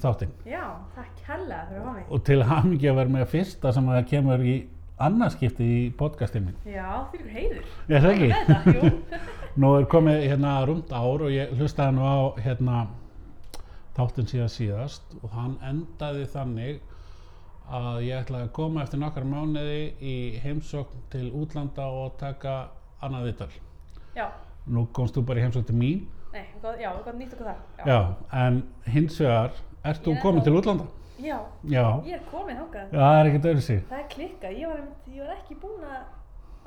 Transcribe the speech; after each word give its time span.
í 0.00 0.04
þáttinn 0.04 0.34
Já, 0.48 0.64
takk 0.96 1.24
hella 1.30 1.62
fyrir 1.70 1.88
mig. 1.94 2.04
og 2.10 2.22
til 2.26 2.42
hamingi 2.48 2.88
að 2.90 2.98
vera 3.02 3.14
með 3.18 3.26
fyrsta 3.34 3.72
sem 3.76 3.88
að 3.92 4.06
kemur 4.10 4.44
í 4.44 4.54
annarskipti 5.00 5.64
í 5.64 5.84
podcastinn 5.96 6.44
minn. 6.44 6.56
Já, 6.68 6.88
fyrir 7.12 7.30
heiður. 7.32 7.68
Ég 7.88 8.02
það 8.04 8.10
ekki. 8.10 8.26
Þetta, 8.48 8.74
jú. 8.76 9.20
Nú 9.60 9.70
er 9.78 9.86
komið 9.90 10.24
hérna 10.28 10.50
rúmt 10.68 10.90
ár 10.92 11.24
og 11.24 11.32
ég 11.32 11.54
hlustaði 11.56 11.94
nú 11.96 12.04
á 12.04 12.18
hérna 12.44 12.82
þáttinn 13.96 14.28
síðan 14.30 14.52
síðast 14.52 15.14
og 15.22 15.32
hann 15.34 15.56
endaði 15.66 16.26
þannig 16.34 16.82
að 17.70 17.98
ég 18.08 18.20
ætlaði 18.24 18.46
að 18.48 18.52
koma 18.60 18.84
eftir 18.84 19.00
nokkar 19.00 19.26
mánuði 19.30 19.80
í 20.02 20.14
heimsókn 20.42 21.02
til 21.12 21.26
útlanda 21.38 21.86
og 21.94 22.16
taka 22.20 22.54
annað 23.00 23.28
viðtal. 23.30 23.50
Já, 24.16 24.26
Nú 24.70 24.84
komst 24.94 25.16
þú 25.16 25.24
bara 25.30 25.40
í 25.40 25.44
heimsókn 25.46 25.66
til 25.70 25.76
mín, 25.80 26.00
nei, 26.34 26.44
já, 26.82 26.90
gott 27.02 27.16
nýtt 27.16 27.32
okkur 27.34 27.48
þar. 27.48 27.60
já, 27.88 27.98
en 28.44 28.60
hins 28.92 29.16
vegar, 29.22 29.54
ert 29.84 30.02
þú 30.04 30.16
komin 30.22 30.44
til 30.46 30.56
útlanda? 30.56 30.88
Já, 31.20 31.36
Já, 31.68 31.84
ég 32.06 32.16
er 32.16 32.22
komin 32.30 32.56
já 32.56 32.86
það 32.90 33.18
er 33.18 33.28
ekkert 33.28 33.50
öðru 33.50 33.64
sig. 33.64 33.84
Það 33.90 33.98
er 33.98 34.08
klikkað, 34.14 34.56
ég 34.56 34.80
ég 35.12 35.26
var 35.26 35.36
ekki 35.36 35.56
búin 35.60 35.84
að 35.84 36.00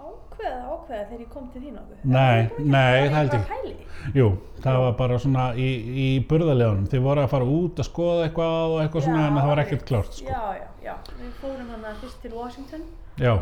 ákveða 0.04 0.60
ákveða 0.68 1.04
þegar 1.10 1.22
ég 1.24 1.30
kom 1.34 1.48
til 1.54 1.62
þín 1.64 1.80
okkur. 1.82 2.00
Nei, 2.04 2.50
nei, 2.60 3.10
það 3.10 3.18
held 3.18 3.36
ég. 3.38 3.84
Jú, 4.18 4.28
það 4.64 4.80
var 4.84 4.96
bara 5.00 5.20
svona 5.24 5.46
í, 5.56 5.70
í 6.04 6.08
burðarlegunum. 6.30 6.90
Þið 6.92 7.06
voru 7.08 7.24
að 7.24 7.32
fara 7.34 7.50
út 7.58 7.82
að 7.82 7.90
skoða 7.90 8.26
eitthvað 8.28 8.74
og 8.74 8.82
eitthvað 8.84 9.08
svona 9.08 9.28
en 9.30 9.40
það 9.40 9.52
var 9.52 9.64
ekkert 9.64 9.86
klárt 9.90 10.18
sko. 10.20 10.28
Já, 10.30 10.44
já, 10.60 10.68
já. 10.84 10.94
Við 11.22 11.32
fórum 11.42 11.72
hann 11.74 12.02
fyrst 12.02 12.20
til 12.26 12.34
Washington 12.36 12.86
Já, 13.22 13.34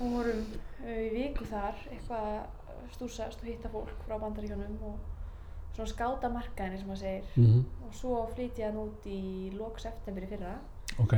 og 0.00 0.12
vorum 0.16 0.44
uh, 0.48 0.90
í 0.96 1.08
viku 1.12 1.46
þar 1.48 1.76
eitthvað 1.92 2.28
að 2.32 2.92
stúsast 2.96 3.42
og 3.42 3.48
hitta 3.50 3.70
fólk 3.72 3.92
frá 4.06 4.16
bandaríkjónum 4.18 4.78
og 4.90 4.98
svona 5.80 5.92
skáta 5.94 6.28
markaðinni 6.32 6.78
sem 6.78 6.88
maður 6.88 7.02
segir. 7.04 7.24
mhm, 7.36 7.64
Og 7.86 7.94
svo 7.94 8.26
flytti 8.34 8.62
ég 8.62 8.66
hann 8.70 8.76
út 8.84 9.06
í 9.06 9.52
lok 9.58 9.78
september 9.80 10.22
í 10.22 10.28
fyrra, 10.30 10.54
ok. 11.00 11.14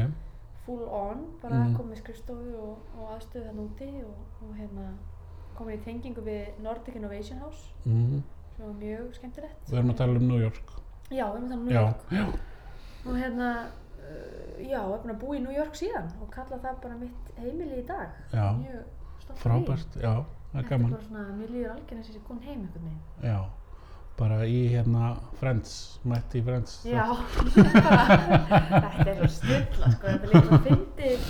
full 0.66 0.84
on, 0.88 1.26
bara 1.42 1.54
Mhm. 1.64 1.76
kom 1.76 1.90
með 1.90 1.98
skrifstofu 2.02 2.54
og, 2.56 2.78
og 2.98 3.08
aðstöðu 3.16 3.46
hann 3.46 3.58
úti 3.68 3.88
og, 4.04 4.14
og 4.42 4.54
hérna 4.56 4.92
komin 5.56 5.78
í 5.78 5.82
tengingu 5.84 6.22
við 6.22 6.60
Nordic 6.62 6.96
Innovation 6.96 7.38
House 7.38 7.72
mhm. 7.84 8.22
sem 8.56 8.66
var 8.66 8.74
mjög 8.74 9.14
skemmtilegt. 9.14 9.68
Við 9.70 9.78
erum 9.78 9.90
að 9.90 9.96
tala 9.96 10.16
um 10.18 10.28
New 10.28 10.40
York. 10.40 10.72
Já, 11.10 11.26
við 11.32 11.36
erum 11.36 11.44
að 11.44 11.48
tala 11.48 11.60
um 11.60 11.64
New 11.64 11.74
Já, 11.74 11.80
York. 11.80 12.10
já, 12.10 12.26
Og 13.04 13.16
hérna, 13.18 13.66
uh, 13.98 14.62
já, 14.62 14.80
ég 14.80 14.94
er 14.94 15.00
búin 15.02 15.10
að 15.14 15.18
búa 15.20 15.36
í 15.36 15.42
New 15.42 15.52
York 15.52 15.74
síðan 15.74 16.08
og 16.22 16.30
kalla 16.30 16.56
það 16.58 16.80
bara 16.82 16.96
mitt 16.96 17.32
heimili 17.36 17.82
í 17.82 17.86
dag. 17.86 18.08
Já. 18.32 18.52
Mjög 18.56 18.78
af 18.78 19.36
því. 19.36 19.40
frábært, 19.42 19.96
já, 20.00 20.14
það 20.14 20.22
er 20.22 20.62
Þetta 20.62 20.64
er 20.64 20.68
gaman. 20.78 20.90
bara 20.90 21.02
svona, 21.02 21.24
mér 21.36 21.48
líður 21.50 21.70
eins 21.92 22.08
og 22.08 22.14
ég 22.14 22.24
kom 22.28 22.40
heim 22.40 22.60
einhvern 22.60 22.84
veginn. 22.84 23.00
Já, 23.22 23.38
bara 24.22 24.38
í 24.46 24.58
hérna 24.72 25.12
Friends, 25.40 25.72
mætti 26.08 26.38
í 26.40 26.44
Friends. 26.46 26.76
Já, 26.86 27.04
þetta 27.92 29.08
er 29.10 29.18
svo 29.22 29.30
stilla, 29.34 29.90
sko, 29.96 30.06
þetta 30.06 30.12
er 30.12 30.30
líka 30.30 30.42
svo 30.46 30.58
fyndið. 30.66 31.26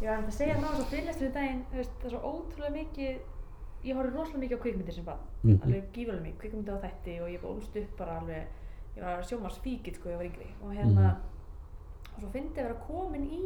Ég 0.00 0.08
var 0.08 0.22
að 0.22 0.30
segja 0.32 0.54
ná 0.60 0.70
svo 0.72 0.86
fyrirlestur 0.88 1.28
í 1.28 1.32
daginn, 1.34 1.60
það 1.72 1.82
er 1.82 2.14
svo 2.14 2.20
ótrúlega 2.30 2.72
mikið, 2.78 3.18
ég 3.84 3.96
horfði 3.98 4.14
rosalega 4.16 4.42
mikið 4.44 4.56
á 4.56 4.62
kvikmyndir 4.64 4.96
sem 4.96 5.04
barn, 5.08 5.26
Mhm. 5.44 5.58
alveg 5.66 5.90
gífurlega 5.96 6.24
mikið, 6.26 6.38
kvikmyndir 6.40 6.76
á 6.76 6.84
þætti 6.84 7.16
og 7.22 7.28
ég 7.34 7.40
bólst 7.44 7.76
upp 7.82 7.92
bara 7.98 8.16
alveg, 8.20 8.46
ég 8.96 9.02
var 9.04 9.22
sjómarsfíkil, 9.28 9.94
sko, 9.98 10.08
ég 10.08 10.16
var 10.16 10.24
yngri 10.30 10.48
og 10.64 10.70
hérna, 10.72 11.04
Mhm. 11.10 12.14
og 12.14 12.20
svo 12.22 12.30
fyndið 12.32 12.58
að 12.58 12.68
vera 12.68 12.80
komin 12.86 13.26
í 13.28 13.42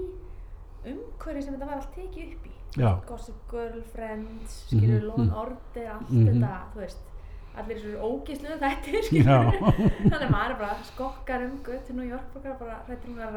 umhverfi 0.84 1.42
sem 1.42 1.54
þetta 1.54 1.66
var 1.66 1.74
allt 1.80 1.94
tekið 1.96 2.34
upp 2.34 2.46
í. 2.46 2.54
Gossip 3.08 3.34
Girl, 3.50 3.82
Friends, 3.92 4.66
skilur, 4.68 5.02
Law 5.08 5.18
and 5.18 5.30
mhm. 5.30 5.38
Order, 5.38 5.86
allt 5.94 6.10
Mhm. 6.10 6.26
þetta, 6.28 6.52
þú 6.74 6.80
veist, 6.80 6.98
allir 7.60 7.76
þessu 7.78 7.92
ógísluðu 8.08 8.56
þættir. 8.62 9.02
Þannig 9.14 10.18
að 10.18 10.32
maður 10.34 10.52
er 10.54 10.58
bara 10.60 10.74
skokkar 10.88 11.40
um 11.46 11.54
gutt 11.66 11.84
til 11.88 11.94
New 11.98 12.08
York, 12.08 12.26
bara, 12.34 12.52
bara 12.60 12.74
hrættur 12.88 13.08
um 13.12 13.18
að 13.24 13.30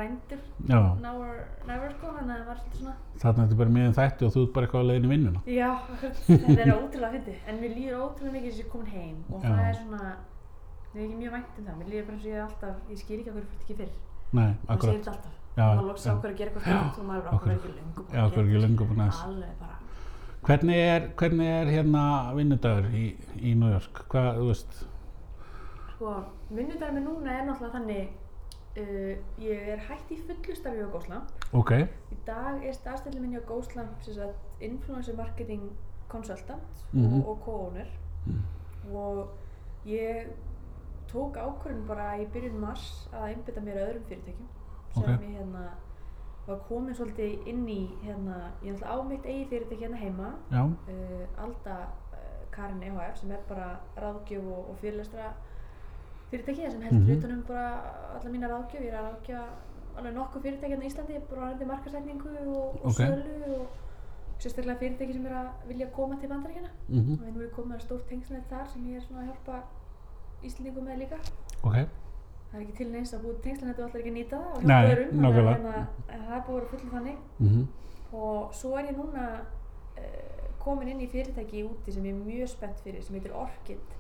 or 1.22 1.36
never, 1.68 1.90
sko, 1.98 2.08
þannig 2.18 2.34
að 2.34 2.38
það 2.48 2.58
svona, 2.80 2.96
þarna 3.22 3.40
er 3.44 3.48
þetta 3.48 3.60
bara 3.62 3.76
miðan 3.78 3.98
þætti 3.98 4.22
og 4.28 4.32
þú 4.34 4.40
ert 4.48 4.54
bara 4.58 4.66
eitthvað 4.68 4.84
að 4.84 4.90
leiðin 4.92 5.08
í 5.08 5.10
vinnuna. 5.14 5.40
já, 5.48 5.72
þetta 6.28 6.62
er 6.66 6.72
ótrúlega 6.74 7.14
fyndið, 7.18 7.38
en 7.48 7.56
mér 7.62 7.72
líður 7.78 7.96
ótrúlega 8.08 8.36
mikið 8.38 8.52
að 8.52 8.58
ég 8.58 8.66
er 8.66 8.72
komin 8.74 8.92
heim 8.94 9.18
og 9.32 9.38
Já. 9.38 9.40
það 9.48 9.62
er 9.68 9.76
svona, 9.82 10.02
mér 10.94 11.02
er 11.02 11.06
ekki 11.08 11.20
mjög 11.22 11.34
vænt 11.38 11.52
um 11.58 11.64
það, 11.68 11.76
mér 11.82 11.88
líður 11.94 12.06
bara 12.08 12.16
eins 12.18 12.26
og 12.26 12.32
ég 12.32 12.38
er 12.38 12.48
alltaf, 12.48 12.76
ég 12.92 12.98
skil 13.02 13.20
ekki 13.22 13.30
að 13.30 13.36
hverju 13.38 13.50
fyrir 13.52 13.64
ekki 13.64 13.76
fyrr, 13.82 13.94
Nei, 14.38 14.52
segir 14.52 14.72
akkurat. 14.76 14.94
þetta 14.98 15.12
alltaf, 15.16 15.34
Já, 15.58 15.66
maður 15.68 15.98
já. 15.98 16.02
ákveður 16.14 16.34
að 16.34 16.38
gera 16.38 16.50
eitthvað 16.52 16.66
stund 16.68 16.98
og 16.98 17.06
maður 17.08 17.26
okkur 17.34 17.52
ekki 17.58 17.70
lengur 17.78 18.06
Hvernig 20.46 20.76
er, 20.80 21.08
hvernig 21.18 21.48
er 21.48 21.66
hérna 21.72 22.04
vinnudagur 22.38 22.86
í, 22.96 23.08
í 23.42 23.54
New 23.58 23.72
York? 23.74 24.04
Hvað, 24.12 24.38
þú 24.38 24.46
veist? 24.52 24.78
Sko, 25.96 26.14
vinnudaginn 26.54 26.96
minn 27.00 27.08
núna 27.10 27.34
er 27.40 27.48
náttúrulega 27.48 27.74
þannig, 27.74 28.12
uh, 28.78 29.14
ég 29.44 29.72
er 29.74 29.82
hætt 29.90 30.12
í 30.14 30.20
fullu 30.22 30.56
starfi 30.56 30.86
á 30.86 30.90
Gósla. 30.94 31.22
Ok, 31.58 31.74
Í 32.14 32.20
dag 32.28 32.64
er 32.64 32.76
staðstæðli 32.78 33.24
minni 33.24 33.42
á 33.42 33.50
Gósla 33.50 33.88
sem 34.06 34.14
sagt 34.20 34.62
influencer 34.64 35.18
marketing 35.18 35.68
consultant 36.08 36.86
Mhm. 36.94 37.22
og, 37.22 37.28
og 37.30 37.42
co-owner 37.46 37.88
Mm. 38.28 38.44
og 38.96 39.28
ég 39.86 40.28
tók 41.12 41.36
ákvörðin 41.38 41.88
bara 41.88 42.18
í 42.20 42.26
byrjun 42.32 42.60
mars 42.60 43.08
að 43.14 43.28
einbytta 43.34 43.62
mér 43.62 43.78
öðrum 43.84 44.04
fyrirtækjum 44.08 44.48
sem 44.94 45.04
Ok. 45.04 45.22
ég 45.22 45.38
hérna 45.40 45.62
var 46.48 46.60
komin 46.68 46.96
svolítið 46.96 47.48
inn 47.52 47.68
í 47.70 47.80
hérna, 48.04 48.52
ég 48.64 48.70
er 48.72 48.78
náttúrulega 48.78 48.96
á 48.96 49.10
mitt 49.10 49.26
eigi 49.26 49.46
fyrirtæki 49.50 49.84
hérna 49.84 49.98
heima 50.02 50.30
uh, 50.88 51.44
Alda 51.44 51.78
uh, 52.14 52.44
Karin 52.52 52.84
EHF 52.84 53.18
sem 53.20 53.32
er 53.32 53.42
bara 53.50 53.80
ráðgjöf 53.98 54.46
og, 54.48 54.70
og 54.70 54.78
fyrirlestra 54.82 55.34
fyrirtæki 56.32 56.70
sem 56.72 56.82
heldur 56.82 57.02
Mhm. 57.08 57.18
utanum 57.18 57.44
bara 57.48 57.66
alla 58.16 58.30
mína 58.30 58.48
ráðgjöf, 58.52 58.82
ég 58.82 58.94
er 58.94 59.00
að 59.00 59.10
ráðgja 59.10 59.42
alveg 59.98 60.14
nokkuð 60.14 60.42
fyrirtæki 60.42 60.72
hérna 60.74 60.86
í 60.86 60.90
Íslandi, 60.92 61.20
bara 61.30 61.42
varandi 61.42 61.66
markasetningu 61.66 62.30
og, 62.48 62.76
og 62.76 62.86
Ok. 62.86 63.00
sölu 63.02 63.60
og 63.60 63.68
sérstaklega 64.40 64.78
fyrirtæki 64.80 65.14
sem 65.14 65.26
er 65.26 65.34
að 65.34 65.48
vilja 65.68 65.88
koma 65.96 66.16
til 66.22 66.30
bandaríkjana 66.30 66.70
mhm, 66.90 67.14
og 67.28 67.34
nú 67.36 67.42
er 67.44 67.50
komið 67.56 67.80
stórt 67.82 68.08
tengslanett 68.10 68.50
þar 68.50 68.68
sem 68.74 68.84
ég 68.86 68.96
er 68.98 69.02
svona 69.08 69.22
að 69.24 69.32
hjálpa 69.32 69.64
Íslandingum 70.44 70.86
með 70.86 71.00
líka. 71.02 71.18
Ok, 71.64 71.76
það 72.52 72.60
er 72.60 72.64
ekki 72.66 72.78
til 72.78 72.88
neins 72.92 73.14
að 73.14 73.24
búið 73.26 73.42
tengslanett 73.44 73.80
og 73.80 73.86
allir 73.88 74.02
ekki 74.02 74.12
að 74.14 74.18
nýta 74.18 74.38
það 74.38 74.54
og 74.54 74.62
hjálpa 74.62 74.94
öðrum, 74.94 75.10
þannig 75.12 75.38
að 75.38 75.50
hérna, 75.52 75.88
það 76.08 76.38
er 76.38 76.46
búið 76.48 76.56
að 76.56 76.60
vera 76.60 76.72
fullum 76.72 76.94
þannig. 76.96 77.18
Mhm, 77.40 77.68
og 78.22 78.54
svo 78.56 78.78
er 78.80 78.86
ég 78.92 78.98
núna 78.98 79.26
uh, 79.98 80.48
komin 80.64 80.88
inn 80.94 81.02
í 81.04 81.10
fyrirtæki 81.12 81.64
úti 81.68 81.92
sem 81.94 82.06
ég 82.08 82.16
er 82.16 82.26
mjög 82.26 82.50
spennt 82.54 82.80
fyrir 82.84 83.04
sem 83.04 83.16
heitir 83.18 83.36
Orchid 83.36 83.94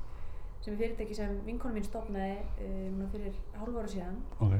sem 0.61 0.73
er 0.73 0.79
fyrirtæki 0.79 1.15
sem 1.15 1.37
vinkonu 1.45 1.73
mín 1.77 1.85
stopnaði 1.85 2.37
uh, 2.39 2.89
núna 2.95 3.09
fyrir 3.11 3.35
hálf 3.59 3.75
ára 3.81 3.87
síðan. 3.91 4.17
Ok, 4.39 4.55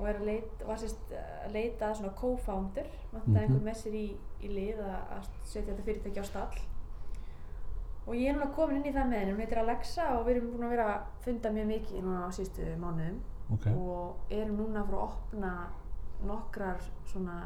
og 0.00 0.06
er 0.08 0.20
að 0.20 0.26
leita, 0.30 0.66
var 0.68 0.78
sérst 0.80 1.10
að 1.12 1.52
leita 1.56 1.94
svona 1.94 2.12
co-founder 2.16 2.86
vantaði 3.12 3.30
Mhm. 3.34 3.40
einhver 3.42 3.64
með 3.70 3.76
sér 3.82 3.96
í, 3.98 4.04
í 4.40 4.48
lið 4.48 4.78
að 4.84 5.26
setja 5.44 5.72
þetta 5.72 5.84
fyrirtæki 5.88 6.20
á 6.20 6.24
stall. 6.24 6.60
Og 8.06 8.14
ég 8.16 8.30
er 8.30 8.38
núna 8.38 8.48
komin 8.54 8.76
inn 8.80 8.88
í 8.88 8.94
það 8.94 9.10
með 9.10 9.18
henni, 9.20 9.32
hún 9.34 9.42
heitir 9.44 9.58
Alexa 9.60 10.06
og 10.18 10.24
við 10.26 10.36
erum 10.36 10.46
búin 10.54 10.64
að 10.66 10.72
vera 10.72 10.86
að 10.94 11.02
funda 11.24 11.50
mjög 11.54 11.66
mikið 11.68 12.00
núna 12.06 12.22
á 12.26 12.30
síðustu 12.32 12.68
mánuðum 12.80 13.18
ok, 13.56 13.66
og 13.74 14.32
erum 14.36 14.56
núna 14.62 14.84
fara 14.86 15.02
að 15.02 15.04
opna 15.08 15.52
nokkrar 16.26 16.80
svona 17.08 17.42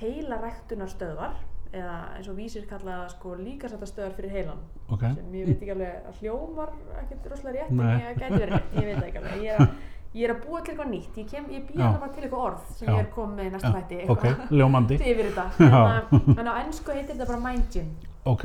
heila 0.00 0.40
ræktunarstöðvar 0.42 1.40
eða 1.72 1.96
eins 2.16 2.28
og 2.28 2.36
vísir 2.36 2.66
kalla 2.68 2.98
það 3.02 3.14
sko 3.14 3.34
líkasættastöðvar 3.40 4.16
fyrir 4.16 4.34
heilan 4.36 4.60
ok, 4.92 5.06
sem 5.16 5.38
ég 5.38 5.48
veit 5.48 5.56
ekki 5.56 5.72
alveg 5.72 6.10
að 6.10 6.20
hljómar 6.20 6.74
ekkert 7.00 7.30
rosalega 7.32 7.64
rétt 7.64 7.78
Nei. 7.78 7.86
en 7.92 8.04
ég 8.04 8.20
gæti 8.20 8.40
verið 8.42 8.54
rétt, 8.56 8.76
ég 8.76 8.88
veit 8.90 9.06
ekki 9.06 9.22
alveg. 9.22 9.42
Ég 9.46 9.56
er 9.56 9.72
ég 10.12 10.26
er 10.26 10.34
að 10.34 10.42
búa 10.44 10.60
til 10.60 10.72
eitthvað 10.74 10.90
nýtt. 10.92 11.18
Ég, 11.22 11.28
kem, 11.30 11.46
ég 11.52 11.62
býða 11.68 11.88
bara 11.96 12.12
til 12.12 12.24
eitthvað 12.26 12.46
orð 12.46 12.66
sem 12.76 12.88
Já. 12.88 12.92
ég 12.92 13.00
er 13.00 13.10
komið 13.14 13.48
í 13.48 13.52
næsta 13.54 13.70
Já, 13.70 13.76
þætti 13.78 14.00
ok, 14.12 14.26
ljómandi, 14.52 14.98
en, 15.08 16.36
en 16.36 16.50
á 16.52 16.54
ennsku 16.60 16.92
heitir 16.92 17.14
þetta 17.14 17.28
bara 17.30 17.40
Mind 17.46 17.68
Gym. 17.72 17.92
Ok, 18.28 18.44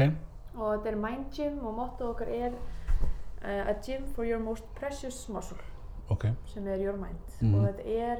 og 0.55 0.69
þetta 0.77 0.93
er 0.93 0.99
Mind 1.03 1.25
Gym 1.35 1.57
og 1.59 1.75
motto 1.81 2.11
okkar 2.13 2.31
er 2.31 2.55
uh, 2.55 3.67
a 3.67 3.75
gym 3.83 4.07
for 4.15 4.25
your 4.25 4.39
most 4.39 4.63
precious 4.79 5.27
muscle 5.29 5.59
ok, 6.09 6.25
sem 6.45 6.67
er 6.67 6.81
Your 6.83 6.97
Mind. 6.97 7.19
Mhm. 7.41 7.55
og 7.55 7.67
þetta 7.67 7.85
er 8.11 8.17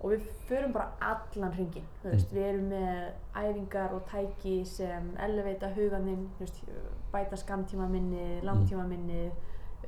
og 0.00 0.10
við 0.12 0.20
förum 0.48 0.72
bara 0.72 0.88
allan 1.00 1.52
hringin 1.52 1.84
Mhm. 2.04 2.18
við 2.32 2.42
erum 2.42 2.68
með 2.70 3.12
æfingar 3.34 3.92
og 3.94 4.02
tæki 4.10 4.64
sem 4.66 5.16
elevata 5.18 5.70
huganinn 5.74 6.28
bæta 7.12 7.36
skamtíma 7.36 7.88
minni 7.88 8.40
langtíma 8.42 8.86
minni 8.86 9.30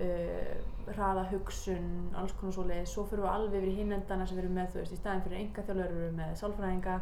uh, 0.00 0.94
hraða 0.94 1.24
hugsun 1.30 2.10
alls 2.16 2.32
konar 2.32 2.52
svoleiðis, 2.52 2.88
svo 2.94 3.04
fyrir 3.04 3.22
við 3.24 3.30
alveg 3.32 3.62
yfir 3.62 3.68
í 3.68 3.76
hinendana 3.76 4.26
sem 4.26 4.36
við 4.38 4.44
erum 4.44 4.54
með, 4.54 4.74
veist, 4.74 4.92
í 4.92 4.96
staðin 4.96 5.22
fyrir 5.22 5.40
enga 5.40 5.62
þjálfur 5.62 5.92
við 5.92 6.04
erum 6.04 6.16
með 6.16 6.34
sálfræðinga 6.42 7.00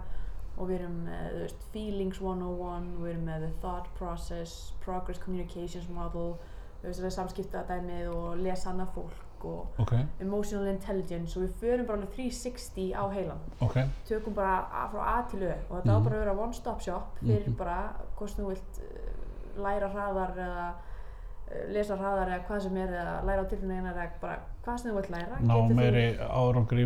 og 0.59 0.69
við 0.69 0.79
erum 0.81 0.97
með, 1.07 1.39
veist, 1.43 1.67
feelings 1.73 2.21
101 2.21 2.87
við 3.03 3.11
erum 3.11 3.25
með 3.29 3.41
the 3.47 3.53
thought 3.61 3.89
process 3.99 4.73
progress 4.85 5.19
communications 5.19 5.89
model 5.89 6.37
veist, 6.83 7.05
samskipta 7.13 7.63
dæmið 7.69 8.09
og 8.15 8.37
lesa 8.41 8.71
annað 8.73 8.95
fólk 8.95 9.23
og 9.45 9.67
ok, 9.79 9.93
emotional 10.21 10.67
intelligence 10.69 11.37
og 11.39 11.45
við 11.47 11.53
förum 11.61 11.87
bara 11.87 11.99
alveg 11.99 12.11
360 12.17 12.93
á 12.95 13.05
heilan 13.13 13.39
ok, 13.61 13.77
tökum 14.09 14.35
bara 14.35 14.57
frá 14.93 15.01
A 15.19 15.23
til 15.31 15.43
Ö 15.43 15.53
og 15.71 15.77
þetta 15.83 15.93
á 15.93 15.99
Mhm. 15.99 16.05
bara 16.05 16.17
að 16.17 16.25
vera 16.25 16.33
one 16.43 16.53
stop 16.53 16.81
shop 16.81 17.19
fyrir 17.21 17.47
Mhm. 17.49 17.57
bara 17.57 17.93
hvort 18.17 18.31
þú 18.39 18.49
vilt 18.49 18.81
uh, 18.81 19.63
læra 19.63 19.89
hraðar 19.89 20.31
eða 20.37 20.69
uh, 20.71 21.73
lesa 21.73 21.97
hraðar 21.97 22.29
eða 22.29 22.45
hvað 22.49 22.61
sem 22.63 22.77
er 22.77 22.89
eða 22.89 23.25
læra 23.27 23.43
á 23.43 23.47
tilfinningar 23.51 23.95
eða 23.95 24.09
bara 24.21 24.39
hvað 24.65 24.79
sem 24.79 24.91
þú 24.91 24.95
vilt 24.97 25.11
læra 25.11 25.37
ná 25.41 25.75
meiri 25.75 26.19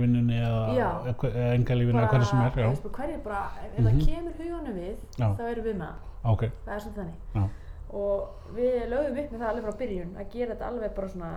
vinnunni 0.01 0.37
eða, 0.41 0.75
Já. 0.77 0.91
eða 1.07 1.15
hverju 1.21 2.25
sem 2.25 2.39
er, 2.41 2.53
já, 2.57 2.91
hverju 2.91 3.23
bara, 3.25 3.43
ef 3.65 3.73
ef 3.73 3.79
Mhm. 3.79 3.87
það 3.87 4.07
kemur 4.07 4.33
huganum 4.39 4.75
við 4.75 4.97
Já. 5.19 5.35
þá 5.39 5.43
erum 5.51 5.65
við 5.65 5.77
með 5.77 5.87
það, 5.87 6.33
ok, 6.33 6.43
það 6.67 6.75
er 6.75 6.81
svona 6.81 6.97
þannig 6.97 7.15
já, 7.35 7.49
og 7.93 8.29
við 8.55 8.89
lögum 8.89 9.19
upp 9.19 9.33
með 9.33 9.39
það 9.41 9.49
alveg 9.51 9.65
frá 9.65 9.79
byrjun 9.79 10.17
að 10.21 10.31
gera 10.31 10.55
þetta 10.55 10.67
alveg 10.69 10.95
bara 10.95 11.09
svona 11.09 11.31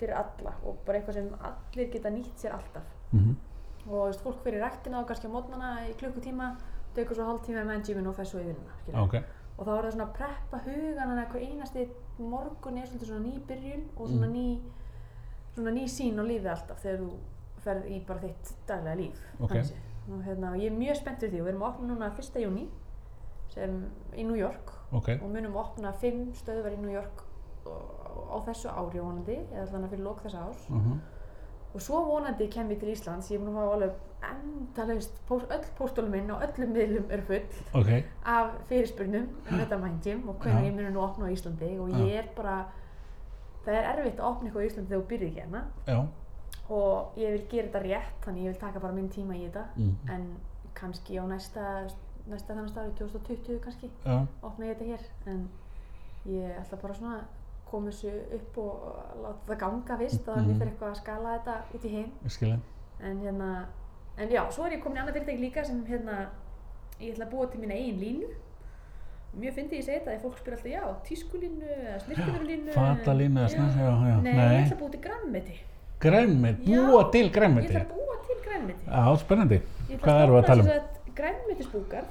fyrir 0.00 0.16
alla 0.16 0.54
og 0.64 0.78
bara 0.86 0.98
eitthvað 0.98 1.14
sem 1.20 1.30
allir 1.50 1.90
geta 1.92 2.10
nýtt 2.10 2.36
sér 2.42 2.56
alltaf 2.56 2.86
mhm, 3.12 3.36
og 3.86 3.92
þú 3.92 4.04
veist, 4.06 4.20
fólk 4.24 4.42
fyrir 4.44 4.60
ræktina 4.64 5.00
og 5.00 5.06
kannski 5.08 5.28
á 5.28 5.34
mótnana 5.34 5.70
í 5.88 5.94
klukkutíma 6.00 6.50
tekur 6.94 7.16
svo 7.16 7.24
hálftíma 7.28 7.62
með 7.68 7.84
gyminu 7.86 8.10
og 8.10 8.16
fer 8.18 8.26
svo 8.28 8.40
í 8.42 8.48
vinnuna 8.48 8.74
skilurðu. 8.82 9.04
ok, 9.04 9.14
og 9.58 9.66
þá 9.66 9.70
er 9.76 9.84
það 9.84 9.92
svona 9.94 10.06
að 10.08 10.14
preppa 10.18 10.58
hugan 10.66 10.98
þannig 11.00 11.24
að 11.24 11.32
hver 11.32 11.44
einasti 11.48 11.88
morgun 12.18 12.78
er 12.82 12.86
svona 12.92 13.24
ný 13.24 13.34
byrjun 13.48 13.84
og 13.96 14.08
svona 14.08 14.26
Mm. 14.26 14.34
ný 14.34 14.60
svona 15.54 15.70
ný 15.74 15.84
sín 15.88 16.18
á 16.20 16.24
lífið 16.24 16.50
alltaf 16.50 16.82
þegar 16.82 16.98
þú 17.00 17.10
ferð 17.60 17.86
í 17.90 18.00
bara 18.06 18.20
þitt 18.20 18.52
daglega 18.66 18.96
líf 18.96 19.18
Ok. 19.40 19.50
þannig 19.50 19.64
séð. 19.70 19.86
og 20.10 20.22
hérna, 20.24 20.50
og 20.52 20.56
ég 20.58 20.66
er 20.72 20.78
mjög 20.78 20.96
spennt 20.96 21.18
fyrir 21.20 21.32
því 21.32 21.40
og 21.40 21.46
við 21.46 21.52
erum 21.52 21.62
að 21.62 21.68
opna 21.72 21.88
núna 21.94 22.10
1. 22.18 22.40
júni 22.42 22.68
sem 23.48 23.74
í 24.16 24.24
New 24.24 24.36
York 24.38 24.70
ok, 24.92 25.08
og 25.22 25.28
munum 25.30 25.56
opna 25.56 25.92
fimm 25.92 26.32
stöðvar 26.34 26.72
í 26.72 26.78
New 26.80 26.90
York 26.92 27.22
á, 27.66 27.99
á 28.30 28.36
þessu 28.48 28.68
ári 28.72 29.00
vonandi 29.00 29.38
eða 29.52 29.66
allan 29.66 29.86
að 29.88 29.94
fyrir 29.94 30.04
lók 30.04 30.22
þessa 30.24 30.44
árs. 30.48 30.68
Mhm, 30.68 31.00
og 31.74 31.80
svo 31.80 32.04
vonandi 32.04 32.48
kem 32.50 32.70
ég 32.70 32.80
til 32.80 32.90
Íslands 32.90 33.30
ég 33.30 33.38
er 33.38 33.44
búin 33.44 33.54
að 33.54 33.60
fá 33.60 33.74
alveg 33.74 33.92
endalaust 34.30 35.20
öll 35.30 35.68
póstólum 35.78 36.10
minn 36.10 36.30
og 36.34 36.42
öllum 36.44 36.72
miðlum 36.74 37.10
er 37.14 37.22
full 37.28 37.44
ok, 37.80 37.90
af 38.26 38.56
fyrirspurnum 38.68 39.28
um 39.28 39.60
þetta 39.60 39.78
Gym 40.04 40.28
og 40.28 40.38
hvernig 40.42 40.66
Já. 40.66 40.70
ég 40.70 40.74
muni 40.76 40.90
nú 40.90 41.02
opna 41.04 41.30
á 41.30 41.34
Íslandi 41.34 41.70
og 41.80 41.90
Já. 41.90 41.96
ég 42.04 42.18
er 42.18 42.28
bara 42.36 42.56
það 43.64 43.74
er 43.76 43.88
erfitt 43.92 44.18
að 44.20 44.28
opna 44.30 44.48
eitthvað 44.48 44.62
á 44.62 44.68
Íslandi 44.68 44.90
þegar 44.90 45.02
þú 45.02 45.08
byrðir 45.12 45.30
ekki 45.30 45.40
hérna. 45.40 45.62
Já, 45.86 45.98
og 46.70 47.18
ég 47.18 47.32
vil 47.34 47.46
gera 47.50 47.66
þetta 47.68 47.82
rétt 47.86 48.22
þannig 48.26 48.44
ég 48.44 48.52
vil 48.52 48.60
taka 48.60 48.80
bara 48.80 48.92
minn 48.96 49.08
tíma 49.10 49.36
í 49.36 49.44
þetta. 49.46 49.64
Mhm, 49.76 50.10
en 50.14 50.36
kannski 50.74 51.18
á 51.18 51.24
næsta 51.26 51.66
næsta 52.30 52.54
þannig 52.54 52.78
ári 52.78 52.94
2020 52.98 53.60
kannski 53.64 53.90
já, 54.04 54.26
opna 54.42 54.66
ég 54.66 54.76
þetta 54.78 54.90
hér. 54.90 55.06
En 55.26 55.48
ég 56.26 56.58
ætla 56.60 56.80
bara 56.82 56.94
svona 56.94 57.16
að 57.20 57.24
koma 57.70 57.90
þessu 57.90 58.10
upp 58.36 58.58
og 58.58 58.74
láta 59.22 59.46
það 59.52 59.58
ganga 59.64 59.96
fyrst 60.02 60.28
og 60.28 60.36
þannig 60.36 60.50
Mhm. 60.54 60.58
fyrir 60.60 60.72
eitthvað 60.72 60.90
að 60.90 61.00
skala 61.02 61.34
þetta 61.38 61.54
út 61.74 61.84
í 61.84 61.90
heim. 61.94 62.10
Ég 62.24 62.30
en 63.00 63.20
hérna 63.24 63.50
en 64.18 64.28
já, 64.28 64.42
svo 64.50 64.66
er 64.66 64.72
ég 64.76 64.82
komin 64.82 64.96
í 64.98 65.00
annað 65.00 65.14
fyrirtæki 65.16 65.40
líka 65.40 65.64
sem 65.64 65.84
hérna 65.86 66.26
ég 67.00 67.14
ætla 67.14 67.24
að 67.26 67.30
búa 67.30 67.50
til 67.50 67.60
mína 67.60 67.74
eigin 67.74 68.00
línu. 68.00 68.28
Mjög 69.40 69.54
fyndi 69.54 69.76
ég 69.78 69.84
segja 69.86 70.00
þetta 70.00 70.10
að 70.16 70.22
fólk 70.24 70.38
spyr 70.40 70.52
alltaf 70.56 70.72
já, 70.72 70.82
tískulínu 71.06 71.66
eða 71.70 71.98
snirkjumurlínu 72.02 72.72
fatalínu 72.74 73.38
eða 73.40 73.48
já, 74.10 74.16
Nei, 74.22 74.32
ég 74.34 74.64
ætla 74.66 74.76
að 74.76 74.80
búa 74.80 74.90
til 74.90 75.00
græmmeti 75.00 75.56
græmmet, 76.00 76.56
Já, 76.66 76.80
búa 76.80 77.10
til 77.12 77.26
Ég 77.26 77.32
græmmeti, 77.32 77.68
ætla 77.68 77.80
að 77.80 77.92
búa 77.94 78.16
til 78.26 78.36
græmmeti 78.44 78.84
já, 78.90 79.16
spennandi, 79.22 79.60
Ég 79.90 80.00
hvað 80.00 80.26
við 80.30 80.40
að 80.40 80.46
tala 80.46 80.62
um? 80.62 81.14
Græmmetisbúkar 81.14 82.04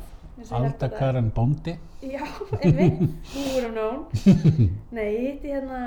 Alda 0.51 0.89
Karen 0.89 1.31
Bóndi, 1.36 1.75
Já, 2.01 2.24
einmitt, 2.62 3.00
who 3.33 3.41
would 3.53 3.63
have 3.63 3.74
known? 3.74 4.06
Nei, 4.95 5.07
ég 5.13 5.31
hitti 5.33 5.51
hérna 5.53 5.80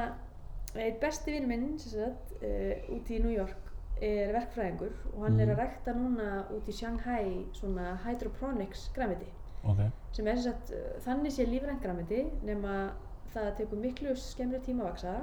eitt 0.75 1.01
besti 1.01 1.33
vinn 1.35 1.49
minn 1.49 1.79
sagt, 1.79 2.33
uh, 2.43 2.95
út 2.97 3.11
í 3.13 3.19
New 3.23 3.33
York 3.33 3.59
er 4.03 4.33
verkfræðingur 4.35 4.93
og 5.15 5.23
hann 5.25 5.39
er 5.41 5.47
Mhm. 5.47 5.55
að 5.55 5.61
rækta 5.63 5.93
núna 5.95 6.29
út 6.57 6.69
í 6.69 6.73
Shanghai 6.75 7.45
svona 7.55 7.93
hydroponics 8.05 8.89
græmiti 8.97 9.29
ok, 9.65 9.79
sem 10.13 10.27
er 10.27 10.37
sagt 10.43 10.73
þannig 11.05 11.31
sé 11.37 11.47
lífrænt 11.47 11.83
græmiti 11.85 12.25
nema 12.43 12.91
það 13.35 13.53
tekur 13.61 13.79
miklu 13.79 14.17
skemmri 14.19 14.59
tíma 14.65 14.83
að 14.83 14.89
vaksa 14.91 15.15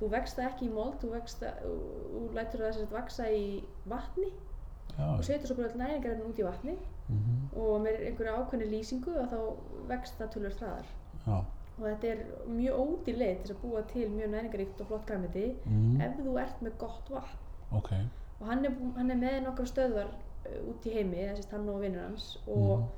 þú 0.00 0.08
vext 0.10 0.36
það 0.38 0.48
ekki 0.50 0.66
í 0.66 0.72
mold 0.74 0.98
þú, 1.02 1.12
vext 1.14 1.40
það, 1.44 1.62
þú, 1.62 2.24
lætur 2.34 2.60
það 2.66 2.74
sagt 2.80 2.92
vaksa 2.92 3.28
í 3.30 3.44
vatni 3.86 4.32
og 4.98 5.20
já, 5.20 5.26
setur 5.28 5.46
svo 5.46 5.56
bara 5.56 5.68
all 5.70 5.78
næringarinn 5.82 6.26
út 6.26 6.38
í 6.40 6.44
vatni 6.46 6.74
mhm, 7.08 7.36
og 7.56 7.80
með 7.84 8.00
einhverju 8.08 8.34
ákveðni 8.42 8.66
lýsingu 8.72 9.14
að 9.22 9.32
þá 9.32 9.38
vext 9.92 10.18
það 10.18 10.30
tölvöld 10.34 10.58
hraðar. 10.62 10.88
Já, 11.26 11.36
og 11.78 11.84
þetta 11.86 12.08
er 12.12 12.22
mjög 12.50 12.78
ódýr 12.82 13.18
leið 13.22 13.42
til 13.44 13.54
að 13.54 13.60
búa 13.62 13.82
til 13.92 14.08
mjög 14.10 14.30
næringaríkt 14.34 14.80
og 14.82 14.86
flott 14.90 15.06
græmiti 15.06 15.44
mhm, 15.64 16.00
ef 16.02 16.16
þú 16.24 16.38
ert 16.42 16.62
með 16.66 16.78
gott 16.82 17.10
vatn. 17.14 17.44
Ok, 17.78 17.90
og 18.40 18.46
hann 18.50 18.64
er, 18.64 18.72
hann 18.96 19.10
er 19.10 19.20
með 19.22 19.36
nokkra 19.46 19.66
stöðvar 19.70 20.08
uh, 20.08 20.70
út 20.72 20.86
í 20.86 20.94
heimi, 20.94 21.22
þessi 21.28 21.50
hann 21.52 21.68
og 21.68 21.80
vinnur 21.84 22.02
hans. 22.08 22.32
Og 22.46 22.78
Mhm. 22.78 22.88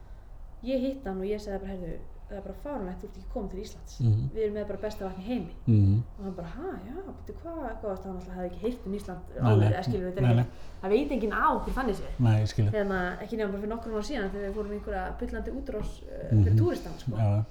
ég 0.64 0.80
hitt 0.80 1.04
hann 1.08 1.20
og 1.20 1.24
ég 1.26 1.40
sagði 1.40 1.58
bara, 1.62 1.72
heyrðu, 1.74 1.98
það 2.30 2.36
er 2.38 2.42
bara 2.46 2.54
fárunlegt, 2.64 3.00
þú 3.02 3.06
ert 3.08 3.16
ekki 3.18 3.30
komið 3.34 3.50
til 3.50 3.60
Íslands 3.64 3.94
Mhm. 4.00 4.24
við 4.34 4.42
erum 4.44 4.54
með 4.54 4.66
bara 4.70 4.78
besta 4.84 5.04
vatn 5.08 5.20
í 5.20 5.26
heimi 5.26 5.54
mhm, 5.66 5.96
og 6.18 6.24
hann 6.24 6.34
bara, 6.38 6.48
ha, 6.48 6.70
já, 6.86 6.94
betur 7.18 7.34
hvað, 7.42 7.58
hvað 7.80 7.88
varst 7.90 8.04
hann 8.04 8.16
alltaf 8.16 8.34
hafði 8.36 8.50
ekki 8.50 8.60
heyrt 8.64 8.86
um 8.86 8.94
Ísland 8.94 9.22
áður, 9.40 9.64
eða 9.70 9.82
skilur 9.88 10.06
þetta 10.10 10.20
er 10.20 10.26
nei. 10.28 10.44
ekki 10.44 10.80
það 10.82 10.90
veit 10.94 11.10
enginn 11.16 11.34
á 11.34 11.46
okkur 11.58 11.74
þannig 11.80 11.96
séð 12.00 12.20
nei, 12.26 12.36
ég 12.40 12.48
skilja, 12.54 12.70
hérna, 12.78 13.00
ekki 13.20 13.36
nefnum 13.36 13.52
bara 13.52 13.60
fyrir 13.62 13.74
nokkrum 13.74 13.94
ára 13.98 14.08
síðan 14.10 14.30
þegar 14.30 14.46
við 14.48 14.54
fórum 14.60 14.72
einhverja 14.78 15.04
byllandi 15.20 15.50
útrás 15.60 15.90
uh, 16.06 16.30
Mhm. 16.30 16.44
fyrir 16.44 16.58
túristan 16.62 16.98
sko. 17.02 17.16
já, 17.16 17.44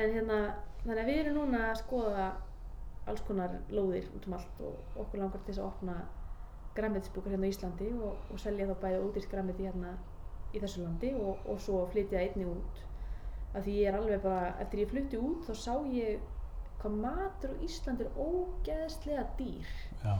en 0.00 0.10
hérna, 0.16 0.38
þannig 0.86 1.02
að 1.04 1.08
við 1.12 1.18
erum 1.26 1.34
núna 1.40 1.58
að 1.72 1.76
skoða 1.84 2.26
alls 3.06 3.20
konar 3.20 3.50
lóðir 3.70 4.04
út 4.16 4.26
um 4.26 4.32
allt 4.34 4.60
og 4.60 4.74
okkur 5.04 5.18
langar 5.20 5.38
til 5.44 5.52
þess 5.54 5.60
að 5.62 5.66
opna 5.70 5.94
græmmetisbúkar 6.74 7.30
hérna 7.32 7.46
á 7.46 7.52
Íslandi 7.52 7.88
og, 8.02 8.16
og 8.32 8.38
selja 8.40 8.66
þá 8.66 8.74
bæði 8.82 8.98
ódýrt 9.04 9.30
græmmeti 9.30 9.66
hérna 9.68 9.92
í 10.54 10.60
þessu 10.62 10.82
landi 10.84 11.12
og, 11.14 11.38
og 11.48 11.60
svo 11.60 11.86
flytja 11.92 12.18
einni 12.20 12.44
út 12.48 12.82
af 13.56 13.64
því 13.64 13.74
ég 13.80 13.88
er 13.90 13.96
alveg 13.98 14.22
bara, 14.22 14.54
eftir 14.60 14.82
ég 14.84 14.90
flutti 14.90 15.16
út 15.20 15.44
þá 15.48 15.52
sá 15.56 15.74
ég 15.88 16.18
hvað 16.82 16.96
matur 17.02 17.50
á 17.52 17.56
Íslandi 17.64 18.04
er 18.04 18.10
ógeðslega 18.20 19.24
dýr. 19.38 19.70
Já, 20.04 20.14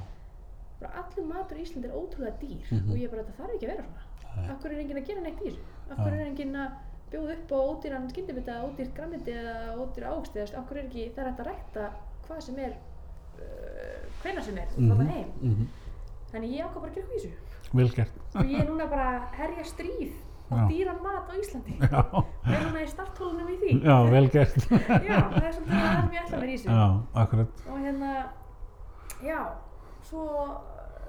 bara 0.81 0.93
allur 1.03 1.27
matur 1.29 1.59
á 1.59 1.62
Íslandi 1.62 1.88
er 1.91 1.97
ótrúlega 2.00 2.38
dýr 2.41 2.67
Mhm. 2.73 2.91
og 2.91 2.97
ég 2.97 3.11
bara, 3.11 3.23
þetta 3.23 3.38
þarf 3.43 3.55
ekki 3.56 3.67
að 3.67 3.73
vera 3.75 3.87
svona. 3.87 4.03
Af 4.53 4.61
hverju 4.62 4.77
er 4.77 4.81
enginn 4.85 4.99
að 5.03 5.06
gera 5.06 5.21
neitt 5.21 5.38
þessu? 5.41 5.61
Af 5.91 5.99
hverju 5.99 6.21
er 6.21 6.27
enginn 6.31 6.56
að 6.56 6.71
bjóða 7.11 7.33
upp 7.37 7.53
á 7.53 7.59
ódýran 7.71 8.09
skyndibita, 8.11 8.56
ódýrt 8.67 8.94
grammiti 8.94 9.31
eða 9.33 9.77
ódýra 9.81 10.11
ágsti 10.17 10.41
eða 10.43 10.59
af 10.59 10.67
hverju 10.69 10.81
er 10.82 10.89
ekki, 10.89 11.05
það 11.15 11.23
er 11.23 11.31
hægt 11.31 11.41
að 11.41 11.47
rækta 11.47 11.85
hvað 12.27 12.41
sem 12.43 12.59
er 12.59 12.73
uh, 13.39 14.01
hvenær 14.22 14.43
sem 14.43 14.58
er, 14.58 14.67
út 14.77 14.89
frá 14.91 14.96
það 14.96 15.10
heim. 15.13 15.31
Mhm, 15.43 15.69
þannig 16.32 16.51
ég 16.56 16.65
ákvað 16.67 16.81
bara 16.81 16.91
að 16.91 16.96
gera 16.96 17.06
gert, 17.17 18.13
og 18.34 18.44
ég 18.46 18.60
er 18.60 18.67
núna 18.70 18.87
bara 18.91 19.06
að 19.20 19.34
herja 19.41 19.65
stríð 19.65 20.13
Já. 20.46 20.62
dýran 20.70 21.00
mat 21.03 21.26
á 21.26 21.34
Íslandi. 21.34 21.74
Og 21.82 22.53
er 22.53 22.60
núna 22.62 22.82
í 22.84 22.91
starthólunum 22.91 23.48
í 23.50 23.56
því. 23.62 23.72
Já, 23.82 23.96
vel 24.12 24.29
gert, 24.31 24.56
já, 25.10 25.19
það 25.32 25.48
er 25.48 25.56
svolítið 25.56 25.81
það 25.81 25.96
sem 25.96 26.15
ég 26.15 26.22
ætla 26.22 26.41
mér 26.43 26.53
í 26.53 26.56
þessu. 26.56 26.69
Já, 26.70 26.84
akkurat, 27.22 27.65
og 27.67 27.81
hérna 27.82 28.12
já, 29.26 29.41
svo 30.06 30.26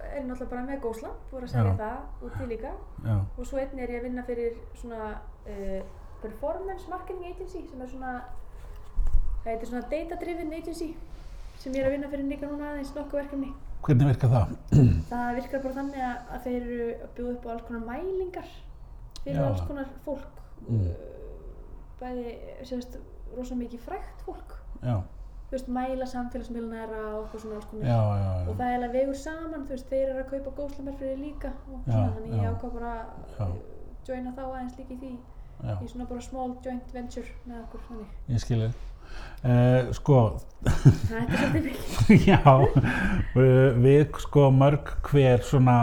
er 0.08 0.18
ég 0.18 0.26
náttúrulega 0.26 0.50
bara 0.56 0.66
með 0.66 0.82
Gósland, 0.88 1.22
búin 1.30 1.46
að 1.46 1.54
segja 1.54 1.76
það 1.84 2.26
út 2.26 2.40
til 2.40 2.50
líka. 2.50 2.74
Já, 3.06 3.16
og 3.22 3.50
svo 3.52 3.62
einnig 3.62 3.86
er 3.86 3.94
ég 3.94 4.02
að 4.02 4.10
vinna 4.10 4.26
fyrir 4.26 4.58
svona 4.82 5.14
uh, 5.14 5.80
performance 6.24 6.90
marketing 6.90 7.30
agency 7.30 7.62
sem 7.70 7.82
er 7.86 7.94
svona 7.94 8.16
það 9.44 9.52
heitir 9.52 9.70
svona 9.70 9.88
data 9.92 10.18
driven 10.22 10.54
agency 10.54 10.94
sem 11.62 11.76
ég 11.76 11.84
er 11.84 11.92
að 11.92 11.98
vinna 11.98 12.10
fyrir 12.12 12.30
líka 12.30 12.50
núna 12.50 12.72
aðeins 12.72 12.94
nokkuð 12.96 13.22
verkefni. 13.22 13.52
Hvernig 13.86 14.10
virkar 14.10 14.34
það? 14.34 14.56
það 15.12 15.28
virkar 15.38 15.62
bara 15.64 15.78
þannig 15.78 16.08
að, 16.08 16.18
að 16.34 16.48
þeir 16.48 16.58
eru 16.58 16.88
að 16.96 17.12
bjóða 17.20 17.36
upp 17.36 17.46
á 17.46 17.50
alls 17.54 17.68
konar 17.68 17.86
mælingar 17.86 18.50
fyrir 19.24 19.44
alls 19.44 19.62
konar 19.68 19.92
fólk. 20.06 20.42
Mm. 20.68 20.82
uh, 20.88 21.14
bæði 22.02 22.34
sérst 22.68 22.98
rosa 23.36 23.56
mikið 23.58 23.86
frækt 23.86 24.26
fólk. 24.26 24.58
Já, 24.82 24.98
þú 25.48 25.56
veist, 25.56 25.72
mæla 25.78 26.08
samfélagsmiðlunæra 26.12 27.00
og 27.14 27.24
eitthvað 27.24 27.44
svona 27.46 27.56
alls 27.60 27.70
konar. 27.72 27.88
Já, 27.88 28.02
já, 28.22 28.30
og 28.44 28.60
það 28.60 28.68
er 28.74 28.78
alveg 28.78 29.00
vegur 29.00 29.20
saman, 29.24 29.66
þú 29.66 29.76
veist, 29.76 29.90
þeir 29.94 30.12
eru 30.12 30.22
að 30.24 30.30
kaupa 30.34 30.54
góðslamar 30.60 31.00
fyrir 31.00 31.18
líka 31.24 31.54
og 31.72 31.82
svona, 31.88 32.12
þannig 32.18 32.38
ég 32.38 32.52
ákvað 32.52 32.78
bara 32.78 32.94
að 33.48 33.58
joina 34.08 34.36
þá 34.38 34.44
aðeins 34.46 34.78
líka 34.82 34.94
í 34.94 35.02
því. 35.02 35.16
Í 35.58 35.88
svona 35.90 36.06
bara 36.06 36.22
small 36.22 36.52
joint 36.66 36.94
venture 36.94 37.32
með 37.48 37.64
okkur 37.64 37.86
þannig. 37.88 38.18
ég 38.30 38.44
skilja, 38.44 38.70
uh, 39.44 39.94
sko, 39.98 40.20
Það 40.68 41.18
er 41.18 41.28
svolítið 41.38 41.66
mikið. 41.68 42.24
Já, 42.28 42.40
við- 43.84 44.18
sko 44.24 44.48
mörg 44.52 44.90
hver 45.12 45.44
svona 45.46 45.76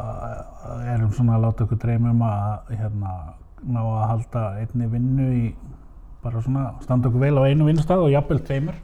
uh, 0.00 0.94
erum 0.94 1.12
svona 1.14 1.36
að 1.36 1.44
láta 1.44 1.66
okkur 1.66 1.80
dreyma 1.84 2.10
um 2.14 2.24
að 2.26 2.72
hérna 2.78 3.12
ná 3.64 3.80
að 3.84 4.08
halda 4.10 4.42
einni 4.62 4.88
vinnu 4.92 5.28
í 5.36 5.44
bara 6.24 6.40
svona 6.40 6.70
standa 6.84 7.08
okkur 7.10 7.20
vel 7.26 7.36
á 7.40 7.42
einu 7.48 7.68
vinnustað 7.68 8.06
og 8.06 8.12
jafnvel 8.14 8.40
tveimur. 8.48 8.80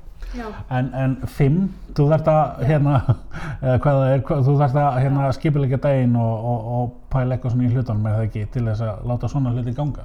En, 0.70 0.90
en 0.94 1.14
fimm, 1.26 1.70
þú 1.96 2.04
þarft 2.12 2.28
að 2.30 2.60
hérna, 2.68 2.98
eða 3.64 3.78
hvað 3.82 3.96
það 4.02 4.10
er, 4.12 4.20
hvað, 4.28 4.42
þú 4.46 4.52
þarft 4.60 4.76
að 4.84 4.98
hérna 5.02 5.30
skipilegja 5.34 5.78
daginn 5.88 6.16
og, 6.20 6.44
og, 6.52 6.68
og 6.76 6.92
pæla 7.10 7.34
eitthvað 7.38 7.54
svona 7.56 7.66
í 7.66 7.72
hlutunum 7.74 8.06
er 8.06 8.18
það 8.18 8.26
ekki 8.28 8.44
til 8.54 8.66
þess 8.68 8.84
að 8.86 9.00
láta 9.10 9.30
svona 9.32 9.54
hluti 9.56 9.74
ganga? 9.74 10.04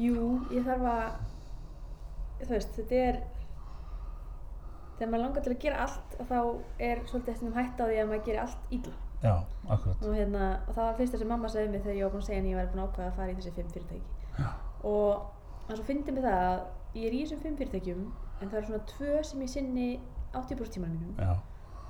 Jú, 0.00 0.24
ég 0.56 0.64
þarf 0.66 0.88
að, 0.90 1.04
þú 2.46 2.56
veist, 2.56 2.72
þetta 2.78 3.02
er, 3.10 3.20
þegar 4.98 5.12
maður 5.12 5.24
langar 5.24 5.46
til 5.46 5.52
að 5.54 5.62
gera 5.64 5.84
allt, 5.86 6.16
að 6.18 6.32
þá 6.32 6.40
er 6.90 7.04
svolítið 7.10 7.34
eftir 7.34 7.50
um 7.50 7.58
hætt 7.58 7.80
á 7.80 7.84
því 7.84 8.00
að 8.00 8.10
maður 8.10 8.26
gerir 8.28 8.42
allt 8.44 8.74
illa. 8.78 8.96
Já, 9.20 9.34
akkurat. 9.68 10.00
Og, 10.06 10.14
hérna, 10.16 10.46
og 10.64 10.74
það 10.76 10.86
var 10.86 10.98
fyrst 11.00 11.18
sem 11.20 11.28
mamma 11.28 11.52
segði 11.52 11.72
mig 11.74 11.82
þegar 11.84 11.98
ég 11.98 12.06
var 12.06 12.14
búin 12.14 12.22
að 12.22 12.28
segja 12.30 12.40
henni 12.40 12.50
að 12.50 12.54
ég 12.54 12.60
væri 12.60 12.72
búin 12.72 12.82
að 12.82 12.88
ákvaða 12.88 13.10
að 13.10 13.18
fara 13.18 13.32
í 13.32 13.36
þessi 13.38 13.52
fimm 13.58 13.74
fyrirtæki. 13.74 14.14
Já. 14.38 14.48
Og 14.90 15.74
svo 15.76 15.86
fyndið 15.86 16.16
með 16.16 16.28
það 16.28 16.44
að 16.46 16.60
ég 16.96 17.06
er 17.06 17.16
í 17.16 17.20
þessum 17.24 17.42
fimm 17.44 17.58
fyrirtækjum 17.60 18.04
en 18.40 18.48
það 18.48 18.58
eru 18.60 18.70
svona 18.70 18.88
tvö 18.94 19.20
sem 19.28 19.44
ég 19.44 19.52
sinni 19.52 19.88
80% 20.32 20.74
tímanum 20.76 20.98
mínum 21.02 21.20
já, 21.20 21.34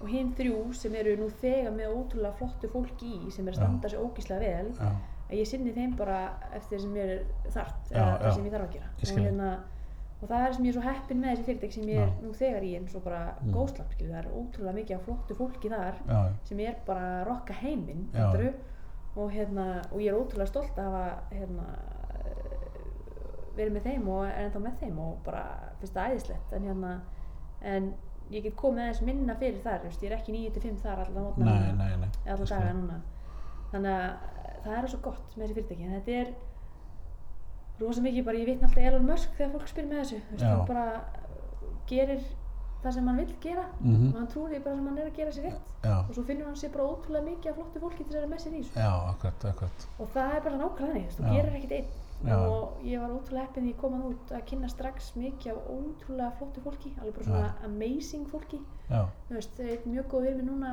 og 0.01 0.09
hinn 0.11 0.33
þrjú 0.37 0.59
sem 0.77 0.95
eru 0.97 1.17
nú 1.21 1.29
þegar 1.43 1.75
með 1.77 1.95
ótrúlega 1.95 2.37
flottu 2.39 2.71
fólki 2.73 3.11
í 3.29 3.33
sem 3.35 3.47
er 3.47 3.55
að 3.55 3.61
standa 3.61 3.91
sig 3.93 4.01
ógíslega 4.01 4.41
vel 4.43 4.71
já, 4.75 4.91
að 5.29 5.35
ég 5.39 5.51
sinni 5.51 5.75
þeim 5.77 5.95
bara 5.99 6.21
eftir 6.57 6.83
sem 6.83 6.95
mér 6.95 7.15
er 7.15 7.53
þart 7.53 7.93
eða 7.93 8.33
sem 8.35 8.49
ég 8.49 8.55
þarf 8.57 8.67
að 8.67 8.75
gera. 8.79 8.91
Ég 8.99 9.13
og, 10.23 10.29
það. 10.29 10.47
er 10.47 10.53
sem 10.57 10.65
ég 10.65 10.69
er 10.69 10.77
svo 10.79 10.83
heppin 10.87 11.21
með 11.21 11.31
þessi 11.31 11.45
fyrirtæk 11.49 11.73
sem 11.73 11.85
ég 11.89 12.01
er 12.03 12.11
nú 12.23 12.33
þegar 12.37 12.67
í 12.67 12.73
eins 12.79 12.95
og 12.97 13.05
bara 13.05 13.21
Mm. 13.41 13.53
góðslapp 13.55 13.93
skilur, 13.95 14.13
það 14.13 14.25
er 14.25 14.35
ótrúlega 14.41 14.75
mikið 14.81 14.97
af 14.97 15.05
flottu 15.07 15.35
fólki 15.39 15.69
þar 15.73 15.95
já, 16.09 16.19
sem 16.45 16.61
er 16.61 16.75
bara 16.87 17.07
að 17.21 17.27
rokka 17.31 17.53
heiminn 17.63 18.09
og, 19.17 19.31
hérna, 19.33 19.65
og 19.93 19.99
ég 20.01 20.13
er 20.13 20.19
ótrúlega 20.21 20.47
stolt 20.47 20.79
að 20.79 20.85
hafa 20.85 21.23
hérna, 21.33 21.65
verið 23.57 23.73
með 23.75 23.87
þeim 23.89 24.09
og 24.09 24.27
er 24.27 24.37
ennþá 24.45 24.61
með 24.65 24.77
þeim 24.83 24.99
og 25.05 25.17
bara 25.27 25.45
finnst 25.81 25.97
það 25.97 26.13
æðislegt 26.15 26.53
en, 26.57 26.69
hérna, 26.69 26.93
en 27.73 27.89
ég 28.31 28.45
get 28.47 28.57
komið 28.61 28.85
aðeins 28.85 29.01
minna 29.09 29.35
fyrir 29.41 29.63
þar 29.65 29.89
ég 29.91 30.05
er 30.11 30.17
ekki 30.19 30.37
9-5 30.37 30.77
þar 30.85 31.03
allan 31.05 31.27
mótna 31.27 31.57
skil. 32.45 32.61
daga 32.61 32.77
núna 32.79 33.01
þannig 33.73 33.97
að 33.97 34.63
það 34.65 34.77
er 34.77 34.89
svo 34.93 35.01
gott 35.03 35.37
með 35.37 35.45
þessi 35.47 35.57
fyrirtæki 35.59 35.89
en 35.89 35.97
þetta 35.99 36.17
er 36.21 36.33
rosa 37.81 38.01
mikið 38.05 38.25
bara, 38.25 38.39
ég 38.39 38.47
vitna 38.47 38.69
alltaf 38.69 38.85
Elon 38.85 39.07
Musk 39.07 39.33
þegar 39.39 39.53
fólk 39.57 39.69
spyr 39.73 39.89
með 39.89 40.01
þessu, 40.03 40.21
veist, 40.31 40.43
Já. 40.45 40.49
hann 40.51 40.67
bara 40.67 40.87
gerir 41.91 42.21
það 42.83 42.95
sem 42.97 43.09
hann 43.09 43.17
vill 43.21 43.35
gera. 43.41 43.65
Mhm. 43.81 44.07
og 44.13 44.19
hann 44.19 44.29
trúir 44.33 44.51
því 44.55 44.61
bara 44.65 44.77
sem 44.77 44.87
hann 44.87 44.99
er 44.99 45.09
að 45.11 45.17
gera 45.17 45.31
sér 45.37 45.45
rétt. 45.45 45.73
Já, 45.85 45.97
og 46.09 46.15
svo 46.15 46.23
finnur 46.25 46.47
hann 46.47 46.57
sér 46.61 46.73
bara 46.73 46.85
ótrúlega 46.89 47.25
mikið 47.31 47.51
af 47.51 47.57
flottu 47.57 47.81
fólki 47.81 48.05
til 48.05 48.15
að 48.15 48.21
vera 48.21 48.31
með 48.35 48.41
sér 48.45 48.55
í 48.55 48.63
þessu. 48.63 48.79
Já, 48.81 48.93
akkurat, 49.11 49.45
akkurat. 49.51 49.89
Og 50.01 50.09
það 50.15 50.37
er 50.37 50.41
bara 50.47 50.61
nákvæmlega 50.61 50.87
þannig, 50.87 51.05
þú 51.05 51.11
veist, 51.11 51.21
Já. 51.21 51.33
gerir 51.35 51.57
ekkert 51.59 51.73
einn. 51.79 51.91
Já. 52.21 52.37
og 52.37 52.83
ég 52.85 53.01
var 53.01 53.11
ótrúlega 53.17 53.47
heppin 53.47 53.65
því 53.65 53.71
ég 53.73 53.77
kom 53.81 53.93
hann 53.93 54.03
út 54.13 54.31
að 54.37 54.45
kynna 54.45 54.69
strax 54.69 55.13
mikið 55.17 55.53
af 55.53 55.69
ótrúlega 55.73 56.33
flottu 56.37 56.61
fólki 56.61 56.91
alveg 57.01 57.15
bara 57.15 57.25
svona 57.25 57.55
amazing 57.65 58.27
fólki. 58.29 58.61
Já, 58.91 59.07
þú 59.29 59.35
veist, 59.39 59.55
það 59.57 59.71
er 59.73 59.79
mjög 59.87 60.05
góð 60.13 60.27
við 60.27 60.37
mig 60.37 60.47
núna 60.51 60.73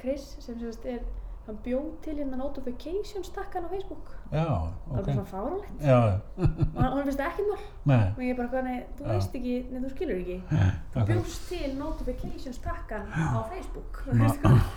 Chris 0.00 0.36
sem 0.40 0.58
sem 0.58 0.72
sagt 0.72 0.86
er 0.86 1.00
hann 1.48 1.58
bjóð 1.64 1.86
til 2.04 2.14
hérna 2.18 2.36
notifications 2.38 3.30
takkan 3.34 3.64
á 3.64 3.68
Facebook. 3.72 4.10
Já, 4.32 4.44
það 4.44 4.92
er 4.92 5.00
ok. 5.00 5.06
bara 5.06 5.14
svona 5.14 5.30
fáránlegt. 5.32 5.78
Já, 5.80 5.98
og 6.38 6.82
hann, 6.82 7.04
finnst 7.06 7.20
það 7.20 7.30
ekkert 7.30 7.48
mál. 7.48 8.02
Og 8.16 8.20
ég 8.22 8.32
er 8.34 8.38
bara 8.42 8.62
nei, 8.66 8.76
þú 8.98 9.06
Já. 9.06 9.08
veist 9.14 9.36
ekki, 9.38 9.54
nei, 9.72 9.80
þú 9.84 9.92
skilur 9.94 10.18
ekki. 10.22 10.36
Þú 10.50 10.58
akkurat 10.58 11.08
bjóðst 11.12 11.46
til 11.48 11.70
notifications 11.78 12.58
takkan 12.66 13.08
á 13.08 13.40
Facebook. 13.52 14.02
Ma- 14.12 14.34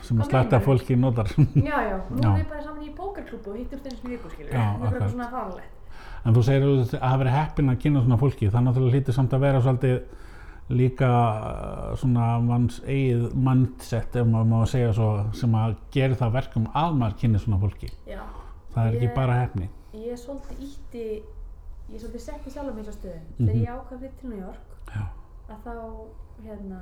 sem 0.07 0.23
að 0.23 0.25
slætta 0.31 0.39
meinarðu? 0.47 0.65
fólki 0.69 0.95
notar. 1.03 1.27
Já, 1.35 1.77
já, 1.91 1.97
nú 2.09 2.23
erum 2.23 2.39
við 2.39 2.49
bara 2.53 2.63
saman 2.63 2.87
í 2.87 2.95
pókerklúbu 2.97 3.51
og 3.53 3.59
hittum 3.61 3.83
þeim 3.85 3.99
sem 3.99 4.15
viku, 4.15 4.31
skilur 4.33 4.51
það 4.55 4.87
er 4.87 4.97
bara 4.97 5.11
svona 5.11 5.29
fáránlegt. 5.35 5.77
En 6.25 6.33
þú 6.37 6.41
segir 6.45 6.63
að 6.69 6.81
það 6.93 7.01
hafi 7.09 7.19
verið 7.23 7.35
heppin 7.39 7.69
að 7.75 7.79
kynna 7.83 8.01
svona 8.05 8.17
fólki, 8.21 8.49
það 8.53 8.63
náttúrulega 8.67 8.93
hlýtur 8.95 9.15
samt 9.17 9.33
að 9.33 9.43
vera 9.45 9.61
svolítið 9.61 9.95
líka 10.71 11.09
uh, 11.11 11.95
svona 11.99 12.39
manns 12.43 12.79
eigið 12.85 13.33
mindset 13.35 14.15
ef 14.15 14.25
maður 14.27 14.49
má 14.51 14.65
segja 14.67 14.93
svo 14.93 15.09
sem 15.33 15.51
að 15.55 15.75
gera 15.91 16.15
það 16.15 16.31
verkum 16.37 16.67
að 16.73 16.95
maður 16.99 17.17
kynni 17.21 17.39
svona 17.39 17.59
fólki. 17.61 17.89
já, 18.07 18.21
Það 18.73 18.87
er 18.87 18.93
ekki 18.95 19.07
Ég- 19.09 19.15
bara 19.15 19.33
hefni. 19.41 19.69
ég 19.93 20.11
er 20.11 20.17
svolítið 20.17 20.59
ítti 20.67 21.05
ég 21.91 21.95
er 21.95 21.99
svolítið 21.99 22.19
setti 22.25 22.49
sjálf 22.51 22.75
mig 22.75 22.85
á 22.87 22.93
stöðum 22.95 23.25
Mhm. 23.39 23.47
þegar 23.47 23.61
ég 23.61 23.71
ákvað 23.75 23.99
fyrir 23.99 24.15
til 24.21 24.29
New 24.29 24.39
York 24.39 24.67
Já. 24.95 25.03
að 25.49 25.57
þá 25.65 25.73
hérna 26.45 26.79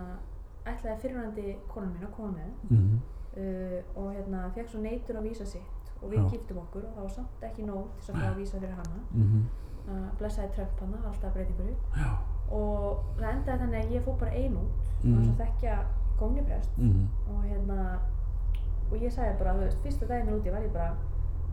ætlaði 0.66 1.00
fyrirvændi 1.02 1.56
konan 1.68 1.90
mín 1.94 2.06
að 2.08 2.12
koma 2.16 2.32
með 2.38 2.52
Mm 2.70 3.00
uh, 3.38 3.80
og 3.96 4.14
hérna 4.14 4.52
fekk 4.56 4.70
svo 4.70 4.80
neitun 4.82 5.18
á 5.18 5.22
vísa 5.22 5.46
sitt 5.46 5.92
og 6.02 6.12
við 6.12 6.18
Já. 6.22 6.30
giftum 6.32 6.58
okkur 6.58 6.84
og 6.86 6.94
það 6.96 7.02
var 7.02 7.10
samt 7.10 7.42
ekki 7.44 7.66
nóg 7.66 7.86
til 8.02 8.14
að 8.14 8.20
fá 8.22 8.28
að 8.30 8.38
vísa 8.38 8.60
fyrir 8.60 8.76
hana 8.76 9.00
-hmm. 9.16 9.44
uh, 9.90 10.10
blessaði 10.20 10.54
Trump 10.56 10.80
hana, 10.80 10.98
alltaf 11.08 11.34
breytingur 11.34 11.74
Já. 11.98 12.10
Og 12.52 13.04
það 13.20 13.32
endaði 13.34 13.60
þannig 13.64 13.86
að 13.86 13.92
ég 13.96 14.04
fór 14.06 14.18
bara 14.20 14.32
ein 14.32 14.58
út. 14.58 14.88
Mhm. 15.04 15.14
og 15.14 15.20
þess 15.24 15.32
að 15.34 15.42
þekkja 15.46 15.76
góniprest 16.20 16.78
Mm 16.78 17.08
og 17.30 17.44
hérna 17.46 18.00
og 18.92 18.98
ég 18.98 19.12
sagði 19.14 19.38
bara, 19.40 19.54
þú 19.54 19.60
veist, 19.60 19.78
fyrsta 19.84 20.06
daginn 20.10 20.34
úti 20.40 20.52
var 20.52 20.62
ég 20.66 20.74
bara 20.74 20.96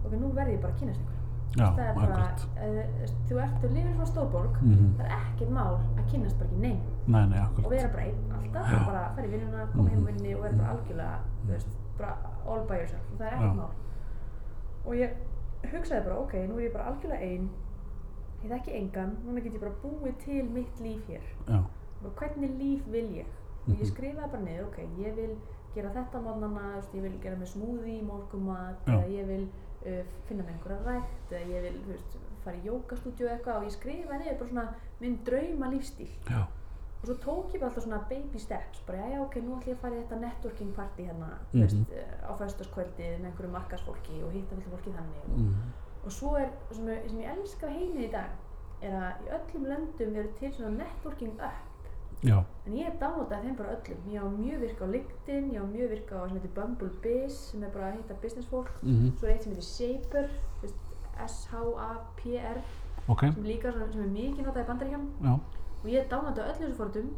ok, 0.05 0.13
nú 0.13 0.33
verð 0.35 0.51
ég 0.55 0.61
bara 0.63 0.73
að 0.73 0.79
kynast 0.81 1.01
ykkur 1.01 1.15
Já, 1.57 1.67
það 1.77 1.87
er 1.89 1.95
bara, 1.95 2.17
akkurat. 2.17 2.41
uh, 2.57 3.11
þú 3.29 3.39
ert, 3.43 3.55
þú 3.63 3.69
lifir 3.75 3.93
svona 3.93 4.07
stórborg 4.07 4.57
Mm 4.63 4.95
það 4.99 5.05
er 5.07 5.13
ekkert 5.19 5.51
mál 5.51 5.75
að 5.97 6.11
kynnast 6.11 6.39
bara 6.39 6.49
ekki 6.51 6.61
neinn 6.61 6.81
Nei, 7.07 7.27
nei, 7.27 7.41
og 7.65 7.71
vera 7.71 7.89
bara 7.89 8.03
einn 8.03 8.33
alltaf 8.39 8.73
og 8.81 8.87
bara 8.87 9.03
fara 9.15 9.27
í 9.27 9.31
vinnuna, 9.31 9.67
koma 9.73 9.89
heim 9.91 9.99
Mhm. 10.01 10.07
úr 10.07 10.13
vinni 10.13 10.35
og 10.35 10.43
vera 10.43 10.57
bara 10.57 10.71
algjörlega, 10.75 11.19
þú 11.47 11.51
veist, 11.53 11.69
bara 11.99 12.17
all 12.47 12.63
by 12.69 12.75
yourself. 12.81 13.05
Og 13.13 13.19
það 13.21 13.27
er 13.27 13.37
ekkert 13.37 13.57
mál. 13.57 13.71
Og 14.87 14.93
ég 14.95 15.11
hugsaði 15.73 16.05
bara, 16.05 16.17
ok, 16.19 16.33
nú 16.49 16.57
er 16.59 16.63
ég 16.69 16.73
bara 16.73 16.85
algjörlega 16.91 17.23
einn 17.23 17.49
ég 18.47 18.53
þekki 18.55 18.75
engan, 18.81 19.17
núna 19.27 19.43
get 19.45 19.53
ég 19.59 19.61
bara 19.61 19.75
búið 19.83 20.17
til 20.25 20.45
mitt 20.55 20.81
líf 20.81 21.07
hér 21.11 21.23
Já. 21.49 21.59
og 22.05 22.15
hvernig 22.21 22.51
líf 22.61 22.87
vil 22.93 23.09
ég 23.21 23.27
og 23.67 23.75
ég 23.75 23.79
Mhm. 23.83 23.91
skrifaði 23.93 24.31
bara 24.31 24.43
niður, 24.43 24.67
ok, 24.69 24.79
ég 24.99 25.15
vil 25.17 25.37
gera 25.75 25.91
þetta 25.91 26.21
veist, 26.23 26.95
ég 26.95 27.03
vil 27.03 27.19
gera 27.23 27.37
með 27.37 27.47
smoothie, 27.53 28.03
morgumat, 28.03 28.87
eða 28.87 29.09
ég 29.11 29.27
vil 29.27 29.49
uh, 29.87 30.03
finna 30.27 30.43
með 30.43 30.53
einhverja 30.55 30.85
rætt, 30.87 31.31
eða 31.31 31.47
ég 31.53 31.63
vil, 31.63 31.81
veist, 31.89 32.17
fara 32.45 32.57
í 32.57 32.63
jókastúdíu 32.69 33.29
eitthvað 33.29 33.57
og 33.59 33.65
ég 33.65 33.73
skrifaði 33.75 34.19
niður 34.25 34.39
bara 34.39 34.49
svona 34.49 34.75
minn 35.01 35.19
drauma 35.25 35.71
lífstíl 35.71 36.09
Já. 36.31 36.47
og 37.03 37.05
svo 37.11 37.15
tók 37.23 37.53
ég 37.55 37.61
bara 37.61 37.71
alltaf 37.71 37.85
svona 37.85 38.09
baby 38.09 38.39
steps 38.39 38.81
bara 38.87 38.99
já, 39.11 39.21
ok, 39.23 39.35
nú 39.43 39.57
ætlum 39.59 39.67
ég 39.69 39.77
að 39.77 39.81
fara 39.83 39.95
í 39.95 40.03
þetta 40.03 40.21
networking 40.21 40.73
party 40.75 41.03
hérna, 41.03 41.29
Mhm. 41.53 41.53
þú 41.53 41.61
veist, 41.61 41.93
á 42.23 42.33
föstaskvöldið 42.39 43.19
með 43.21 43.27
einhverju 43.31 43.51
markasfólki 43.53 44.23
og 44.25 44.33
hitta 44.33 44.55
af 44.57 44.73
fólki 44.73 44.91
þannig 44.97 45.23
og, 45.25 45.39
Mm 45.39 45.55
og 46.07 46.13
svo 46.13 46.37
er, 46.39 46.49
sem, 46.73 46.87
ég- 46.89 47.09
sem 47.11 47.19
ég 47.21 47.31
elska 47.37 47.67
heimið 47.69 48.05
í 48.09 48.11
dag 48.13 48.31
er 48.83 48.93
að 48.95 49.25
í 49.27 49.31
öllum 49.37 49.65
löndum 49.73 50.17
eru 50.21 50.29
til 50.39 50.53
svona 50.53 50.77
networking 50.85 51.41
app. 51.41 51.63
Já. 52.25 52.39
en 52.67 52.73
ég 52.73 52.95
downloadaði 53.01 53.43
þeim 53.45 53.57
bara 53.57 53.75
öllum. 53.77 53.99
Ég 54.09 54.23
á 54.25 54.29
mjög 54.33 54.61
virka 54.61 54.85
á 54.87 54.89
LinkedIn, 54.89 55.51
ég 55.53 55.61
á 55.61 55.67
mjög 55.69 55.91
virka 55.91 56.15
á 56.17 56.23
sem 56.29 56.39
heitir 56.39 56.55
Bumble 56.55 56.91
Biz 57.03 57.35
sem 57.51 57.63
er 57.63 57.71
bara 57.75 57.91
að 57.91 57.97
hitta 57.99 58.15
business 58.23 58.49
fólk. 58.49 58.71
Mm 58.83 59.13
svo 59.19 59.27
er 59.29 59.33
eitt 59.35 59.43
sem 59.45 59.53
heitir 59.53 59.69
Shaper 59.69 60.31
S-H-A-P-R 61.27 62.59
Ok. 63.09 63.21
sem 63.21 63.45
líka 63.45 63.71
svona, 63.73 63.93
sem 63.93 64.03
er 64.03 64.09
mikið 64.11 64.47
notað 64.49 64.65
í 64.65 64.69
bandaríkjum 64.71 65.05
og 65.31 65.91
ég 65.93 66.09
downloadaði 66.11 66.49
öll 66.51 66.59
þessu 66.63 66.77
fórtum 66.81 67.11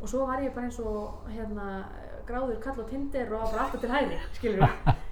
og 0.00 0.08
svo 0.08 0.26
var 0.26 0.40
ég 0.40 0.54
bara 0.54 0.66
eins 0.68 0.78
og 0.80 1.26
hérna, 1.28 1.66
gráður 2.30 2.60
kall 2.64 2.80
á 2.80 2.84
Tinder 2.90 3.32
og 3.36 3.46
bara 3.52 3.64
alltaf 3.66 3.80
til 3.84 3.92
hægri 3.94 4.20
skilur 4.38 4.66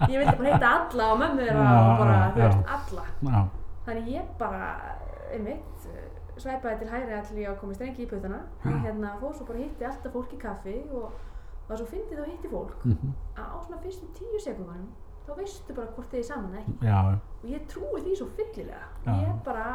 ég 0.09 0.19
vildi 0.19 0.37
bara 0.41 0.53
hitta 0.53 0.75
alla 0.75 1.09
og 1.13 1.23
mömmu 1.25 1.47
þeirra 1.49 1.65
Já, 1.69 1.81
og 1.81 1.99
bara, 2.03 2.19
þú 2.35 2.45
veist, 2.45 2.61
já. 2.63 2.79
alla. 2.79 3.09
Já. 3.33 3.41
þannig 3.89 4.13
ég 4.15 4.31
bara, 4.39 4.71
einmitt 5.33 5.89
svæpaði 6.39 6.79
til 6.83 6.91
hægri 6.93 7.17
allir 7.19 7.43
ég 7.43 7.51
að 7.51 7.59
koma 7.61 7.75
í 7.75 7.79
strengi 7.79 8.05
í 8.05 8.09
og 8.15 8.85
hérna 8.85 9.15
fór 9.21 9.35
svo 9.35 9.47
bara 9.49 9.63
hitti 9.65 9.85
alltaf 9.89 10.13
fólk 10.15 10.35
í 10.35 10.41
kaffi 10.43 10.77
og 10.93 11.11
það 11.69 11.73
var 11.73 11.81
svo 11.81 11.87
fyndið 11.93 12.21
að 12.23 12.31
hitti 12.33 12.51
fólk. 12.53 12.85
Mm 12.85 13.15
að 13.39 13.49
á 13.55 13.57
svona 13.63 13.81
fyrstu 13.83 14.07
tíu 14.19 14.41
sekundunum 14.41 14.87
þá 15.27 15.33
veistu 15.37 15.75
bara 15.75 15.93
hvort 15.95 16.11
þið 16.13 16.19
er 16.19 16.29
saman 16.29 16.55
ekki. 16.59 16.75
Já. 16.83 17.01
og 17.43 17.49
ég 17.51 17.67
trúi 17.69 18.01
því 18.05 18.15
svo 18.17 18.29
fyllilega. 18.39 18.87
Ég 19.07 19.43
bara, 19.45 19.67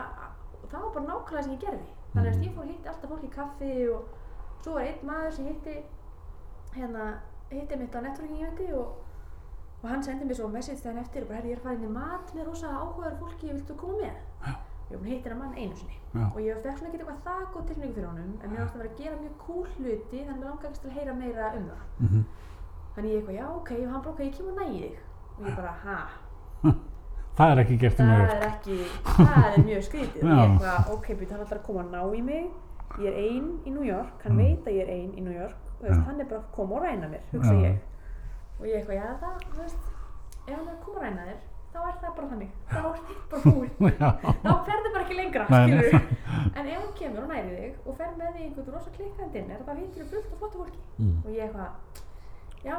það 0.72 0.80
var 0.82 0.94
bara 0.96 1.06
nákvæmlega 1.06 1.44
sem 1.44 1.54
ég 1.54 1.62
gerði. 1.66 1.92
Þannig 2.14 2.32
að 2.34 2.46
ég 2.46 2.56
fór 2.56 2.66
hitti 2.72 2.90
alltaf 2.90 3.10
fólk 3.10 3.24
í 3.24 3.32
kaffi 3.36 3.90
og 3.90 4.02
svo 4.64 4.74
var 4.74 4.88
einn 4.88 5.06
maður 5.08 5.36
sem 5.36 5.46
hitti 5.52 5.76
hérna, 6.76 7.06
hitti 7.62 7.78
mitt 7.82 7.96
á 7.96 8.00
networking 8.02 8.42
eventi 8.44 8.68
og, 8.74 9.00
og 9.84 9.90
hann 9.90 10.04
sendi 10.04 10.26
mér 10.30 10.36
svo 10.40 10.48
message 10.54 10.82
þegar 10.84 11.02
eftir 11.04 11.24
og 11.24 11.28
bara, 11.32 11.40
herri, 11.40 11.50
ég 11.50 11.58
er 11.58 11.62
að 11.62 11.64
fara 11.68 11.76
inn 11.80 11.88
í 11.90 11.94
mat 11.98 12.34
með 12.36 12.46
rosa 12.50 12.68
áhugaður 12.78 13.18
fólki, 13.24 13.52
viltu 13.54 13.76
koma 13.76 13.98
með? 14.02 14.22
Já. 14.48 14.54
Ég 14.92 15.00
að 15.00 15.06
hitta 15.10 15.30
hennar 15.30 15.40
mann 15.44 15.58
einu 15.58 15.76
sinni. 15.80 15.98
Já. 16.14 16.26
og 16.30 16.40
ég 16.44 16.58
fekk 16.62 16.78
svona 16.78 16.90
ekki 16.92 17.00
eitthvað 17.02 17.22
það 17.26 17.46
góð 17.54 17.64
tilfinningu 17.68 17.96
fyrir 17.96 18.08
honum 18.10 18.34
en 18.44 18.52
mér 18.52 18.60
varst 18.62 18.76
að 18.76 18.82
vera 18.84 18.92
að 18.94 19.00
gera 19.04 19.16
mjög 19.22 19.38
cool 19.46 19.68
hluti 19.78 20.20
þannig 20.20 20.34
að 20.34 20.40
mér 20.42 20.50
langar 20.50 20.70
ekki 20.70 20.82
til 20.84 20.90
að 20.92 20.98
heyra 20.98 21.14
meira 21.22 21.48
um 21.58 21.70
það. 21.72 21.86
Mm 22.00 22.24
þannig 22.94 23.10
ég 23.10 23.18
eitthvað, 23.18 23.38
já 23.40 23.46
ok, 23.58 23.70
og 23.74 23.92
hann 23.94 24.02
bara, 24.06 24.12
ok, 24.14 24.20
ég 24.28 24.36
kemur 24.38 24.54
nægi 24.60 24.82
þig. 24.84 24.98
Og 25.40 25.48
ég 25.48 25.56
bara, 25.58 25.72
ha, 25.84 26.00
Það 27.38 27.52
er 27.54 27.60
ekki 27.64 27.78
gert 27.82 27.94
í 27.94 28.04
það 28.04 28.12
mjög. 28.12 28.34
er 28.34 28.44
ekki, 28.48 28.76
það 29.18 29.48
er 29.48 29.64
mjög 29.66 29.86
skrítið. 29.88 30.22
Ég 30.30 30.42
eitthvað, 30.44 30.92
ok, 30.94 31.08
býtt, 31.18 31.32
hann 31.34 31.42
ætlar 31.48 31.58
að 31.60 31.66
koma 31.66 31.82
að 31.82 31.90
ná 31.96 32.02
í 32.14 32.22
mig. 32.28 32.52
Ég 33.02 33.08
er 33.10 33.16
ein 33.24 33.48
í 33.66 33.74
New 33.74 33.88
York, 33.88 34.22
hann 34.28 34.36
Mm. 34.38 34.44
veit 34.44 34.68
að 34.70 34.76
ég 34.78 34.84
er 34.86 34.92
ein 34.94 35.16
í 35.18 35.24
New 35.26 35.34
York 35.34 35.56
veist, 35.88 36.06
hann 36.08 36.20
er 36.20 36.30
bara 36.30 36.42
að 36.42 36.52
koma 36.58 36.78
og 36.78 36.86
ræna 36.86 37.10
mér, 37.14 37.26
hugsa 37.32 37.56
ég. 37.64 37.82
Og 38.60 38.68
ég 38.70 38.76
eitthvað, 38.80 38.96
já 39.00 39.08
það, 39.24 39.42
þú 39.50 39.58
veist 39.64 39.84
ef 40.44 40.54
hann 40.54 40.68
er 40.68 40.74
að 40.76 40.84
koma 40.86 41.00
að 41.00 41.06
ræna 41.08 41.28
þér, 41.30 41.42
þá 41.74 41.80
er 41.84 41.98
það 42.04 42.16
bara 42.20 42.30
þannig. 42.32 42.52
Þá 42.70 42.80
er 42.84 43.04
þitt 43.10 43.26
bara 43.34 43.42
búið. 43.58 43.72
Já. 44.04 44.10
þá 44.44 44.52
ferðu 44.68 44.90
bara 44.94 45.04
ekki 45.04 45.18
lengra, 45.18 45.46
skilur 45.50 45.96
en 46.54 46.68
ef 46.68 46.76
hann 46.78 46.96
kemur 47.00 47.24
og 47.24 47.32
næri 47.34 47.54
þig 47.58 47.88
og 47.88 47.98
fer 48.00 48.12
með 48.20 48.36
þig 48.36 48.44
einhvern 48.48 48.74
rosa 48.76 48.94
klikkandi 48.98 49.42
inn 49.42 49.54
þá 49.54 49.72
hittir 49.80 50.04
þú 50.04 50.10
fullt 50.12 50.34
af 50.34 50.44
flottu 50.44 50.62
fólki. 50.62 50.82
Mm. 51.00 51.16
og 51.24 51.30
ég 51.34 51.48
eitthvað 51.48 52.04
já, 52.64 52.76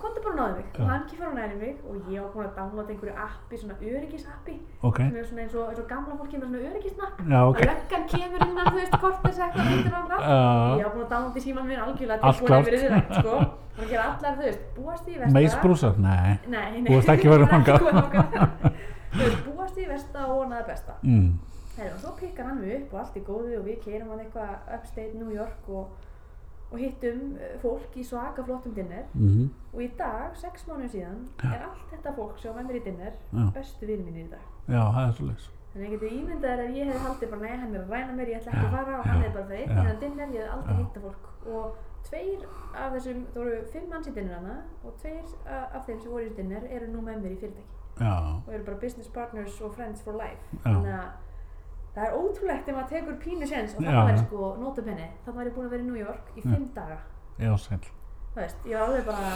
komdu 0.00 0.20
bara 0.24 0.36
náðu 0.36 0.54
mig 0.56 0.66
og 0.80 0.86
hann 0.90 1.02
kemur 1.10 1.26
og 1.28 1.34
næri 1.36 1.56
mig 1.60 1.74
og 1.88 1.96
ég 2.08 2.20
var 2.22 2.30
búin 2.34 2.46
að 2.48 2.54
downloada 2.58 2.90
einhverju 2.94 3.14
appi, 3.26 3.56
svona 3.60 3.74
öryggisappi 3.90 4.54
Ok. 4.82 4.96
sem 4.96 5.16
er 5.16 5.24
svona 5.28 5.42
eins 5.44 5.54
og, 5.54 5.68
eins 5.70 5.80
og 5.82 5.88
gamla 5.90 6.14
fólki 6.20 6.36
með 6.40 6.46
svona 6.46 6.62
öryggisnapp 6.70 7.14
Já, 7.32 7.40
ok. 7.50 7.58
og 7.60 7.66
löggan 7.70 8.04
kemur 8.14 8.40
innan, 8.46 8.66
þú 8.72 8.76
veist, 8.80 8.96
kortis 9.04 9.38
eitthvað 9.44 9.68
myndir 9.70 9.92
á 9.92 10.00
hann 10.00 10.10
Já. 10.16 10.78
ég 10.80 10.84
var 10.86 10.94
búin 10.94 11.04
að 11.06 11.10
downloada 11.12 11.38
í 11.38 11.44
síman 11.46 11.66
minn 11.68 11.80
algjörlega 11.86 12.22
Allt 12.22 12.38
tilbúin 12.40 12.56
að 12.56 12.64
vera 12.64 12.76
yfir 12.76 13.20
sko 13.20 13.34
og 13.36 13.82
að 13.84 13.90
gera 13.90 14.04
allar, 14.12 14.32
þú 14.38 14.44
veist, 14.46 14.62
búast 14.76 15.08
í 15.08 15.18
versta 15.20 15.34
Meisbrúsar? 15.36 15.98
Nei. 15.98 16.38
nei, 16.48 16.80
nei, 16.80 16.88
Þú 16.88 16.94
varst 16.96 17.12
ekki 17.12 17.28
að 17.28 17.44
ekki 17.44 17.72
að 17.76 17.80
þú 19.16 19.20
veist, 19.20 19.44
búast 19.46 19.76
í 19.78 19.86
versta 19.90 20.24
og 20.26 20.34
vonaði 20.40 20.66
besta 20.70 20.96
Mm. 21.02 21.28
Herri, 21.76 21.90
og 21.92 21.98
svo 22.00 22.10
pikkar 22.16 22.46
hann 22.48 22.62
upp 22.64 22.92
og 22.94 23.00
allt 23.02 23.16
í 23.16 23.22
góðu 23.26 23.58
og 23.58 23.64
við 23.68 23.82
keirum 23.84 24.08
hann 24.14 24.20
eitthvað 24.24 24.52
upstate 24.78 25.12
New 25.18 25.28
York 25.34 25.66
og, 25.68 25.90
og 26.70 26.78
hittum 26.78 27.36
eh, 27.40 27.56
fólk 27.62 27.94
í 27.96 28.04
svaka 28.04 28.42
flottum 28.44 28.74
dinner 28.74 29.04
mhm, 29.14 29.50
og 29.72 29.82
í 29.84 29.90
dag, 29.98 30.32
sex 30.36 30.64
mánuðum 30.68 30.88
síðan, 30.94 31.20
Já. 31.42 31.50
er 31.54 31.66
allt 31.68 31.90
þetta 31.92 32.14
fólk 32.16 32.38
sem 32.42 32.54
var 32.54 32.62
með 32.62 32.68
mér 32.72 32.80
í 32.80 32.84
dinner 32.88 33.12
Já. 33.32 33.44
bestu 33.54 33.86
vinni 33.86 34.08
mínir 34.10 34.24
í 34.26 34.30
dag. 34.32 34.48
já, 34.66 34.82
það 34.96 35.04
er 35.08 35.14
svolítið. 35.20 35.52
Þannig 35.76 35.86
að 35.86 35.92
ég 35.92 36.00
geti 36.00 36.16
ímyndað 36.16 36.60
ef 36.64 36.76
ég 36.76 36.86
hef 36.90 37.02
haldið 37.06 37.30
bara, 37.30 37.40
nei, 37.42 37.56
hann 37.60 37.74
er 37.74 37.82
að 37.84 37.90
ræna 37.92 38.12
mér, 38.16 38.30
ég 38.32 38.38
ætla 38.40 38.52
ekki 38.52 38.66
að 38.66 38.76
fara 38.76 38.98
og 38.98 39.06
hann 39.10 39.24
er 39.26 39.32
bara 39.34 39.46
það 39.50 39.58
einn 39.60 39.74
innan 39.82 39.98
dinner, 40.00 40.30
ég 40.32 40.40
hef 40.42 40.54
aldrei 40.56 40.76
hitta 40.78 41.02
fólk. 41.04 41.26
Og 41.46 41.76
tveir 42.08 42.46
af 42.80 42.92
þessum, 42.94 43.20
það 43.34 43.42
voru 43.42 43.58
fimm 43.74 43.88
manns 43.92 44.08
í 44.08 44.14
dinner 44.16 44.38
hana 44.38 44.54
og 44.84 44.94
tveir 45.02 45.34
af 45.52 45.84
þeim 45.86 46.00
sem 46.00 46.10
voru 46.14 46.30
í 46.30 46.34
dinner 46.38 46.64
eru 46.70 46.88
nú 46.94 47.02
með 47.04 47.20
mér 47.26 47.34
í 47.36 47.40
fyrirtæki 47.42 47.74
og 48.46 48.50
eru 48.54 48.64
bara 48.70 48.80
business 48.80 49.08
partners 49.12 49.60
og 49.60 49.74
friends 49.76 50.02
for 50.06 50.16
life. 50.16 50.40
Þannig 50.64 50.92
að 50.96 51.08
það 51.96 52.04
er 52.06 52.16
ótrúlegt 52.20 52.68
ef 52.68 52.76
maður 52.76 52.90
tekur 52.92 53.16
pínu 53.24 53.46
séns 53.48 53.72
og 53.78 53.84
var 53.86 54.10
ég 54.12 54.20
sko, 54.26 54.50
notabenni, 54.60 55.08
þannig 55.24 55.38
var 55.40 55.48
ég 55.50 55.54
búin 55.56 55.66
að 55.66 55.74
vera 55.76 55.82
í 55.82 55.88
New 55.88 56.00
York 56.02 56.24
í 56.36 56.44
fimm 56.44 56.68
daga. 56.76 56.98
já, 57.40 57.52
sæl. 57.56 57.78
Það 58.36 58.42
veist, 58.44 58.66
ég 58.68 58.76
var 58.76 58.88
alveg 58.90 59.04
bara, 59.06 59.30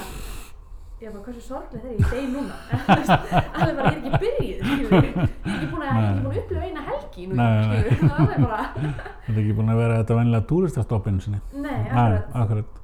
ég 1.00 1.06
var 1.08 1.14
bara 1.14 1.24
hversu 1.24 1.40
sorglega 1.40 1.80
þegar 1.80 1.94
ég 1.96 2.00
degi 2.12 2.28
núna. 2.34 2.56
Þú 2.70 3.62
alveg 3.62 3.76
bara, 3.78 3.86
ég 3.86 3.94
er 3.94 4.00
ekki 4.00 4.10
byrjuð, 4.20 4.58
Ég 4.60 4.92
er 4.92 5.54
ekki 5.54 5.70
búin 5.70 5.86
að, 5.86 5.94
að 6.04 6.36
upplifa 6.42 6.66
eina 6.66 6.82
helgi 6.90 7.26
nú, 7.30 7.38
Það 7.40 8.34
er 8.34 8.44
bara, 8.44 8.60
Þetta 9.24 9.32
er 9.32 9.40
ekki 9.44 9.56
búin 9.56 9.72
að 9.72 9.80
vera 9.80 9.96
þetta 10.02 10.18
vennilega 10.20 10.48
túristastoppinu 10.52 11.24
sinni. 11.24 11.40
nei, 11.64 11.78
akkurat. 11.88 12.28
akkurat. 12.44 12.76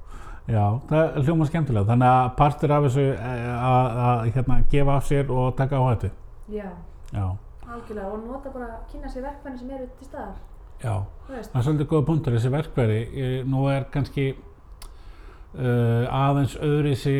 Já, 0.47 0.63
það 0.89 1.01
er 1.03 1.25
hljóma 1.27 1.45
skemmtilega. 1.49 1.85
Þannig 1.91 2.07
að 2.15 2.29
partur 2.39 2.71
af 2.71 2.85
þessu 2.87 3.03
eh, 3.13 3.47
að, 3.69 4.21
hérna, 4.31 4.57
gefa 4.71 4.93
af 4.97 5.07
sér 5.09 5.33
og 5.37 5.49
taka 5.59 5.75
á 5.75 5.83
hættu. 5.91 6.09
Já, 6.49 6.69
Já, 7.11 7.25
algjörlega, 7.73 8.07
og 8.11 8.27
nota 8.27 8.49
bara, 8.53 8.67
kynna 8.91 9.07
sér 9.11 9.21
verkfæni 9.27 9.57
sem 9.59 9.69
eru 9.71 9.87
til 9.99 10.07
staðar. 10.07 10.35
já. 10.83 10.95
Það 11.27 11.55
er 11.59 11.65
svolítið 11.67 11.87
góða 11.91 12.05
punktur, 12.05 12.33
þessi 12.37 12.51
verkværi. 12.53 12.99
Ég- 13.21 13.45
Nú 13.49 13.65
er 13.69 13.83
kannski 13.91 14.27
uh, 15.57 16.05
aðeins 16.13 16.55
öðri 16.61 16.93
þessi, 16.95 17.15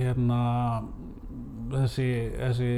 hérna, 0.00 0.40
þessi, 1.70 2.08
þessi, 2.40 2.70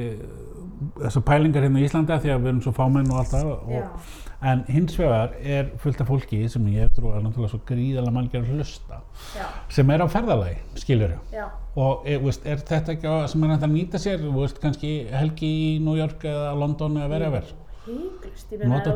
þessar 1.01 1.25
pælingar 1.27 1.63
hérna 1.67 1.81
í 1.83 1.87
Íslandi 1.89 2.13
af 2.15 2.23
því 2.25 2.33
að 2.35 2.43
við 2.45 2.51
erum 2.53 2.63
svo 2.67 2.73
fámenn 2.77 3.11
og 3.13 3.23
allt 3.23 3.33
það. 3.33 3.53
já, 3.73 3.83
Og, 3.87 4.32
en 4.43 4.63
hins 4.67 4.97
vegar 4.99 5.35
er 5.39 5.69
fullt 5.83 6.01
af 6.03 6.09
fólki 6.11 6.41
sem 6.51 6.65
ég 6.73 6.91
trú 6.97 7.13
að 7.13 7.27
náttúrulega 7.27 7.53
svo 7.53 7.61
gríðalega 7.69 8.15
að 8.41 8.49
hlusta 8.51 8.99
já, 9.37 9.45
sem 9.71 9.93
er 9.95 10.03
á 10.03 10.07
ferðalagi, 10.11 10.57
skilur 10.83 11.15
já, 11.33 11.45
og 11.79 12.09
er, 12.09 12.19
veist, 12.25 12.47
er 12.47 12.63
þetta 12.63 12.97
ekki 12.97 13.07
á, 13.07 13.15
sem 13.31 13.45
er 13.45 13.55
hægt 13.55 13.67
að 13.69 13.77
nýta 13.77 14.01
sér? 14.03 14.25
Veist, 14.35 14.59
kannski 14.63 14.93
helgi 15.13 15.53
í 15.53 15.69
New 15.85 15.95
York 15.99 16.27
eða 16.27 16.57
London 16.59 16.99
eða 16.99 17.13
verið 17.15 17.31
að 17.31 17.37
verð 17.39 17.55
híklust, 17.87 18.53
ég 18.53 18.65
meina, 18.65 18.81
ert 18.81 18.91
á 18.91 18.95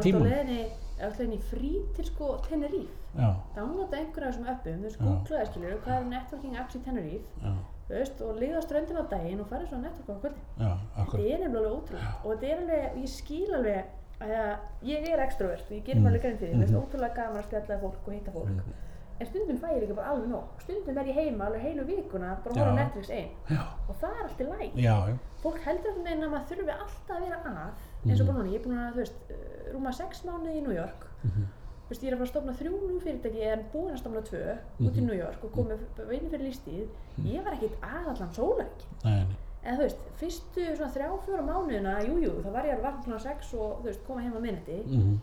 á 0.97 1.35
í 1.37 1.41
frí 1.51 1.73
til 1.95 2.05
sko 2.09 2.35
Tenerife, 2.49 2.99
já, 3.15 3.31
downloada 3.55 4.01
einhverja 4.01 4.33
þessum 4.33 4.51
appum, 4.51 4.79
þú 4.83 4.89
veist, 4.89 5.01
googlaði 5.03 5.49
skilur, 5.53 5.81
hvað 5.85 5.99
er 6.01 6.07
networking 6.11 6.61
apps 6.61 6.79
í 6.79 6.83
þú 7.87 7.95
veist, 7.95 8.23
og 8.25 8.41
liða 8.41 8.59
á 8.59 8.67
ströndin 8.67 8.99
á 8.99 9.05
daginn 9.13 9.43
og 9.45 9.51
farið 9.51 9.69
svo 9.71 9.79
network 9.79 10.09
á 10.11 10.17
kvöldin. 10.23 10.47
Þetta 10.97 11.21
er 11.23 11.43
nefnilega 11.45 11.75
ótrúlega 11.77 12.15
og 12.25 12.33
þetta 12.33 12.49
er 12.49 12.63
alveg, 12.63 12.97
ég 13.05 13.13
skil 13.13 13.45
alveg 13.55 13.93
að 14.21 14.59
ég 14.83 15.09
er 15.13 15.21
extrovert 15.27 15.65
og 15.71 15.77
ég 15.77 15.85
Mm. 15.97 16.01
mm. 16.03 16.07
alveg 16.07 16.23
grein 16.23 16.39
fyrir 16.39 16.53
því, 16.53 16.57
mm 16.57 16.63
Mhm. 16.63 16.75
-hmm. 16.75 16.83
ótrúlega 16.83 17.15
gaman 17.15 17.37
að 17.43 17.45
spjalla 17.45 17.75
við 17.77 17.81
fólk 17.81 18.07
og 18.09 18.13
hitta 18.15 18.31
fólk 18.31 18.49
Mhm. 18.49 18.73
en 19.21 19.27
stundum 19.27 19.59
fæ 19.59 19.67
ég 19.77 19.81
líka 19.83 19.95
bara 19.95 20.09
alveg 20.11 20.29
nóg 20.31 20.45
stundum 20.61 20.99
er 20.99 21.05
ég 21.05 21.15
heima 21.15 21.45
alveg 21.47 21.61
heilu 21.63 21.85
vikuna 21.85 22.37
bara 22.45 22.55
að 22.55 22.59
horfa 22.59 22.75
Netflix 22.75 23.11
einn 23.11 23.29
og 23.89 23.95
það 24.01 24.11
er 24.19 24.23
allt 24.25 24.41
í 24.41 24.45
læg 24.45 24.73
já, 24.75 24.97
já, 25.09 25.17
fólk 25.43 25.59
heldur 25.65 25.93
að 25.97 26.03
meina 26.05 26.27
að 26.27 26.31
maður 26.31 26.49
þurfi 26.51 26.73
alltaf 26.73 27.17
að 27.17 27.21
vera 27.21 27.37
að 27.37 27.71
eins 28.11 28.21
og 28.21 28.27
Mhm. 28.27 28.35
bara 28.35 28.39
núna, 28.45 28.53
ég 28.53 28.61
er 28.61 28.65
búin 28.67 28.79
að, 28.79 28.93
þú 28.93 28.97
veist, 28.97 29.15
uh, 29.31 29.73
rúma 29.75 29.93
sex 29.93 30.23
mánuði 30.25 30.57
í 30.59 30.63
New 30.63 30.73
York 30.77 31.07
mhm, 31.25 31.47
Þú 31.87 31.91
veist, 31.91 32.03
ég 32.03 32.09
er 32.09 32.15
að 32.15 32.19
fara 32.19 32.27
að 32.29 32.35
stofna 32.35 32.53
þrjú 32.53 32.73
nú 32.91 33.01
fyrirtæki 33.01 33.43
en 33.43 33.65
búin 33.73 33.93
að 33.95 33.99
stofna 33.99 34.21
tvö 34.21 34.59
út 34.81 34.97
í 34.97 35.01
Mhm. 35.01 35.07
New 35.07 35.15
York 35.17 35.45
og 35.45 35.53
komið 35.53 35.79
vinni 36.09 36.29
fyrir 36.31 36.47
lífstíð 36.51 36.89
ég 37.25 37.45
var 37.45 37.53
ekkert 37.53 37.79
aðallan 37.81 38.33
nei, 39.05 39.27
En 39.67 39.75
þú 39.77 39.83
veist, 39.83 40.03
fyrstu 40.21 40.65
svona 40.77 40.93
þrjá, 40.95 41.07
fjóra 41.27 41.43
mánuðina, 41.43 41.95
jú, 42.07 42.19
jú, 42.23 42.33
þá 42.45 42.51
var 42.55 42.67
ég 42.69 42.77
alveg 42.77 42.85
vakna 42.87 43.19
sex 43.19 43.53
og 43.59 43.81
þú 43.81 43.89
veist, 43.91 44.03
koma 44.07 44.23
heim 44.23 44.37
á 44.39 44.41
minniti 44.45 44.77
mhm, 44.87 45.17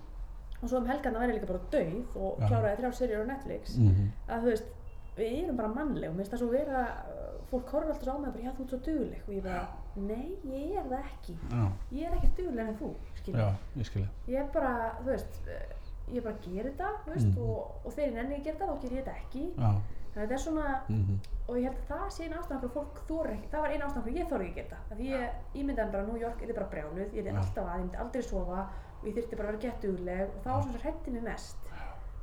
og 0.64 0.70
svo 0.70 0.78
um 0.82 0.88
helgarna 0.88 1.20
var 1.20 1.32
ég 1.32 1.38
líka 1.38 1.48
bara 1.48 1.62
dauð 1.72 2.18
og 2.20 2.40
Já. 2.42 2.48
kláraði 2.50 2.78
þrjár 2.80 2.94
serjur 3.00 3.24
á 3.24 3.32
Netflix. 3.32 3.78
Mhm, 3.78 4.10
að 4.30 4.42
þú 4.44 4.50
veist, 4.52 4.68
við 5.18 5.34
erum 5.44 5.58
bara 5.62 5.72
mannleg 5.78 6.10
og 6.10 6.16
mér 6.16 6.24
finnst 6.24 6.34
það 6.34 6.42
svo 6.44 6.50
vera, 6.54 6.84
uh, 7.14 7.32
fólk 7.52 7.70
horfir 7.76 7.94
alltaf 7.94 8.16
á 8.16 8.18
mig 8.24 8.32
bara, 8.34 8.44
já, 8.44 8.52
þú 8.58 8.64
ert 8.64 8.70
svo 8.74 8.80
dugleg. 8.88 9.22
Og 9.28 9.34
ég 9.34 9.44
bara, 9.44 9.64
nei, 9.96 10.28
ég 10.44 10.78
er 10.80 10.88
það 10.92 11.10
ekki. 11.12 11.36
Já, 11.52 11.64
ég 12.00 12.04
er 12.08 12.16
ekkert 12.18 12.38
dugleg 12.40 12.68
en 12.68 12.78
þú, 12.84 12.92
skilja 13.22 13.48
ég 13.78 13.86
ég 14.28 14.40
er 14.44 14.48
bara, 14.54 14.72
þú 15.02 15.10
veist, 15.12 15.42
uh, 15.48 16.14
ég 16.14 16.24
bara 16.24 16.36
gerir 16.48 16.72
þetta, 16.72 16.90
þú 17.06 17.14
veist, 17.14 17.28
Mhm. 17.28 17.44
og, 17.44 17.86
og 17.86 17.92
þegar 17.94 18.08
ég 18.08 18.14
nenni 18.14 18.36
að 18.40 18.44
gera 18.44 18.58
þetta, 18.58 18.72
þá 18.74 18.82
ger 18.82 18.92
ég 18.92 19.04
þetta 19.04 19.18
ekki. 19.24 19.44
Já, 19.58 19.70
að 19.70 20.03
þetta 20.16 20.34
er 20.38 20.44
svona, 20.46 20.68
mhm, 20.90 21.20
og 21.48 21.58
ég 21.58 21.64
held 21.68 21.80
að 21.82 21.90
það 21.92 22.10
sé 22.16 22.24
eina 22.24 22.38
ástæðan 22.40 22.62
fyrir 22.62 22.72
að 22.72 22.78
fólk 22.78 23.04
þóra 23.10 23.34
ekki, 23.36 23.50
það 23.52 23.62
var 23.66 23.74
eina 23.74 23.86
ástæðan 23.86 24.04
fyrir 24.08 24.16
að 24.16 24.22
ég 24.22 24.32
þóra 24.32 24.48
ekki 24.48 24.64
að 24.64 24.70
þetta 24.70 24.78
af 24.92 24.98
því 24.98 25.12
ég 25.14 25.60
ímyndaði 25.62 25.92
bara 25.92 26.04
að 26.04 26.08
New 26.12 26.22
York 26.24 26.42
er 26.48 26.54
bara 26.54 26.72
brjáluð, 26.74 27.14
ég 27.18 27.28
er 27.28 27.38
alltaf 27.42 27.66
að, 27.68 27.74
ég 27.74 27.84
myndi 27.84 28.02
aldrei 28.04 28.24
sofa 28.24 28.60
og 29.04 29.08
ég 29.10 29.16
þyrfti 29.18 29.40
bara 29.40 29.50
að 29.50 29.54
vera 29.54 29.64
gettugleg 29.68 30.28
og 30.30 30.40
það 30.44 30.54
var 30.54 30.64
svona 30.64 30.78
sem 30.78 30.86
hrætti 30.88 31.12
mig 31.12 31.24
mest. 31.28 31.58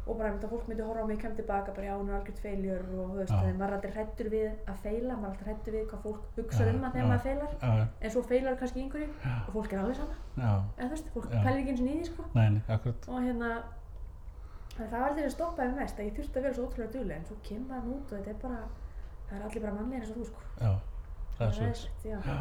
Og 0.09 0.17
bara 0.17 0.31
einmitt 0.31 0.45
að 0.47 0.53
fólk 0.55 0.69
myndi 0.71 0.83
horfa 0.83 1.03
á 1.05 1.07
mig, 1.07 1.19
kem 1.21 1.35
tilbaka 1.37 1.73
bara 1.77 1.87
já, 1.87 1.93
hún 2.01 2.09
er 2.09 2.15
algjört 2.17 2.39
feiljur 2.41 2.81
og 2.89 3.11
þú 3.11 3.19
veist, 3.19 3.33
þannig 3.35 3.59
maður 3.61 3.71
er 3.71 3.77
aldrei 3.77 3.93
hrættur 3.93 4.31
við 4.33 4.47
að 4.73 4.79
feila, 4.87 5.17
maður 5.21 5.27
er 5.27 5.31
alltaf 5.31 5.47
hrættur 5.51 5.77
við 5.77 5.85
hvað 5.91 6.01
fólk 6.07 6.23
hugsa 6.39 6.65
um 6.71 6.87
að 6.89 6.95
þegar 6.97 7.11
maður 7.11 7.27
feilar. 7.27 7.53
En 8.01 8.11
svo 8.15 8.23
feilar 8.31 8.57
kannski 8.63 8.81
einhverju 8.81 9.09
og 9.29 9.53
fólk 9.59 9.73
er 9.77 9.83
alveg 9.83 9.97
sama, 10.01 10.17
eða 10.41 10.89
þú 10.89 10.95
veist, 10.97 11.13
fólk 11.15 11.29
pælir 11.45 11.61
ekki 11.61 11.75
eins 11.75 11.83
og 11.85 11.91
nýði 11.91 12.09
sko. 12.09 12.25
Nei, 12.35 12.49
nei, 12.57 12.63
akkurat, 12.79 13.09
og 13.13 13.21
hérna 13.29 13.51
þannig 14.81 14.89
að 14.89 14.93
það 14.97 15.03
var 15.07 15.15
til 15.19 15.25
að 15.25 15.33
stoppa 15.37 15.65
mig 15.69 15.77
mest 15.81 15.99
að 16.01 16.07
ég 16.09 16.15
þurfti 16.17 16.39
að 16.39 16.43
vera 16.47 16.55
svo 16.57 16.67
ótrúlega 16.69 16.93
dugleg 16.93 17.17
en 17.17 17.27
svo 17.29 17.37
kemur 17.49 17.69
maður 17.75 17.91
út 17.97 18.13
og 18.13 18.19
þetta 18.19 18.31
er 18.31 18.39
bara 18.43 18.61
það 19.29 19.37
er 19.39 19.45
allir 19.49 19.63
bara 19.65 19.75
mannlegir 19.75 20.03
eins 20.05 20.11
og 20.11 20.17
þú 20.17 20.25
sko 20.31 20.41
já, 20.61 20.73
það 21.39 21.47
er 21.47 21.53
svo, 21.53 21.65
æðislegt, 21.69 22.05
já. 22.05 22.19
já, 22.27 22.41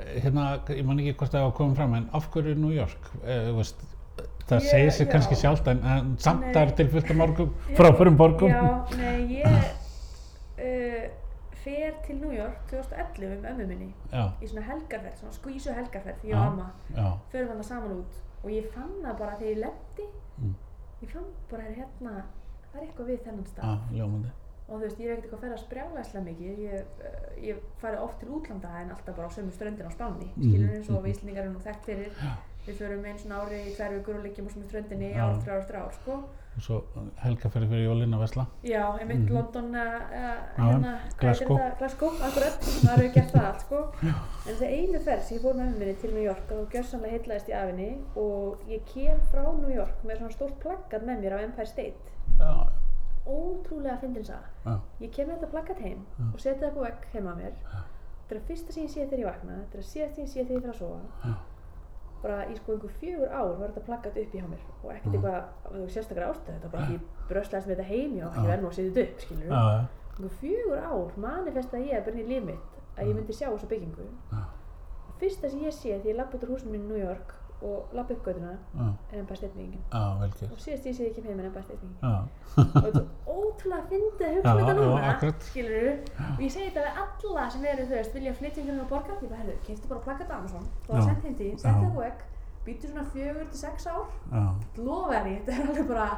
Eh, 0.00 0.14
hérna, 0.24 0.44
ég 0.72 0.84
man 0.88 0.98
ekki 1.02 1.12
hvort 1.20 1.32
það 1.34 1.42
var 1.44 1.50
að 1.50 1.56
koma 1.58 1.74
fram, 1.76 1.94
en 1.94 2.04
af 2.16 2.28
hverju 2.32 2.54
New 2.56 2.70
York, 2.72 3.08
eh, 3.24 3.42
þú 3.50 3.56
veist, 3.58 3.82
það 4.48 4.54
Ég- 4.62 4.70
segir 4.70 4.90
sér 4.96 5.06
já. 5.06 5.10
kannski 5.12 5.36
sjálft, 5.36 5.66
en, 5.68 5.82
en 5.84 6.14
samt 6.18 6.44
það 6.54 6.62
er 6.62 6.70
til 6.78 6.88
fullt 6.88 7.10
af 7.10 7.16
morgum, 7.16 7.50
Já. 7.68 7.74
fráförum 7.76 8.16
borgum, 8.16 8.48
Já, 8.48 8.96
nei, 8.96 9.42
ég 9.42 9.44
uh, 10.58 11.10
fer 11.52 11.92
til 12.06 12.16
New 12.16 12.32
York 12.32 12.56
2011 12.70 13.36
um 13.38 13.44
ömmu 13.52 13.66
minni 13.66 13.90
já, 14.12 14.24
í 14.40 14.48
svona 14.48 14.64
helgarferð, 14.70 15.18
svona 15.20 15.32
skvísu 15.36 15.74
helgarferð, 15.76 16.24
ég 16.24 16.32
Já. 16.32 16.38
og 16.40 16.46
amma 16.52 16.70
já, 16.96 17.10
förum 17.32 17.48
hann 17.48 17.62
samán 17.64 17.92
út 17.98 18.18
og 18.44 18.50
ég 18.50 18.70
fann 18.74 18.90
það 19.04 19.18
bara 19.18 19.36
þegar 19.36 19.50
ég 19.52 19.58
lendi 19.66 20.08
Mm. 20.40 20.54
Ég 21.00 21.12
fann 21.14 21.32
bara 21.50 21.66
er 21.68 21.74
hérna 21.80 22.12
það 22.70 22.76
er 22.80 22.86
eitthvað 22.86 23.10
við 23.10 23.24
þennan 23.26 23.48
stað. 23.50 23.86
Ljómandi, 23.96 24.32
og 24.68 24.74
þú 24.74 24.80
veist, 24.84 25.00
ég 25.00 25.08
hef 25.10 25.16
ekkert 25.16 25.24
eitthvað 25.24 25.38
að 25.38 25.44
ferðast 25.46 25.70
brjálæslega 25.70 26.24
mikið. 26.28 26.60
Ég, 26.66 26.92
uh, 27.08 27.30
ég 27.46 27.64
farið 27.82 28.04
oft 28.04 28.20
til 28.20 28.28
útlanda 28.36 28.74
en 28.80 28.92
alltaf 28.94 29.16
bara 29.16 29.30
á 29.30 29.36
sömu 29.36 29.54
ströndin 29.56 29.90
á 29.90 29.92
Spáni 29.96 30.28
Mhm, 30.30 30.44
skilur 30.44 30.74
eins 30.76 30.90
og 30.90 30.94
mhm. 30.94 31.04
við 31.04 31.14
Íslandingar 31.14 31.42
erum 31.44 31.56
nú 31.56 31.64
þekkt 31.64 31.84
fyrir. 31.90 32.12
Við 32.66 32.76
förum 32.76 33.04
einn 33.08 33.18
svona 33.18 33.40
ári 33.40 33.58
í 33.66 33.74
tvær 33.74 33.96
vikur 33.96 34.20
og 34.20 34.52
sömu 34.54 34.68
ströndinni 34.68 35.14
ár, 35.16 35.40
þrjár 35.42 35.66
þrjár, 35.70 35.92
sko 35.98 36.22
og 36.60 36.64
svo 36.66 36.78
helgaferði 37.24 37.68
fyrir 37.70 37.86
jólinn 37.88 38.14
að 38.16 38.22
vesla, 38.26 38.44
Já, 38.68 38.82
einmitt 39.00 39.22
Mhm. 39.24 39.32
London 39.34 39.68
uh, 39.74 39.84
Já, 40.12 40.32
hérna, 40.60 40.92
Glasgow. 41.20 41.60
Glasgow, 41.80 42.10
akkurat, 42.28 42.66
maður 42.84 43.02
hefur 43.02 43.14
gert 43.14 43.32
það 43.34 43.46
allt 43.50 43.64
sko. 43.64 43.80
En 44.04 44.50
þessi 44.50 44.68
einu 44.76 45.00
ferð 45.06 45.22
sem 45.24 45.36
ég 45.38 45.42
fór 45.44 45.54
með 45.60 45.78
minni 45.78 45.94
til 46.02 46.12
New 46.14 46.22
York 46.26 46.52
og 46.58 46.68
gjörsamlega 46.74 47.16
heitlaðist 47.16 47.48
í 47.48 47.56
afinni 47.56 47.88
og 48.16 48.68
ég 48.68 48.84
kem 48.92 49.20
frá 49.32 49.42
New 49.56 49.72
York 49.74 50.04
með 50.04 50.20
svona 50.20 50.36
stórt 50.36 50.58
plaggat 50.62 51.06
með 51.08 51.24
mér 51.24 51.36
á 51.36 51.44
Empire 51.48 51.66
State. 51.66 52.14
Já, 52.38 52.52
ótrúlega 53.26 53.98
fyndin 54.00 54.24
saga. 54.24 54.48
Já, 54.64 54.74
ég 55.04 55.10
kem 55.14 55.28
með 55.28 55.38
þetta 55.40 55.50
plaggat 55.54 55.80
heim 55.84 56.04
Já. 56.18 56.26
og 56.34 56.40
setja 56.40 56.66
það 56.68 56.74
på 56.76 56.84
vegg 56.86 57.08
heima 57.14 57.32
á 57.32 57.36
mér. 57.40 57.54
Þetta 57.60 58.36
er 58.36 58.40
það 58.40 58.46
fyrsta 58.50 58.72
sem 58.76 58.84
ég 58.84 58.90
sé 58.94 59.06
þegar 59.06 59.20
ég 59.24 59.28
vakna 59.30 59.56
þetta 59.60 59.78
er 59.78 59.82
það 59.82 59.90
síðast 59.90 60.14
sem 60.14 60.24
ég 60.24 60.30
sé 60.30 60.44
þegar 60.44 60.56
ég 60.56 60.62
fer 60.66 60.72
að 60.74 60.80
sofa. 60.80 61.00
Já, 61.24 61.34
bara 62.22 62.38
í 62.50 62.56
sko 62.58 62.74
einhver 62.74 62.92
fjögur 63.00 63.30
ár 63.32 63.54
var 63.60 63.70
þetta 63.70 63.86
plaggat 63.86 64.18
upp 64.22 64.34
í 64.34 64.40
hjá 64.40 64.48
mér 64.48 64.64
og 64.82 64.90
ekkert 64.94 65.14
Já. 65.14 65.20
eitthvað 65.20 65.70
þú 65.70 65.80
veist, 65.80 65.94
sérstaklega 65.94 66.30
ástöð 66.34 66.54
þetta 66.56 66.72
bara 66.74 66.84
ekki 66.84 66.98
brösslaðist 67.30 67.68
með 67.70 67.76
þetta 67.76 67.88
heim 67.92 68.16
já, 68.18 68.26
Já. 68.26 68.40
ég 68.40 68.50
verð 68.50 68.62
nú 68.62 68.70
að 68.70 68.76
setja 68.78 68.90
þetta 68.90 69.06
upp 69.06 69.24
skilur 69.24 69.54
einhver 70.20 70.34
fjögur 70.40 70.82
ár 70.84 71.18
manifestaði 71.24 71.90
ég 71.94 72.04
bara 72.04 72.16
inn 72.16 72.24
í 72.24 72.34
líf 72.34 72.44
mitt 72.50 72.80
að 73.00 73.06
ég 73.08 73.16
myndi 73.16 73.32
sjá 73.32 73.46
þessa 73.48 73.68
byggingu. 73.70 74.06
Fyrsta 75.20 75.48
sem 75.48 75.62
ég 75.64 75.72
sé 75.72 75.94
þegar 75.94 76.10
ég 76.10 76.16
lappa 76.18 76.36
út 76.36 76.44
úr 76.44 76.52
húsinu 76.54 76.72
mínu 76.74 76.84
í 76.84 76.88
New 76.90 77.00
York 77.00 77.32
og 77.62 77.94
lappa 77.96 78.14
upp 78.14 78.26
götuna 78.26 78.52
já, 78.56 78.86
er 79.12 79.18
ennbæð 79.20 79.36
stefningin 79.36 79.82
gert, 79.90 80.42
og 80.50 80.58
síðast 80.64 80.86
ég 80.88 80.96
sé 80.96 81.08
ég 81.08 81.14
kem 81.16 81.28
heim 81.28 81.40
er 81.40 81.48
ennbæð 81.50 81.64
stefningin 81.68 81.98
já, 82.02 82.14
og 82.56 82.82
þetta 82.86 83.02
er 83.02 83.08
ótrúlega 83.36 83.84
fyndið 83.92 84.26
að 84.26 84.34
hugsa 84.36 84.54
um 84.54 84.62
þetta 84.64 84.74
núna 84.80 85.32
skilur 85.50 85.92
og 86.30 86.42
ég 86.46 86.52
segi 86.56 86.70
þetta 86.70 86.86
við 86.88 87.00
alla 87.04 87.50
sem 87.54 87.70
eru 87.74 87.86
þú 87.86 87.96
veist 87.98 88.18
vilja 88.18 88.34
flytja 88.40 88.64
ykkur 88.64 88.82
og 88.84 88.90
borga 88.94 89.20
ég 89.20 89.28
bara 89.28 89.42
herru, 89.44 89.56
keftu 89.68 89.92
bara 89.92 90.04
plakkat 90.08 90.32
á 90.32 90.36
Amazon 90.40 90.68
þú 90.86 90.94
var 90.94 91.00
Já. 91.00 91.08
sendt 91.08 91.24
Já. 91.40 91.56
setti 91.56 91.84
það 91.84 91.94
på 91.94 92.04
vegg 92.06 92.28
býttu 92.64 92.90
svona 92.90 93.04
fjögur 93.12 93.48
til 93.50 93.58
sex 93.58 93.86
ár. 93.86 94.10
Lofa 94.76 95.22
þér, 95.24 95.40
þetta 95.46 95.54
er 95.54 95.68
alveg 95.68 95.88
bara 95.88 96.08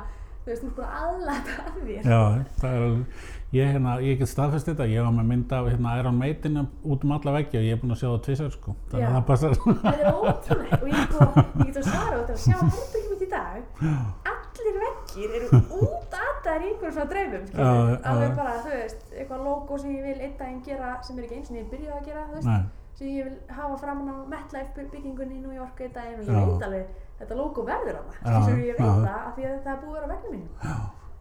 þú 0.42 0.50
veist, 0.50 0.62
þú 0.62 0.68
ert 0.68 0.76
bara 0.81 1.02
aðlæta 1.02 1.57
af 1.62 1.76
þér. 1.78 2.09
Já, 2.11 2.20
það 2.59 2.72
er 2.72 2.87
alveg, 2.87 3.28
ég, 3.53 3.69
hérna, 3.73 3.99
ég 4.01 4.19
get 4.23 4.31
staðfest 4.33 4.69
þetta, 4.71 4.87
ég 4.88 5.05
var 5.05 5.12
með 5.19 5.27
mynd 5.33 5.53
af 5.53 5.69
hérna, 5.69 5.97
Iron 6.01 6.19
Maiden 6.21 6.61
út 6.83 7.05
um 7.05 7.12
alla 7.19 7.35
veggi 7.38 7.59
og 7.61 7.67
ég 7.69 7.77
er 7.77 7.81
búinn 7.83 7.95
að 7.97 8.01
sjá 8.03 8.09
það 8.11 8.23
tvisar, 8.29 8.51
sko, 8.57 8.77
þannig 8.91 9.05
Já. 9.05 9.11
að 9.11 9.17
það 9.19 9.27
passar, 9.31 9.57
þetta 9.83 9.93
er 9.93 10.21
ótrúlegt 10.23 10.83
og 10.83 10.88
ég, 10.88 11.03
sko, 11.09 11.29
ég 11.43 11.67
get 11.67 11.81
að 11.83 11.88
svara 11.91 12.21
út 12.23 12.33
að 12.33 12.43
sjá 12.47 12.57
herbyggum 12.62 13.12
mitt 13.12 13.23
í 13.23 14.33
allir 14.33 14.77
veggir 14.83 15.35
eru 15.38 15.59
út 15.83 16.15
aðtaðar 16.17 16.62
í 16.62 16.69
einhverjum 16.71 16.95
svona 16.97 17.09
draumum 17.12 17.47
skilur. 17.49 17.65
Já, 17.65 17.73
já, 17.93 17.97
alveg 18.12 18.29
já. 18.31 18.37
bara, 18.38 18.53
þú 18.65 18.71
veist, 18.77 19.03
eitthvað 19.17 19.45
logo 19.47 19.79
sem 19.83 19.95
ég 19.97 20.07
vil 20.07 20.21
einn 20.27 20.37
daginn 20.38 20.62
gera 20.67 20.91
sem 21.07 21.19
er 21.19 21.27
ekki 21.27 21.38
eins 21.41 21.51
og 21.53 21.59
ég 21.59 21.69
byrjaði 21.73 21.99
að 21.99 22.07
gera, 22.11 22.25
þú 22.29 22.37
veist 22.38 22.49
Nei, 22.51 22.62
sem 23.01 23.12
ég 23.17 23.29
vil 23.29 23.57
hafa 23.59 23.79
framan 23.83 24.12
á 24.12 24.17
MetLife 24.33 24.75
by- 24.77 24.88
byggingunni 24.95 25.38
í 25.38 25.43
New 25.43 25.55
York 25.57 25.81
einn 25.83 25.95
daginn 25.97 26.21
og 26.21 26.27
ég 26.29 26.33
Já. 26.37 26.47
veit 26.53 26.67
alveg 26.69 26.97
þetta 27.23 27.38
logo 27.43 27.67
verður 27.69 28.01
á 28.01 28.03
Já, 28.03 28.27
það, 28.29 28.43
skilur 28.47 28.67
ég 28.69 28.81
veit 28.81 28.87
já. 28.87 28.97
það 29.07 29.21
af 29.23 29.37
því 29.38 29.49
að 29.51 29.61
það 29.67 29.73
er 29.77 29.81
búið 29.85 29.93
að 29.93 29.97
vera 29.97 30.07
á 30.07 30.12
vegna 30.12 30.35
mín 30.37 30.47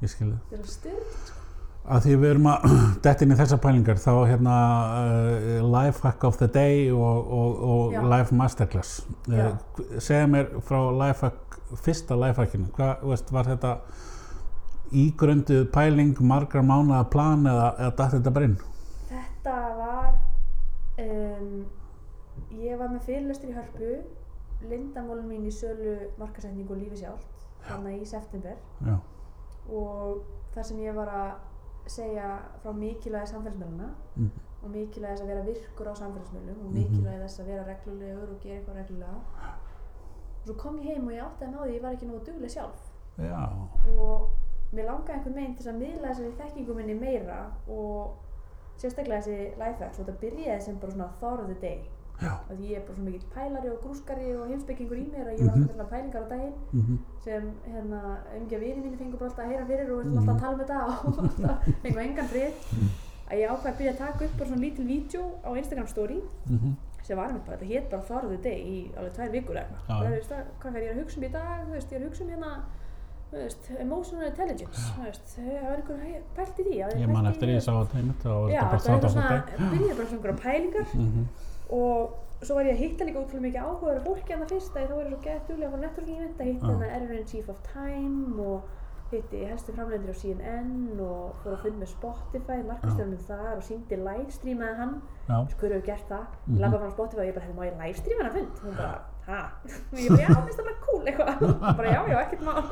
ég 0.02 0.15
skilði. 0.15 1.39
Að 1.82 2.04
því 2.06 2.15
við 2.22 2.32
erum 2.36 2.50
að 2.52 2.65
detta 3.06 3.26
inn 3.26 3.34
í 3.34 3.38
þessar 3.39 3.62
pælingar 3.63 4.02
þá 4.02 4.12
hérna 4.30 4.56
uh, 5.02 5.56
Life 5.65 6.06
Hack 6.06 6.24
of 6.28 6.38
the 6.41 6.50
Day 6.52 6.91
og, 6.94 7.32
og, 7.39 7.63
og. 7.74 8.00
Life 8.12 8.36
Masterclass. 8.38 9.02
Uh, 9.28 9.54
segja 9.98 10.30
mér 10.30 10.52
frá 10.67 10.80
Life 10.94 11.26
Hack, 11.26 11.60
fyrsta 11.82 12.17
Life 12.20 12.41
Hackinu, 12.41 12.70
hvað 12.76 13.06
veist, 13.10 13.34
var 13.34 13.50
þetta 13.50 13.78
ígrönduð 14.91 15.70
pæling, 15.72 16.17
margar 16.28 16.65
mánuða 16.67 17.06
plan 17.10 17.48
eða, 17.48 17.72
eða 17.80 17.96
datt 17.98 18.17
þetta 18.17 18.36
bara 18.36 18.50
inn? 18.50 18.60
þetta 19.12 19.54
var 19.78 20.10
um, 21.02 21.54
ég 22.62 22.80
var 22.80 22.91
með 22.91 23.06
fyrirlestur 23.08 23.52
í 23.52 23.56
Hörpu 23.56 23.94
lindamólin 24.70 25.30
mín 25.30 25.48
í 25.50 25.54
sölu 25.54 25.96
markasetningu 26.20 26.76
og 26.76 26.84
lífi 26.84 27.02
sjálft 27.02 27.48
þannig 27.65 28.04
í 28.04 28.10
september 28.10 28.58
Já, 28.86 28.98
og 29.70 30.22
þar 30.54 30.67
sem 30.67 30.84
ég 30.84 30.98
var 30.98 31.10
að 31.15 31.32
segja 31.95 32.30
frá 32.63 32.71
mikilvægi 32.77 33.32
samfélagsmiðluna 33.34 33.89
mm, 34.15 34.30
og 34.63 34.69
mikilvægi 34.75 35.13
þess 35.13 35.23
að 35.25 35.32
vera 35.32 35.43
virkur 35.49 35.89
á 35.91 35.93
samfélagsmiðlum 36.01 36.60
og 36.65 36.69
Mhm. 36.69 36.75
mikilvægi 36.80 37.21
þess 37.23 37.39
að 37.43 37.49
vera 37.51 37.63
reglulegur 37.71 38.30
og 38.36 38.39
gera 38.43 38.56
eitthvað 38.60 38.80
reglulega. 38.82 39.19
Og 40.41 40.45
svo 40.47 40.54
kom 40.58 40.80
ég 40.80 40.86
heim 40.93 41.08
og 41.08 41.13
ég 41.13 41.23
áttaði 41.25 41.51
með 41.51 41.60
á 41.60 41.63
því 41.63 41.69
að 41.69 41.75
ég 41.75 41.82
var 41.84 41.93
ekki 41.95 42.08
nógu 42.10 42.25
dugleg 42.25 42.49
sjálf. 42.56 42.82
Já, 43.17 43.43
og 43.99 44.30
mér 44.73 44.86
langaði 44.88 45.13
einhvern 45.17 45.36
veginn 45.36 45.56
til 45.58 45.69
að 45.71 45.80
miðla 45.82 46.08
þessari 46.13 46.38
þekkingu 46.41 46.75
minni 46.75 46.93
meira 46.95 47.39
og 47.67 48.15
sérstaklega 48.77 49.21
þessi 49.21 49.58
lifehacks 49.60 49.99
og 49.99 50.06
þetta 50.06 50.19
byrjaði 50.21 50.62
sem 50.62 50.80
bara 50.80 50.91
svona 50.91 51.10
thought 51.19 51.39
of 51.43 51.47
og 52.29 52.55
því 52.57 52.65
ég 52.71 52.77
er 52.77 52.81
bara 52.88 52.95
svo 52.95 53.03
mikill 53.03 53.29
pælari 53.36 53.69
og 53.71 53.77
grúskari 53.84 54.27
og 54.38 54.47
heimsbyggingur 54.51 54.97
í 55.01 55.05
mér 55.13 55.25
að 55.31 55.38
ég 55.39 55.45
var 55.47 55.55
Mhm. 55.55 55.62
alltaf 55.62 55.75
svona 55.75 55.89
pælingar 55.93 56.23
á 56.25 56.27
daginn 56.29 56.53
mm 56.73 56.97
sem 57.23 57.43
hérna 57.73 57.99
umgjá 58.38 58.60
vini 58.60 58.81
mínu 58.86 58.97
fengur 58.97 59.17
bara 59.19 59.29
alltaf 59.29 59.45
að 59.45 59.49
heyra 59.51 59.65
fyrir 59.65 59.89
og 59.91 60.05
Mhm. 60.05 60.17
alltaf 60.17 60.36
að 60.36 60.39
tala 60.39 60.53
um 60.53 60.60
þetta 60.60 60.79
og 60.88 61.19
alltaf 61.25 61.65
fengur 61.84 62.01
engan 62.01 62.27
frið. 62.34 62.51
Að 63.31 63.38
ég 63.41 63.49
ákvað 63.49 63.71
að 63.71 63.77
byrja 63.77 63.91
að 63.93 63.97
taka 63.97 64.25
upp 64.25 64.38
bara 64.38 64.49
svona 64.49 64.62
lítil 64.65 64.86
vídeo 64.88 65.23
á 65.45 65.49
Instagram 65.57 65.88
story 65.88 66.21
mm 66.49 66.75
sem 67.03 67.17
var 67.17 67.27
einmitt 67.27 67.45
bara, 67.45 67.57
þetta 67.57 67.65
hétt 67.73 67.89
bara 67.89 68.27
the 68.29 68.38
Day 68.38 68.60
í 68.62 68.91
alveg 68.97 69.13
tvær 69.13 69.31
vikur 69.31 69.55
eða 69.55 69.65
eitthvað. 69.65 69.88
Bara, 69.88 70.10
þú 70.10 70.13
veist, 70.15 70.29
það- 70.31 70.49
hvað 70.62 70.75
er 70.75 70.81
ég 70.86 70.91
að 70.93 70.99
hugsa 71.01 71.17
um 71.17 71.23
í 71.23 71.31
dag, 71.31 71.65
þú 71.67 71.71
veist, 71.73 71.89
ég 71.91 71.95
er 71.95 72.01
að 72.01 72.07
hugsa 72.10 72.23
um 72.23 72.29
hérna 72.29 72.51
þú 73.31 73.38
veist, 73.41 73.63
emotional 73.79 74.27
intelligence 74.27 74.79
þú 74.95 75.03
veist, 75.05 75.25
það 75.36 75.63
var 75.63 75.77
einhver 75.81 76.21
pælt 76.36 76.60
í 76.60 76.63
því 76.67 76.75
Ég 77.01 77.07
man 77.10 77.25
eftir 77.25 77.47
að 77.49 77.62
sá 77.65 77.71
þetta 77.71 77.97
einmitt, 77.97 78.23
bara 78.23 78.77
það 78.77 78.91
var 78.91 78.99
eitthvað 78.99 79.10
svona, 79.12 79.29
þetta. 79.31 79.69
byrjaði 79.71 79.95
bara 79.97 80.07
svona 80.07 80.19
einhverja 80.21 80.41
pælingar. 80.45 80.88
Mhm, 80.95 81.25
og 81.71 82.43
svo 82.45 82.57
var 82.57 82.67
ég 82.67 82.75
að 82.75 82.84
hitta 82.84 83.07
líka 83.07 83.21
útrúlega 83.21 83.47
mikið 83.47 83.65
áhugaður 83.65 84.05
fólki 84.05 84.34
hann 84.34 84.43
það 84.43 84.53
fyrst 84.55 84.77
að 84.77 84.86
þá 84.91 84.93
var 84.95 85.05
ég 85.05 85.12
svo 85.12 85.23
gett 85.25 85.49
duglega 85.49 85.67
að 85.67 85.73
fara 85.75 85.84
networking 85.86 86.21
event 86.21 86.39
að 86.41 86.51
hitta 86.51 86.67
Já. 86.67 86.71
hann 86.73 86.95
Editor 86.95 87.17
in 87.17 87.27
Chief 87.31 87.51
of 87.51 87.60
Time 87.71 88.45
og 88.45 88.69
hitti 89.12 89.41
helstu 89.45 89.73
framlendur 89.75 90.13
á 90.15 90.17
CNN 90.21 90.99
og 91.03 91.36
fór 91.43 91.55
að 91.55 91.63
fund 91.65 91.79
með 91.81 91.89
Spotify, 91.91 92.60
markastjórnum 92.67 93.23
þar 93.27 93.57
og 93.57 93.65
síndi 93.65 93.97
livestreamaði 93.99 94.77
hann. 94.79 94.93
Já, 95.27 95.36
hver 95.36 95.75
hefur 95.75 95.84
gert 95.89 96.07
það, 96.12 96.38
ég 96.47 96.62
lappa 96.63 96.77
bara 96.77 96.91
á 96.91 96.95
Spotify 96.95 97.23
og 97.23 97.27
ég 97.27 97.36
bara, 97.36 97.45
hefði 97.47 97.57
má 97.57 97.65
ég 97.67 97.81
livestreama 97.81 98.21
hann 98.21 98.29
að 98.31 98.38
fund? 98.38 98.53
Hún 98.63 98.77
bara, 98.79 98.93
ha? 99.27 99.41
og 99.91 99.99
ég 99.99 100.13
bara, 100.13 100.21
já, 100.23 100.29
finnst 100.38 100.62
það 100.62 100.69
bara 100.69 100.79
cool 100.88 101.03
eitthvað. 101.12 101.34
Bara, 101.81 101.88
já, 101.91 102.01
já, 102.13 102.17
ekkert 102.23 102.43
mál. 102.47 102.63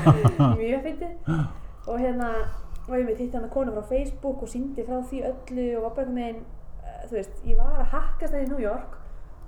Mjög 0.64 0.80
fyndið. 0.88 1.14
Og 1.84 2.02
hérna, 2.02 2.28
og 2.88 2.98
ég 2.98 3.08
veit, 3.08 3.22
hitti 3.22 3.38
hann 3.38 3.48
að 3.48 3.54
konu 3.54 3.78
frá 3.78 3.88
Facebook 3.94 4.44
og 4.44 4.50
síndi 4.50 4.86
frá 4.88 4.98
því 4.98 5.24
öllu 5.30 5.68
og 5.78 5.86
var 5.86 5.96
bara 6.00 6.18
veginn, 6.18 6.42
uh, 6.42 6.63
þú 7.10 7.16
veist, 7.18 7.40
ég 7.48 7.56
var 7.58 7.80
að 7.80 7.90
hakkast 7.94 8.32
það 8.34 8.44
í 8.44 8.50
New 8.52 8.62
York 8.64 9.00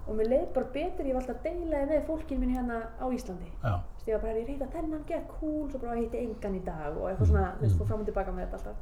og 0.06 0.14
mér 0.14 0.28
leið 0.30 0.46
bara 0.54 0.68
betur, 0.76 1.06
ég 1.08 1.16
var 1.16 1.22
alltaf 1.24 1.38
að 1.40 1.46
deila 1.48 1.78
því 1.82 1.86
með 1.90 2.04
fólkinu 2.06 2.40
minni 2.40 2.54
hérna 2.56 2.76
á 3.02 3.06
Íslandi. 3.10 3.48
Já, 3.62 3.72
Þú 3.72 3.96
veist, 3.96 4.06
ég 4.06 4.14
var 4.14 4.22
bara, 4.22 4.38
ég 4.38 4.46
reyta 4.52 4.68
þennan, 4.76 5.04
get 5.08 5.24
cool, 5.40 5.64
svo 5.70 5.80
bara 5.82 5.96
hitti 5.98 6.20
engan 6.22 6.54
í 6.54 6.60
dag 6.66 6.94
og 7.00 7.08
eitthvað 7.10 7.30
svona, 7.32 7.46
þú 7.56 7.64
veist, 7.66 7.78
fór 7.80 7.88
fram 7.90 8.04
og 8.04 8.06
tilbaka 8.10 8.34
með 8.36 8.44
þetta 8.44 8.60
alltaf. 8.60 8.76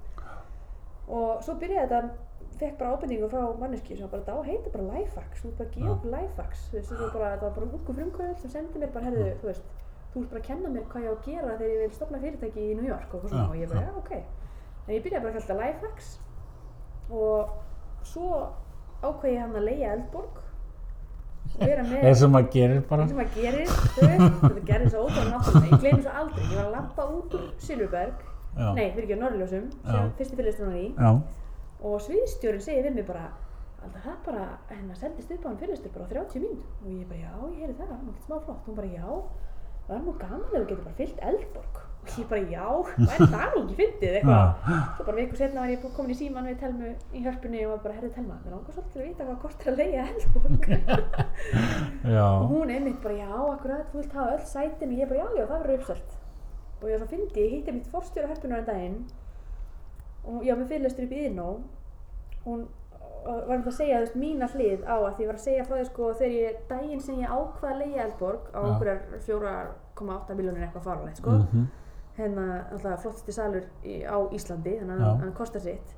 Og 1.14 1.42
svo 1.46 1.54
byrjaði 1.60 1.88
þetta, 1.88 2.00
fekk 2.60 2.76
bara 2.80 2.92
ábendingu 2.98 3.28
frá 3.32 3.40
manneski 3.60 3.96
sem 3.98 4.10
bara, 4.12 4.26
það 4.28 4.42
heita 4.50 4.70
bara 4.74 4.84
lifehacks, 4.90 5.40
þú 5.44 5.54
bara 5.58 5.94
okkur 5.94 6.12
lifehacks, 6.12 6.66
þú 6.70 6.76
veist, 6.78 6.90
þetta 6.92 7.02
var 7.06 7.14
bara, 7.16 7.30
þetta 7.32 7.46
var 7.48 7.56
bara 7.56 7.70
húkum 7.72 7.98
frumkvöld 7.98 8.38
sem 8.44 8.52
sendi 8.52 8.82
mér 8.84 8.92
bara, 8.94 9.08
herðu, 9.08 9.30
þú 9.40 9.48
veist, 9.50 9.72
þú 10.12 10.22
ert 10.22 10.30
bara 10.34 10.42
að 10.42 10.46
kenna 10.50 10.68
mér 10.76 10.84
hvað 10.92 11.04
ég 11.04 11.10
á 11.10 11.14
að 11.14 11.24
gera 11.26 11.56
þegar 11.58 11.72
ég 11.74 11.80
vil 11.84 11.96
stopna 11.96 12.20
fyrirtæki 12.22 12.66
í 12.68 12.74
New 12.78 12.86
York 12.88 13.14
og 13.18 13.24
svona, 13.26 13.48
og 13.48 13.56
ég 13.58 13.72
bara, 13.72 13.82
já, 13.88 13.96
ok. 13.98 14.12
En 14.86 14.94
ég 14.94 15.02
byrjaði 15.08 15.24
bara 15.24 15.32
að 15.32 15.38
kalla 15.40 15.48
þetta 15.48 15.58
lifehacks 15.64 16.12
og 17.10 17.56
svo 18.12 18.28
ákveði 19.08 19.38
hann 19.42 19.54
að 19.60 19.66
leia 19.68 19.92
Eldborg. 19.96 20.40
Og 21.54 21.62
eða 21.70 22.14
sem 22.18 22.32
maður 22.34 22.48
gerir 22.50 22.80
bara. 22.88 23.04
það 23.04 23.10
sem 23.12 23.20
að 23.22 23.34
gerir, 23.38 23.68
þetta 23.94 24.62
gerir 24.70 24.88
svo 24.90 25.02
ótrúlega 25.04 25.30
náttúrulega, 25.36 25.68
ég 25.70 25.82
gleymi 25.84 26.02
svo 26.02 26.14
aldrei, 26.20 26.44
ég 26.48 26.56
var 26.56 26.64
að 26.64 26.72
lappa 26.74 27.06
út 27.14 27.36
úr 27.38 27.44
Silfurberg, 27.62 28.24
Já, 28.54 28.66
nei, 28.74 28.88
fyrir 28.94 29.04
ekki 29.04 29.14
á 29.14 29.22
Norrljósum, 29.22 29.68
sem 30.18 30.34
fyrirlistur 30.34 30.66
hann 30.70 30.80
í, 30.80 30.88
já, 30.98 31.10
og 31.84 31.94
sviðstjórin 32.02 32.64
segir 32.64 32.88
við 32.88 32.98
mig 32.98 33.06
bara, 33.06 33.28
alltaf 33.84 34.02
það 34.08 34.18
bara, 34.26 34.44
hennar 34.72 34.98
seldist 34.98 35.30
upp 35.36 35.46
á 35.46 35.48
hann 35.52 35.60
fyrirlistur 35.62 35.94
bara 35.94 36.08
á 36.10 36.12
30 36.16 36.42
mínútur, 36.42 36.74
og 36.82 36.90
ég 36.90 37.06
bara, 37.12 37.22
já, 37.22 37.32
ég 37.52 37.58
heyri 37.62 37.74
það, 37.78 37.86
það 37.86 37.94
var 37.94 38.02
náttúrulega 38.02 38.26
smá 38.26 38.36
flott, 38.48 38.66
hún 38.66 38.78
bara, 38.80 38.90
já, 38.98 39.08
það 39.86 39.96
er 40.00 40.04
nú 40.08 40.16
gaman 40.24 40.44
ef 40.48 40.54
þú 40.56 40.64
getur 40.72 40.84
bara 40.88 40.98
fyllt 41.02 41.24
Eldborg, 41.30 41.74
og 42.04 42.18
ég 42.20 42.28
bara, 42.30 42.40
já, 42.52 42.66
væri 42.98 43.28
það? 43.34 43.54
Nú 43.54 43.62
ekki 43.64 43.76
fyndið 43.80 44.16
eitthvað, 44.18 44.48
svo 44.96 45.06
bara 45.08 45.16
viku 45.18 45.38
setna 45.40 45.62
var 45.62 45.72
ég 45.72 45.86
komin 45.96 46.14
í 46.14 46.18
síman 46.18 46.48
við 46.50 46.58
Telmu 46.60 46.90
í 46.92 47.22
hörpunni 47.24 47.62
og 47.64 47.72
var 47.72 47.82
bara, 47.86 47.96
herri 47.98 48.10
Telma, 48.14 48.38
mér 48.44 48.54
langar 48.56 48.76
svolítið 48.76 49.00
að 49.00 49.08
vita 49.08 49.28
hvað 49.28 49.40
kostar 49.44 49.72
að 49.72 49.80
leia 49.82 50.04
Eldborg. 50.10 50.68
já, 52.14 52.26
og 52.28 52.46
hún 52.52 52.74
einmitt 52.74 53.00
bara 53.04 53.18
já, 53.18 53.32
akkurat, 53.54 53.88
þú 53.92 54.02
vilt 54.02 54.18
hafa 54.18 54.36
öll 54.36 54.46
sætin. 54.52 54.94
Og 54.94 55.00
ég 55.00 55.10
bara 55.10 55.22
já, 55.22 55.26
já, 55.40 55.46
það 55.48 55.64
verður 55.64 55.80
uppselt. 55.80 56.16
Og 56.80 56.88
ég 56.90 56.94
var 56.94 57.04
svo 57.04 57.10
fyndi, 57.14 57.40
ég 57.40 57.56
hitti 57.58 57.76
mitt 57.78 57.90
forstjóra 57.92 58.30
hörpunar 58.32 58.62
en 58.62 58.68
daginn. 58.68 59.02
Og 60.24 60.40
var 60.44 60.60
með 60.60 60.70
fyrirlestur 60.74 61.08
upp 61.08 61.16
í 61.16 61.24
Iðnó 61.28 61.48
hún 62.44 62.66
var 63.24 63.56
um 63.56 63.62
að 63.64 63.76
segja 63.78 64.00
þú 64.00 64.04
veist, 64.04 64.16
mína 64.20 64.48
hlið 64.52 64.82
á 64.84 64.96
að 64.96 65.14
því 65.16 65.24
ég 65.24 65.30
var 65.30 65.38
að 65.38 65.44
segja 65.46 65.64
frá 65.64 65.76
því 65.78 65.86
sko 65.88 66.08
þegar 66.18 66.34
ég, 66.34 66.58
daginn 66.68 67.00
sem 67.04 67.20
ég 67.22 67.32
ákvað 67.32 67.70
að 67.70 67.80
leia 67.80 68.04
Eldborg 68.04 68.50
á 68.52 68.58
Já. 68.58 68.66
einhverjar 68.68 69.00
4,8 69.28 70.36
miljónir 70.38 70.66
eitthvað 70.66 70.86
farulegt 70.88 71.20
sko. 71.22 71.36
Mhm, 71.38 71.64
hérna 72.16 72.66
alltaf 72.72 73.02
flottasti 73.02 73.32
salur 73.32 73.64
í, 73.82 74.02
á 74.06 74.16
Íslandi 74.32 74.76
þannig 74.80 75.00
að 75.02 75.20
hann 75.24 75.32
kostar 75.34 75.60
sitt 75.64 75.94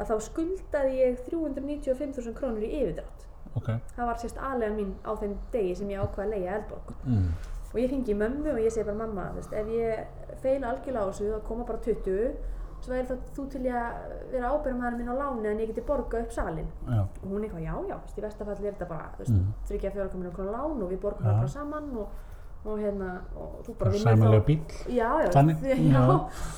að 0.00 0.08
þá 0.08 0.14
skuldaði 0.26 0.94
ég 0.98 1.18
395.000 1.28 2.34
krónur 2.38 2.64
í 2.64 2.70
yfirdrátt. 2.80 3.26
Ok, 3.56 3.68
það 3.96 4.06
var 4.08 4.16
sérst 4.22 4.38
aðlega 4.40 4.74
mín 4.78 4.94
á 5.04 5.12
þeim 5.20 5.34
degi 5.52 5.74
sem 5.76 5.90
ég 5.92 6.00
ákvað 6.00 6.24
að 6.24 6.30
leia 6.32 6.54
Eldborg. 6.56 6.94
Mm, 7.04 7.26
og 7.72 7.76
ég 7.80 7.90
í 8.08 8.16
mömmu 8.16 8.54
og 8.54 8.58
ég 8.64 8.72
segi 8.72 8.86
bara 8.88 8.96
mamma, 9.06 9.26
veist, 9.36 9.52
ef 9.52 9.68
ég 9.68 10.38
feila 10.42 10.72
algjörlega 10.72 11.04
á 11.04 11.10
þessu 11.12 11.28
þá 11.34 11.44
koma 11.46 11.64
bara 11.68 11.78
20 11.84 12.32
svo 12.82 12.96
er 12.98 13.04
það 13.06 13.20
þú 13.36 13.44
til 13.52 13.62
ég 13.68 13.76
að 13.78 14.14
vera 14.32 14.48
ábyrgum 14.56 14.80
minn 14.98 15.12
á 15.12 15.14
láni 15.14 15.46
en 15.52 15.60
ég 15.62 15.68
geti 15.70 15.84
borgað 15.86 16.24
upp 16.24 16.32
salin 16.34 16.66
já, 16.88 16.98
og 17.04 17.28
hún 17.30 17.44
eitthvað, 17.46 17.62
já, 17.62 17.74
já, 17.92 17.96
í 18.18 18.24
verstafalli 18.24 18.66
er 18.66 18.74
þetta 18.74 18.88
bara 18.90 19.10
þú 19.14 19.18
veist, 19.22 19.36
Mhm. 19.36 19.52
þryggja 19.68 19.92
fjóra 19.94 20.08
komin 20.10 20.30
okkur 20.32 20.50
lán 20.50 20.82
og 20.82 20.90
við 20.90 21.00
borgum 21.04 21.26
það 21.28 21.36
bara 21.38 21.48
saman 21.48 21.96
og, 21.96 22.08
og 22.62 22.78
hérna, 22.78 23.08
og 23.34 23.64
þú 23.66 23.74
bara 23.80 23.90
vinnur 23.90 24.08
sæmilega 24.08 24.44
bíl. 24.46 24.60
Já, 24.86 25.08
já, 25.22 25.28
já, 25.66 25.76
já. 25.92 26.04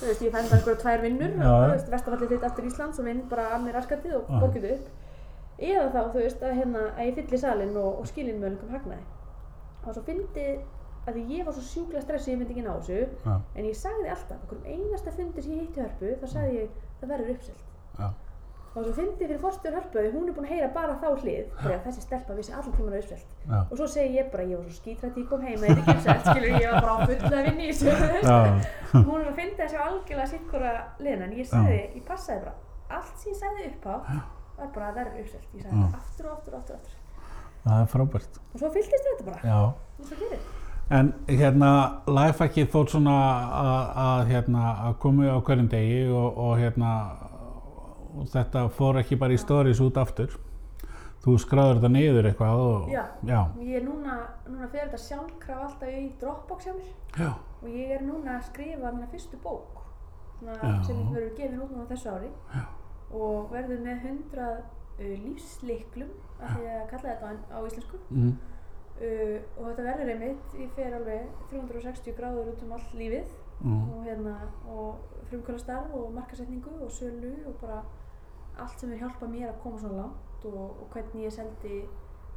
þú 0.01 0.11
veist, 0.11 0.23
ég 0.27 0.35
fæði 0.35 0.51
bara 0.51 0.59
einhverja 0.59 0.83
tvær 0.83 1.03
vinnur 1.07 1.33
Já, 1.33 1.49
og 1.49 1.65
þú 1.65 1.73
veist, 1.73 1.91
verstafallið 1.95 2.35
þitt 2.35 2.47
aftur 2.51 2.69
Íslands 2.69 3.01
og 3.01 3.09
vinn 3.09 3.25
bara 3.31 3.49
að 3.57 3.65
mér 3.65 3.79
raskatið 3.79 4.17
og 4.19 4.31
borgið 4.43 4.69
upp. 4.75 4.93
Eða 5.59 5.87
þá, 5.95 6.01
þú 6.13 6.21
veist, 6.21 6.45
að 6.45 6.57
hérna 6.61 6.87
að 6.93 7.09
ég 7.09 7.19
fylli 7.21 7.41
salin 7.41 7.77
og, 7.81 7.91
og 8.03 8.09
skilin 8.11 8.41
með 8.43 8.51
einhverjum 8.51 8.77
hagnaði. 8.77 9.07
Og 9.85 9.95
svo 9.95 10.03
fyndi 10.05 10.47
að 11.09 11.19
ég 11.29 11.45
var 11.45 11.55
svo 11.55 11.65
sjúklega 11.65 12.03
stressuð 12.05 12.33
ég 12.33 12.39
myndi 12.41 12.55
ekki 12.55 12.65
ná 12.65 12.75
þessu 12.79 13.01
en 13.61 13.67
ég 13.69 13.77
sagði 13.77 14.09
alltaf, 14.13 14.39
okkur 14.47 14.63
einasta 14.65 15.13
fundi 15.13 15.43
sem 15.45 15.53
ég 15.53 15.67
hitti 15.67 15.83
hörpu 15.85 16.15
þá 16.23 16.27
sagði 16.33 16.55
ég, 16.63 16.79
það 17.01 17.13
verður 17.13 17.35
uppselt 17.35 17.65
já, 18.75 18.81
og 18.81 18.85
svo 18.85 18.93
fyndi 18.97 19.19
fyrir 19.21 19.39
fórstjórn 19.43 19.77
hörpu 19.79 20.01
að 20.01 20.09
hún 20.17 20.29
er 20.29 20.35
búin 20.37 20.47
að 20.49 20.53
heyra 20.55 20.69
bara 20.75 20.97
þá 20.99 21.07
hlið 21.23 21.45
bara 21.63 21.75
að 21.77 21.85
þessi 21.87 22.05
stelpa 22.05 22.35
vissi 22.39 22.53
allan 22.53 22.75
tíman 22.75 22.95
að 22.95 23.03
uppselt. 23.05 23.35
Já, 23.47 23.59
og 23.63 23.75
svo 23.79 23.87
segi 23.95 24.19
ég 24.19 24.31
bara, 24.33 24.47
ég 24.51 24.59
var 24.59 24.67
svo 24.69 24.79
skítrætt 24.81 25.19
ég 25.23 25.29
kom 25.31 25.47
heim 25.47 25.63
að 25.63 25.69
þetta 25.69 25.81
ekki 25.81 25.97
uppselt, 25.97 26.29
skilur 26.31 26.59
ég 26.59 26.73
var 26.73 26.81
bara 26.83 26.95
á 26.95 27.07
fulla 27.07 27.39
að 27.39 27.49
vinna 27.49 27.65
í 27.65 27.71
þessu 27.71 27.87
já, 28.25 28.39
hún 28.99 29.21
er 29.21 29.29
að 29.31 29.39
finna 29.39 29.59
þessi 29.63 29.81
algjörlega 29.87 30.33
sikkura 30.35 30.75
liðna 30.99 31.29
en 31.29 31.39
ég 31.39 31.51
sagði, 31.51 31.79
ég 31.95 32.09
passaði 32.09 32.45
bara 32.49 32.99
allt 32.99 33.15
sem 33.23 33.33
ég 33.33 33.39
sagði 33.41 33.71
upp 33.71 33.87
á 33.89 33.95
var 34.59 34.69
bara 34.75 34.91
að 34.91 34.99
verður 35.01 35.23
uppselt. 35.25 35.49
Ég 35.55 35.65
sagði 35.65 35.81
Já. 35.81 35.87
aftur 35.99 36.29
og 36.29 36.35
aftur 36.37 36.55
og 36.55 36.61
aftur, 36.61 36.77
aftur. 36.77 37.01
Það 37.65 37.81
er 37.81 37.89
frábært. 37.95 38.37
og 38.53 38.61
svo 38.61 38.69
fylltist 38.75 39.09
þetta 39.09 39.25
bara, 39.31 39.41
Já, 39.43 39.59
eins 39.99 40.13
og 40.13 40.21
gerir 40.21 40.45
en 40.93 41.13
hérna, 41.29 41.69
lifehackið 42.11 42.67
þótt 42.75 42.93
svona 42.93 43.15
að, 43.57 43.85
að 44.05 44.27
hérna, 44.33 44.65
að 44.85 44.97
komu 45.01 45.29
á 45.33 45.39
hverjum 45.41 45.69
degi 45.73 46.03
og, 46.13 46.41
og 46.45 46.59
hérna, 46.61 46.91
og 48.15 48.27
þetta 48.31 48.67
fór 48.71 48.99
ekki 49.01 49.17
bara 49.21 49.35
í 49.35 49.41
stories 49.41 49.81
út 49.85 49.97
aftur. 50.01 50.35
þú 51.25 51.39
skráður 51.41 51.79
þetta 51.81 51.89
niður 51.89 52.27
eitthvað 52.29 52.59
og, 52.61 52.89
Já. 52.93 53.03
já, 53.25 53.39
Ég 53.65 53.77
er 53.79 53.85
núna, 53.87 54.17
núna 54.47 54.67
fyrir 54.69 54.91
þetta 54.91 54.99
sjálfkraf 55.07 55.63
alltaf 55.65 55.89
í 55.89 56.13
Dropbox 56.21 56.67
hjá 56.67 56.75
mér. 56.77 56.91
Já, 57.17 57.31
og 57.63 57.69
ég 57.73 57.95
er 57.97 58.03
núna 58.05 58.35
að 58.39 58.43
skrifa 58.51 58.91
mína 58.93 59.09
fyrstu 59.13 59.39
bók 59.41 59.81
sem 60.85 60.99
verður 61.15 61.31
gefin 61.39 61.63
út 61.65 61.71
núna 61.73 61.87
á 61.89 61.93
þessu 61.95 62.11
ári. 62.13 62.29
Og 63.15 63.49
verður 63.55 63.81
með 63.87 64.05
100 64.11 64.45
uh, 64.45 65.15
lífsliklum 65.25 66.11
að 66.43 66.59
því 66.59 66.69
að 66.75 66.85
kalla 66.91 67.09
þetta 67.15 67.31
á, 67.31 67.33
á 67.57 67.59
íslensku. 67.71 68.01
Mm, 68.11 68.35
uh, 69.01 69.39
og 69.57 69.65
þetta 69.71 69.87
verður 69.89 70.13
einmitt, 70.13 70.57
ég 70.61 70.73
fer 70.77 70.93
alveg 70.99 71.27
360 71.55 72.17
gráður 72.19 72.53
út 72.53 72.65
um 72.67 72.77
allt 72.77 72.95
lífið. 73.01 73.33
Mm, 73.65 73.83
og 73.95 74.05
hérna 74.05 74.37
og 74.69 75.21
frumkvæla 75.31 75.59
starf 75.63 75.95
og 75.97 76.11
markasetningu 76.13 76.75
og 76.85 76.91
sölu 76.93 77.33
og 77.49 77.55
bara 77.63 77.81
allt 78.59 78.81
sem 78.81 78.93
er 78.93 78.99
hjálpað 79.03 79.31
mér 79.35 79.49
að 79.51 79.61
koma 79.63 79.79
svona 79.79 80.01
langt 80.03 80.45
og, 80.45 80.65
og 80.83 80.89
hvernig 80.93 81.25
ég 81.27 81.33
seldi 81.35 81.83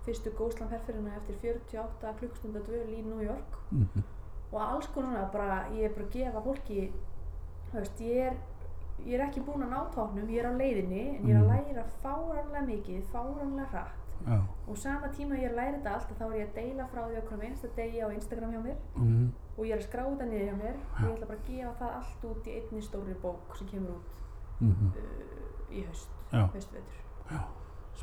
fyrstu 0.05 0.31
Ghostland 0.37 0.71
herferðina 0.71 1.15
eftir 1.17 1.35
48 1.43 2.13
klukkstunda 2.19 2.59
dvöl 2.63 2.87
í 2.95 3.01
New 3.05 3.19
York. 3.21 3.57
Mm, 3.71 4.03
og 4.51 4.61
alls 4.63 4.87
konar 4.95 5.11
svona 5.11 5.31
bara, 5.31 5.57
ég 5.75 5.89
er 5.89 5.95
bara 5.95 6.05
að 6.07 6.13
gefa 6.15 6.41
fólki 6.45 6.91
veist, 7.73 7.99
ég 8.01 8.29
er 8.31 8.37
ég 9.05 9.13
er 9.19 9.25
ekki 9.27 9.43
búin 9.45 9.61
að 9.67 9.73
ná 9.75 9.81
tóknum, 9.93 10.29
ég 10.31 10.39
er 10.41 10.47
á 10.49 10.53
leiðinni 10.57 11.01
en 11.17 11.27
ég 11.27 11.35
er 11.35 11.41
að 11.41 11.47
Mm. 11.47 11.51
læra 11.53 11.83
fáránlega 12.03 12.65
mikið, 12.65 13.01
fáránlega 13.11 13.67
hratt. 13.71 14.03
Já, 14.25 14.39
og 14.67 14.77
sama 14.77 15.07
tíma 15.13 15.35
ég 15.37 15.43
er 15.45 15.51
að 15.51 15.55
læra 15.59 15.77
þetta 15.77 15.91
allt 15.93 16.13
þá 16.19 16.23
er 16.25 16.37
ég 16.39 16.47
að 16.47 16.55
deila 16.55 16.87
frá 16.87 17.01
því 17.05 17.17
okkur 17.19 17.33
um 17.37 17.41
einsta 17.41 17.67
degi 17.75 17.99
á 18.01 18.07
Instagram 18.09 18.51
hjá 18.55 18.61
mér. 18.63 18.77
Mm, 18.95 19.27
og 19.57 19.65
ég 19.65 19.71
er 19.73 19.77
að 19.77 19.87
skrá 19.89 20.03
þetta 20.09 20.25
niður 20.25 20.47
hjá 20.47 20.55
mér 20.63 20.75
og 20.95 21.03
ég 21.03 21.13
ætla 21.13 21.27
bara 21.27 21.39
að 21.39 21.47
gefa 21.51 21.73
það 21.79 21.91
allt 21.99 22.25
út 22.31 22.47
í 22.47 22.55
einni 22.57 22.81
stóri 22.81 23.15
bók 23.21 23.55
sem 23.57 23.67
kemur 23.67 23.91
út. 23.99 24.09
Mm, 24.59 24.71
uh, 24.71 25.36
í 25.73 25.83
haust, 25.87 26.09
haustvetur. 26.31 27.01
Já, 27.31 27.41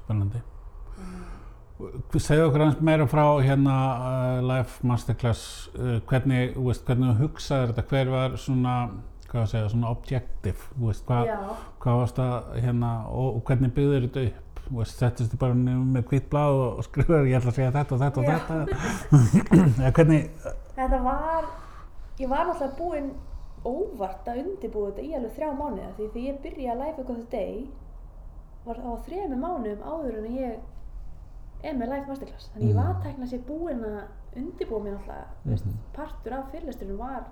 spennandi. 0.01 0.43
Þannig 0.99 2.23
Segðu 2.23 2.45
okkur 2.47 2.63
hans 2.63 2.77
meira 2.87 3.07
frá 3.11 3.25
hérna 3.43 3.73
uh, 3.99 4.37
Life 4.47 4.87
Masterclass, 4.87 5.41
uh, 5.75 5.97
hvernig, 6.07 6.53
veist, 6.55 6.85
hvernig 6.87 7.11
þú 7.17 7.25
hugsaðir 7.25 7.73
þetta, 7.73 7.85
hver 7.91 8.13
var 8.13 8.37
svona, 8.39 8.75
hvað 9.27 9.41
að 9.43 9.49
segja, 9.51 9.71
svona 9.73 9.91
objective, 9.91 10.69
veist, 10.79 11.11
að- 11.11 11.33
hvað, 11.83 11.99
varst 12.05 12.21
að, 12.23 12.37
hérna, 12.63 12.93
og, 13.11 13.41
og 13.41 13.45
hvernig 13.51 13.75
byggður 13.75 14.07
þetta 14.07 14.23
upp, 14.31 14.63
settist 14.87 15.35
þið 15.35 15.41
bara 15.43 15.59
með 15.59 16.07
hvitt 16.13 16.31
blað 16.31 16.61
og, 16.61 16.79
skrifaður, 16.87 17.27
ég 17.33 17.41
ætla 17.41 17.51
að 17.51 17.59
segja 17.59 17.75
þetta 17.75 17.99
og 17.99 18.05
þetta 18.05 18.23
og 18.23 18.31
Já. 18.31 18.39
þetta, 18.39 18.57
eða 19.83 19.93
hvernig, 19.99 20.23
þetta 20.79 21.03
var 21.11 21.51
ég 22.23 22.31
var 22.31 22.47
náttúrulega 22.53 22.79
búinn 22.79 23.11
óvart 23.65 24.29
að 24.29 24.41
undirbúa 24.45 24.91
þetta 24.93 25.03
í 25.09 25.15
alveg 25.17 25.33
þrjá 25.39 25.51
mánuða 25.59 25.91
því 25.99 26.09
því 26.15 26.25
ég 26.29 26.41
byrja 26.45 26.73
að 26.75 26.79
live 26.83 26.97
eitthvað 26.99 27.17
þetta 27.17 27.31
day 27.31 27.69
var 28.67 28.77
það 28.77 28.93
á 28.93 29.05
þrejum 29.07 29.41
mánuðum 29.45 29.83
áður 29.93 30.19
en 30.19 30.37
ég 30.37 30.59
er 31.65 31.75
með 31.81 31.89
live 31.95 32.07
masterclass. 32.09 32.51
Þannig 32.55 32.69
ég 32.69 32.75
Mm. 32.75 32.83
var 32.85 33.03
tækna 33.05 33.27
sér 33.27 33.43
búinn 33.49 33.85
að 33.85 34.03
undirbúa 34.37 34.81
mér 34.85 34.99
mm 35.45 35.53
Mhm. 35.53 35.75
partur 35.95 36.33
af 36.33 36.51
fyrirlesturinn 36.53 36.99
var, 36.99 37.25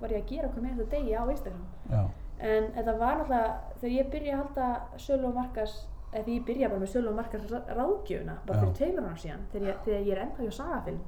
var 0.00 0.08
ég 0.10 0.22
að 0.24 0.28
gera 0.28 0.48
okkur 0.48 0.62
með 0.62 0.76
þetta 0.76 0.90
degi 0.90 1.12
á 1.16 1.22
Instagram. 1.30 1.66
Já, 1.90 2.04
En 2.38 2.64
þetta 2.72 2.98
var 2.98 3.16
náttúrulega, 3.16 3.54
þegar 3.80 3.96
ég 3.96 4.10
byrjaði 4.12 4.32
að 4.32 4.42
halda 4.42 4.80
sölu 4.98 5.24
og 5.28 5.34
markas, 5.34 5.86
eða 6.12 6.26
ég 6.26 6.44
byrjaði 6.44 6.68
bara 6.70 6.80
með 6.80 6.92
sölu 6.94 7.08
og 7.08 7.14
markas 7.16 7.40
ráðgjöfuna, 7.50 8.34
bara 8.46 8.58
fyrir 8.60 8.74
tveimur 8.74 9.06
ára 9.08 9.16
síðan, 9.16 9.46
þegar 9.52 9.68
ég, 9.68 9.76
þegar 9.84 10.04
ég 10.06 10.12
er 10.12 10.22
ennþá 10.26 10.42
hjá 10.44 10.52
Sagafilm, 10.52 11.00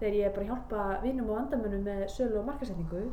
þegar 0.00 0.14
ég 0.14 0.26
er 0.26 0.34
bara 0.34 0.46
hjálpa 0.46 1.02
vinnum 1.02 1.30
og 1.30 1.36
vandamönnum 1.38 1.84
með 1.84 2.04
sölu 2.10 2.38
og 2.38 2.46
markasetningu 2.46 3.12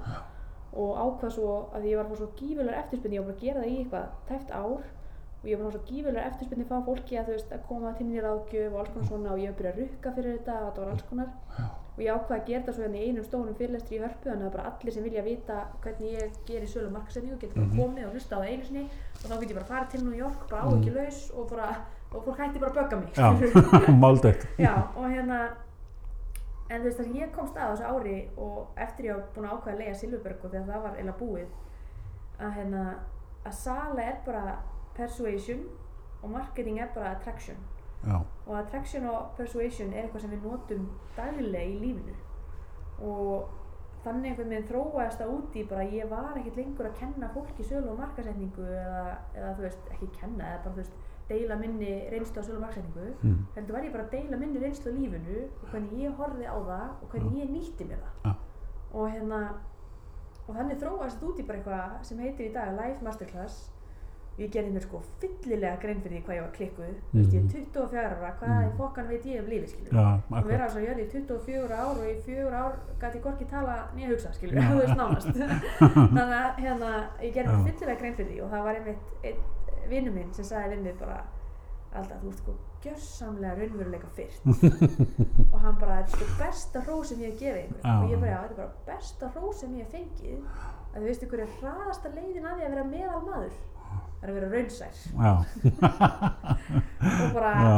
og 0.74 0.98
ákvað 0.98 1.32
svo 1.36 1.52
að 1.74 1.86
ég 1.90 1.98
var 1.98 2.06
að 2.06 2.12
fá 2.12 2.16
svo 2.22 2.30
gífulegar 2.40 2.80
eftirspynni, 2.84 3.16
ég 3.18 3.26
var 3.26 3.32
bara 3.34 3.38
að 3.38 3.44
gera 3.46 3.60
það 3.62 3.70
í 3.70 3.78
eitthvað 3.80 4.08
tæft 4.30 4.52
ár 4.52 4.82
og 5.40 5.46
ég 5.50 5.58
var 5.58 5.66
að 5.66 5.72
fá 5.72 5.76
svo 5.78 5.86
gífulegar 5.90 6.28
eftirspynni 6.30 6.66
frá 6.70 6.80
fólki 6.86 7.18
að 7.20 7.30
veist 7.34 7.52
að 7.56 7.64
koma 7.68 7.94
til 7.98 8.06
mér 8.08 8.18
í 8.20 8.26
ráðgjöf 8.26 8.74
og 8.74 8.80
alls 8.80 8.90
konar 8.94 9.08
svona 9.10 9.32
og 9.34 9.40
ég 9.40 9.50
var 9.50 9.54
að 9.54 9.60
byrja 9.60 9.72
að 9.74 9.80
rukka 9.80 10.12
fyrir 10.16 10.38
þetta 10.38 10.56
og 10.60 10.66
þetta 10.70 10.82
var 10.84 10.92
alls 10.94 11.06
konar. 11.10 11.30
Og 12.00 12.04
ég 12.06 12.16
ákvaði 12.16 12.40
að 12.40 12.46
gera 12.48 12.60
þetta 12.62 12.74
svo 12.76 12.84
hérna 12.84 13.00
í 13.00 13.08
einum 13.10 13.24
stórum 13.28 13.56
fyrirlestri 13.60 13.96
í 13.98 14.02
hörpu 14.04 14.30
þannig 14.30 14.46
að 14.48 14.54
bara 14.56 14.68
allir 14.70 14.94
sem 14.96 15.04
vilja 15.04 15.24
vita 15.26 15.56
hvernig 15.84 16.14
ég 16.16 16.38
gerir 16.48 16.68
sölu 16.72 16.88
og 16.88 16.94
markasetningu 16.96 17.40
getur 17.42 17.56
bara 17.60 17.68
Mhm. 17.68 17.80
komið 17.80 18.06
og 18.08 18.14
hlusta 18.14 18.36
á 18.36 18.40
það 18.40 18.52
einu 18.54 18.64
sinni 18.66 18.84
og 18.86 19.26
þá 19.32 19.40
get 19.40 19.50
ég 19.50 19.58
bara 19.60 19.72
farið 19.72 19.90
til 19.92 20.04
New 20.06 20.16
York 20.20 20.50
bara 20.50 20.62
Mhm. 20.64 20.70
áhyggjulaus 20.70 21.18
laus 21.20 21.32
og 21.36 21.50
bara 21.50 21.68
og 22.14 22.24
fólk 22.26 22.38
hætti 22.40 22.60
bara 22.60 22.72
að 22.72 22.78
bögga 22.80 23.00
mig. 23.00 23.10
Já, 23.14 23.30
máldögt, 24.04 24.48
Já, 24.58 24.74
og 24.96 25.06
hérna 25.12 25.50
en 26.70 26.82
þú 26.82 26.86
veist 26.86 27.00
það 27.00 27.08
sem 27.08 27.18
ég 27.18 27.32
komst 27.36 27.58
að 27.58 27.66
á 27.66 27.72
þessu 27.74 27.90
ári 27.90 28.18
og 28.38 28.82
eftir 28.86 29.10
ég 29.10 29.18
var 29.18 29.28
búin 29.36 29.48
að 29.50 29.56
ákvaða 29.56 29.74
að 29.74 29.82
leiða 29.82 30.00
Silfurberg 30.00 30.44
og 30.46 30.54
þegar 30.54 30.68
það 30.70 30.84
var 30.86 30.98
eiginlega 30.98 31.22
búið 31.24 31.50
að 32.40 32.56
hérna 32.58 32.84
að 33.50 33.56
sala 33.60 34.06
er 34.06 34.18
bara 34.26 34.44
persuasion 34.98 35.64
og 36.22 36.34
marketing 36.34 36.80
er 36.80 36.92
bara 36.96 37.14
attraction. 37.16 37.58
Já, 38.04 38.20
og 38.48 38.54
attraction 38.60 39.08
og 39.10 39.32
persuasion 39.38 39.94
er 39.94 40.06
eitthvað 40.06 40.26
sem 40.26 40.34
við 40.36 40.46
notum 40.48 40.86
daglega 41.18 41.66
í 41.68 41.80
lífinu. 41.82 42.16
Og 43.00 43.50
þannig 44.04 44.32
einhvern 44.32 44.52
veginn 44.54 44.68
þróaðist 44.70 45.22
það 45.22 45.32
út 45.36 45.56
í 45.60 45.64
bara 45.70 45.86
ég 45.92 46.10
var 46.12 46.38
ekkert 46.40 46.60
lengur 46.62 46.90
að 46.90 47.00
kenna 47.00 47.30
fólki 47.36 47.66
sölu 47.68 47.94
og 47.94 48.00
markasetningu 48.00 48.68
eða, 48.80 49.06
eða 49.36 49.54
þú 49.58 49.66
veist, 49.66 49.90
ekki 49.96 50.12
kenna 50.20 50.52
eða 50.54 50.62
bara 50.66 50.76
þú 50.76 50.84
veist, 50.84 51.00
deila 51.30 51.58
minni 51.60 51.90
reynslu 52.14 52.42
á 52.42 52.48
sölu 52.48 52.60
og 52.60 52.64
markasetningu 52.66 53.10
mm, 53.22 53.42
heldur 53.58 53.78
var 53.78 53.88
ég 53.88 53.96
bara 53.96 54.06
að 54.08 54.14
deila 54.16 54.40
minni 54.44 54.62
reynslu 54.64 54.94
á 54.94 54.98
lífinu 55.00 55.42
og 55.48 55.66
hvernig 55.74 56.06
ég 56.06 56.22
horfði 56.22 56.48
á 56.48 56.58
það 56.70 56.88
og 56.90 57.12
hvernig 57.14 57.42
ég 57.44 57.52
nýtti 57.58 57.90
mér 57.90 58.06
það. 58.06 58.30
Já. 58.30 58.32
og 58.94 59.12
hérna 59.14 59.42
og 60.48 60.56
þannig 60.58 60.80
þróaðist 60.82 61.20
þetta 61.20 61.30
út 61.30 61.42
í 61.44 61.48
bara 61.50 61.60
eitthvað 61.60 62.08
sem 62.10 62.24
heitir 62.24 62.48
í 62.48 62.54
dag 62.56 62.72
Life 62.80 63.06
Masterclass 63.06 63.60
ég 64.40 64.52
gerði 64.54 64.72
mér 64.76 64.84
sko 64.86 65.02
fyllilega 65.22 65.80
grein 65.82 66.02
fyrir 66.04 66.20
því 66.20 66.26
hvað 66.26 66.36
ég 66.38 66.44
var 66.46 66.54
klikkuð 66.58 66.92
þú 67.12 67.18
veist 67.20 67.34
ég 67.34 67.42
er 67.44 67.50
24 67.54 68.04
ára, 68.04 68.32
hvað 68.40 68.50
Mhm. 68.50 68.70
í 68.70 68.78
fokkan 68.78 69.08
veit 69.10 69.26
ég 69.26 69.40
um 69.44 69.50
lífið 69.52 69.70
skilur 69.74 69.94
já, 70.00 70.06
og 70.32 70.48
vera 70.48 70.68
þess 70.68 70.78
að 70.80 70.86
jörði 70.88 71.04
í 71.06 71.10
24 71.12 71.80
ár 71.80 71.92
og 71.98 72.06
í 72.10 72.16
4 72.26 72.54
ár 72.64 72.74
gæti 73.02 73.18
ég 73.20 73.24
hvorki 73.26 73.50
tala 73.50 73.76
nýja 73.96 74.10
hugsa 74.14 74.34
skilur, 74.34 74.56
Já. 74.56 74.68
þú 74.72 74.80
veist 74.80 74.98
nánast. 74.98 75.28
Þannig 76.16 76.38
að 76.40 76.64
hérna, 76.64 76.92
ég 77.22 77.34
gerði 77.34 77.50
mér 77.50 77.60
Já. 77.60 77.68
fyllilega 77.72 78.00
grein 78.00 78.16
fyrir 78.16 78.32
því 78.32 78.42
og 78.46 78.50
það 78.54 78.64
var 78.70 78.76
einmitt 78.80 79.06
einn 79.24 79.44
vinnu 79.90 80.12
minn 80.14 80.34
sem 80.34 80.46
sagði 80.46 80.76
við 80.76 80.82
mig 80.84 80.98
bara 81.00 81.20
alltaf, 82.00 82.20
þú 82.22 82.28
ert 82.30 82.38
sko 82.44 82.54
gjörsamlega 82.84 83.56
raunveruleika 83.60 84.08
fyrst 84.16 84.46
og 85.54 85.60
hann 85.64 85.78
bara, 85.82 85.96
þetta 86.04 86.06
er 86.06 86.12
sko 86.14 86.26
besta 86.44 86.82
hrós 86.86 87.10
sem 87.10 87.20
ég 87.26 87.32
hef 87.34 87.40
gefið 87.40 87.64
ykkur. 87.66 87.82
Og 88.04 88.12
ég 88.14 88.22
bara, 88.22 88.38
þetta 88.44 88.54
er 88.54 88.60
bara 88.60 88.76
besta 88.88 89.32
hrós 89.34 89.60
sem 89.64 89.74
ég 89.76 89.84
hef 89.84 89.92
fengið. 89.98 90.44
Að 90.90 91.02
þú 91.02 91.06
veist 91.10 91.26
ykkur 91.28 91.42
er 91.44 91.52
hraðasta 91.60 92.12
leiðin 92.16 92.46
að 92.50 92.56
því 92.60 92.64
að 92.66 92.74
vera 92.76 92.86
meðal 92.94 93.20
maður 93.26 93.58
það 94.20 94.26
er 94.26 94.30
að 94.30 94.38
vera 94.38 94.52
raunsær. 94.54 94.94
Og 97.00 97.32
bara 97.36 97.52
já, 97.56 97.76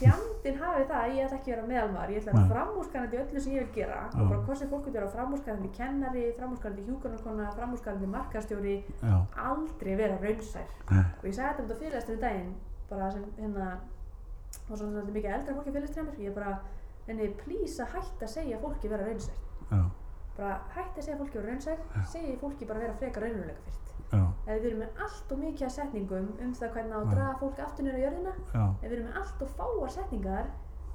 fjandinn 0.00 0.58
hafi 0.60 0.82
það 0.90 1.00
að 1.00 1.12
ég 1.16 1.22
ætla 1.24 1.36
ekki 1.38 1.50
að 1.50 1.54
vera 1.54 1.70
meðalmaður, 1.70 2.10
ég 2.12 2.18
ætla 2.20 2.30
að 2.32 2.36
vera 2.40 2.54
framúrskarandi 2.54 3.14
í 3.16 3.20
öllu 3.22 3.40
sem 3.44 3.54
ég 3.54 3.60
vil 3.64 3.74
gera. 3.78 4.00
Og 4.14 4.24
bara 4.24 4.44
hvort 4.48 4.60
fólk 4.72 4.86
að 4.90 4.96
vera 4.98 5.14
framúrskarandi 5.14 5.70
kennari, 5.76 6.24
framúrskarandi 6.38 6.86
hjúkarnarkona, 6.88 7.46
framúrskarandi 7.56 8.08
markastjóri, 8.16 8.76
já, 9.00 9.14
aldrei 9.46 9.94
vera 10.00 10.16
raunsær. 10.20 10.68
Og 10.90 11.24
ég 11.30 11.34
sagði 11.38 11.48
þetta 11.48 11.62
um 11.64 11.68
þetta 11.70 11.80
fyrirlestur 11.80 12.18
í 12.18 12.22
daginn 12.26 12.52
bara 12.90 13.06
sem 13.14 13.24
hérna 13.38 13.66
og 14.70 14.78
svona 14.78 14.98
svolítið 14.98 15.16
mikið 15.16 15.34
eldra 15.36 15.56
fólki 15.56 15.72
mér 15.74 15.84
ég 16.24 16.34
bara, 16.34 16.52
henni, 17.06 17.28
please 17.42 17.84
að 17.84 17.92
hætta 17.96 18.26
að 18.26 18.34
segja 18.34 18.58
fólki 18.62 18.90
vera 18.90 19.06
raunsær. 19.06 19.38
Bara 20.36 20.56
hætta 20.74 20.98
að 20.98 21.06
segja 21.06 21.20
fólki 21.20 21.38
vera 21.38 21.54
raunsær 21.54 21.84
segja 22.10 22.36
fólki 22.40 22.68
bara 22.68 22.82
vera 22.84 22.98
frekar 22.98 23.26
já, 23.26 23.89
ef 24.46 24.62
við 24.62 24.66
erum 24.70 24.80
með 24.82 25.02
allt 25.04 25.32
og 25.32 25.38
mikið 25.38 25.70
setningum 25.70 26.28
um 26.40 26.54
það 26.58 26.72
hvernig 26.74 26.96
að 26.96 27.10
draga 27.14 27.38
fólk 27.38 27.58
aftur 27.66 27.84
niður 27.84 27.98
á 28.00 28.04
jörðina 28.04 28.32
já, 28.54 28.64
ef 28.82 28.88
við 28.90 28.96
erum 28.96 29.06
með 29.10 29.18
allt 29.20 29.42
og 29.46 29.48
fáar 29.60 29.90
setningar 29.96 30.46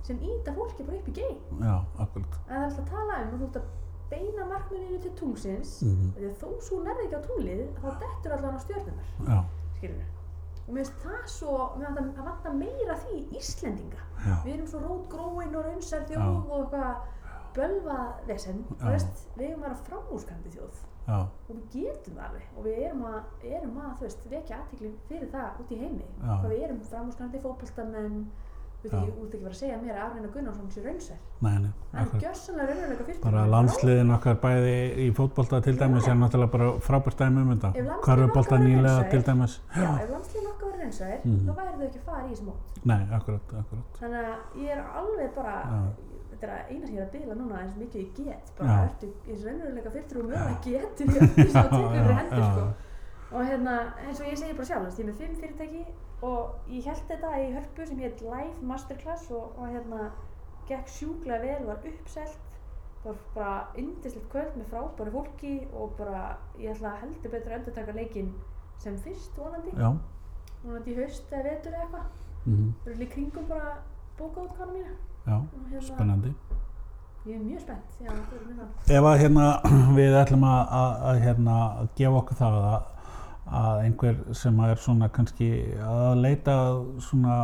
sem 0.05 0.19
íta 0.21 0.53
fólki 0.53 0.83
bara 0.85 0.97
upp 0.97 1.07
í 1.09 1.13
geim. 1.17 1.37
Já, 1.61 1.75
akkurat, 2.03 2.35
en 2.45 2.49
það 2.49 2.57
er 2.57 2.65
alltaf 2.65 2.83
að 2.83 2.89
tala 2.91 3.21
um 3.23 3.33
og 3.33 3.39
þú 3.39 3.45
ert 3.47 3.55
að 3.61 3.69
beina 4.09 4.45
markmuninu 4.45 4.99
til 5.01 5.11
tungsins 5.17 5.71
Mhm. 5.81 6.11
því 6.17 6.25
að 6.29 6.35
þó 6.41 6.61
svo 6.61 6.83
nærði 6.83 7.05
ekki 7.05 7.15
á 7.15 7.25
tunglið 7.27 7.63
þá 7.81 7.87
dettur 8.03 8.31
allan 8.35 8.55
á 8.57 8.59
stjörnunar 8.65 9.07
já, 9.29 9.39
skilur 9.77 10.03
og 10.67 10.73
mér 10.73 10.85
finnst 10.85 10.99
það 11.05 11.25
svo 11.25 11.55
það 11.79 12.25
vantar 12.25 12.53
meira 12.53 12.95
því 12.95 13.17
Íslendinga. 13.37 14.01
Já, 14.25 14.35
við 14.45 14.53
erum 14.53 14.67
svo 14.67 14.79
rótgróin 14.79 15.55
og 15.55 15.65
raunsær 15.65 16.01
Já. 16.01 16.07
þjóð 16.09 16.49
og 16.49 16.73
eitthvað 16.73 16.95
bölvað 17.55 18.25
vesen 18.27 18.65
Já. 18.79 18.89
veist, 18.91 19.27
við 19.37 19.49
erum 19.49 19.63
að 19.63 19.67
vera 19.69 19.75
framúrskandi 19.89 20.49
þjóð 20.55 20.79
já, 21.07 21.19
og 21.49 21.53
við 21.55 21.65
getum 21.75 22.15
það 22.17 22.25
alveg 22.29 22.43
og 22.57 22.63
við 22.65 22.79
erum 22.87 23.03
að, 23.05 23.19
erum 23.51 23.77
að 23.83 23.93
þú 23.99 24.01
veist, 24.07 24.25
vekja 24.31 24.57
aðtekli 24.61 24.91
fyrir 25.09 25.29
það 25.31 25.61
út 25.61 25.71
í 25.71 25.77
heimi 25.83 26.05
Já. 26.05 26.33
hvað 26.41 26.49
við 26.55 26.63
erum 26.69 26.79
framúrskanandi 26.89 27.41
fótboltamenn 27.45 28.25
þú 28.85 28.89
veit 28.89 28.93
Já. 28.93 28.99
ekki, 29.01 29.11
þú 29.15 29.23
ert 29.25 29.33
ekki 29.33 29.43
bara 29.45 29.53
að 29.55 29.59
segja 29.61 29.77
mér 29.81 29.95
að 29.95 30.03
Arnina 30.05 30.27
Gunnarsson 30.33 30.71
sé 30.71 30.81
raunsær 30.85 31.17
nei, 31.41 31.51
hann 31.53 31.73
akkurat. 32.03 32.21
gjörsanlega 32.25 32.67
raunveruleika 32.69 33.03
fyrir 33.07 33.21
Bara 33.23 33.45
landsliðin 33.53 34.11
okkar 34.17 34.35
bæði 34.43 34.75
í 35.05 35.07
fótbolta 35.17 35.61
til 35.65 35.75
dæmis 35.79 36.07
er 36.07 36.15
náttúrulega 36.19 36.51
bara 36.53 36.67
frábært 36.85 37.17
dæmi 37.23 37.41
um 37.41 37.49
þetta. 37.55 37.71
Er 37.75 37.83
nýlega 38.61 39.09
til 39.09 39.23
dæmis. 39.25 39.55
já, 39.73 39.89
ef 40.03 40.09
landsliðin 40.13 40.49
okkar 40.51 40.69
var 40.69 40.79
raunsær 40.83 41.17
Mhm. 41.25 41.49
þá 41.49 41.53
væri 41.55 41.73
þau 41.79 41.85
ekki 41.87 41.99
að 41.99 42.05
fara 42.05 42.27
í 42.27 42.29
þessi 42.29 42.45
mót 42.45 42.85
Nei, 42.85 43.01
akkurat, 43.17 43.41
akkurat. 43.57 43.85
Að 46.35 46.41
ég 46.41 46.41
bara 46.41 46.41
þetta 46.41 46.47
er 46.47 46.53
að 46.55 46.71
eina 46.71 46.87
sem 46.87 46.95
ég 46.95 47.01
er 47.01 47.07
að 47.07 47.13
bila 47.15 47.35
núna 47.39 47.61
eins 47.61 47.77
mikið 47.79 48.01
ég 48.01 48.09
get 48.19 48.51
bara 48.59 48.77
ertu 48.85 49.11
eins 49.27 49.45
raunveruleika 49.45 49.93
fyrir 49.95 50.07
þú 50.11 50.23
mögulega 50.25 50.57
getur 50.65 51.13
ég 51.15 51.21
að 51.21 51.29
því 51.35 51.45
sem 51.45 51.55
það 51.55 51.69
tekur 51.73 51.93
fyrir 51.95 52.19
hendur 52.19 52.47
sko. 52.49 52.65
Og 53.35 53.47
hérna, 53.49 53.75
eins 54.05 54.19
og 54.21 54.27
ég 54.29 54.39
segi 54.39 54.55
bara 54.55 54.69
sjálf, 54.69 54.99
ég 54.99 55.03
er 55.03 55.09
með 55.09 55.21
fimm 55.21 55.37
fyrirtæki 55.41 55.85
og 56.25 56.71
ég 56.71 56.89
held 56.89 57.05
þetta 57.09 57.31
í 57.41 57.47
hörpu 57.55 57.87
sem 57.89 58.01
hétt 58.03 58.21
Live 58.23 58.67
Masterclass 58.69 59.31
og, 59.35 59.55
og 59.57 59.71
hérna 59.73 60.09
gekk 60.69 60.91
sjúklega 60.93 61.41
vel, 61.41 61.65
var 61.67 61.87
uppselt 61.89 62.45
var 63.05 63.17
bara 63.35 63.55
yndislegt 63.77 64.29
kvöld 64.33 64.55
með 64.57 64.69
frábæru 64.71 65.11
fólki 65.13 65.55
og 65.77 65.91
bara 65.99 66.21
ég 66.57 66.71
ætla 66.73 66.95
að 66.95 67.03
heldur 67.03 67.33
betur 67.35 67.53
að 67.53 67.57
endur 67.59 67.75
taka 67.75 67.93
leikinn 67.97 68.31
sem 68.81 68.95
fyrst 69.03 69.37
vonandi, 69.37 69.73
Já. 69.77 69.91
vonandi 70.63 70.93
í 70.93 70.97
haust 70.99 71.33
eða 71.33 71.43
vetur 71.51 71.75
eða 71.75 71.83
eitthvað, 71.85 72.23
Mm 72.45 72.71
það 72.83 72.89
eru 72.91 72.99
líka 72.99 73.13
kringum 73.13 73.45
bara 73.49 73.75
bókaútkána 74.17 74.73
mína 74.73 74.95
Já, 75.25 75.35
hérna, 75.35 75.81
spennandi. 75.81 76.33
ég 77.25 77.35
er 77.35 77.41
mjög 77.41 77.61
spennt, 77.63 77.95
já, 78.01 78.11
það 78.11 78.33
eru 78.37 78.49
minna 78.49 78.65
Ef 78.97 79.07
að 79.09 79.21
hérna 79.23 79.45
við 79.99 80.17
ætlum 80.19 80.43
að, 80.45 80.59
að, 80.79 80.91
að 81.11 81.21
hérna 81.23 81.55
gefa 81.97 82.19
okkur 82.19 82.37
það 82.41 82.57
að, 82.59 82.91
að 83.61 83.79
einhver 83.87 84.19
sem 84.37 84.59
er 84.67 84.83
svona 84.83 85.09
kannski 85.15 85.49
að 85.81 86.21
leita 86.21 86.57
svona 87.07 87.39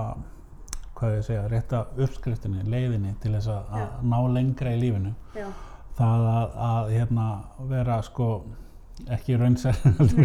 hvað 0.99 1.15
ég 1.15 1.25
segja, 1.25 1.47
rétta 1.49 1.79
uppskriftinni, 1.97 2.61
leiðinni 2.69 3.15
til 3.23 3.33
þess 3.33 3.49
að, 3.49 3.85
ná 4.05 4.17
lengra 4.29 4.75
í 4.75 4.81
lífinu. 4.83 5.15
já, 5.33 5.47
Það 5.97 6.27
að, 6.31 6.53
að 6.65 6.91
hérna 6.95 7.25
vera 7.69 7.97
sko 8.05 8.27
ekki 9.15 9.37
fyrstur 9.41 9.73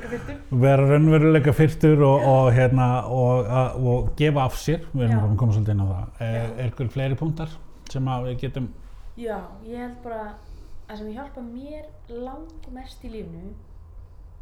vera 0.64 0.88
raunveruleika 0.88 1.54
fyrstur 1.56 2.02
og, 2.06 2.26
og 2.30 2.50
hérna 2.56 2.88
og, 3.12 3.46
að, 3.46 3.78
og 3.92 4.10
gefa 4.18 4.46
af 4.46 4.58
sér, 4.60 4.88
við 4.94 5.08
erum 5.08 5.30
að 5.32 5.38
koma 5.42 5.56
svolítið 5.56 5.76
inn 5.76 5.84
á 5.84 5.88
það. 5.92 6.26
Er, 6.26 6.50
er 6.56 6.72
ykkur 6.72 6.92
fleiri 6.94 7.18
punktar 7.18 7.54
sem 7.90 8.10
að 8.10 8.28
við 8.30 8.42
getum, 8.46 8.66
Já, 9.16 9.38
ég 9.64 9.80
held 9.80 9.96
bara 10.04 10.34
að 10.86 10.98
sem 11.00 11.14
hjálpa 11.14 11.40
mér 11.40 11.86
langmest 12.12 13.04
í 13.06 13.10
lífinu 13.14 13.54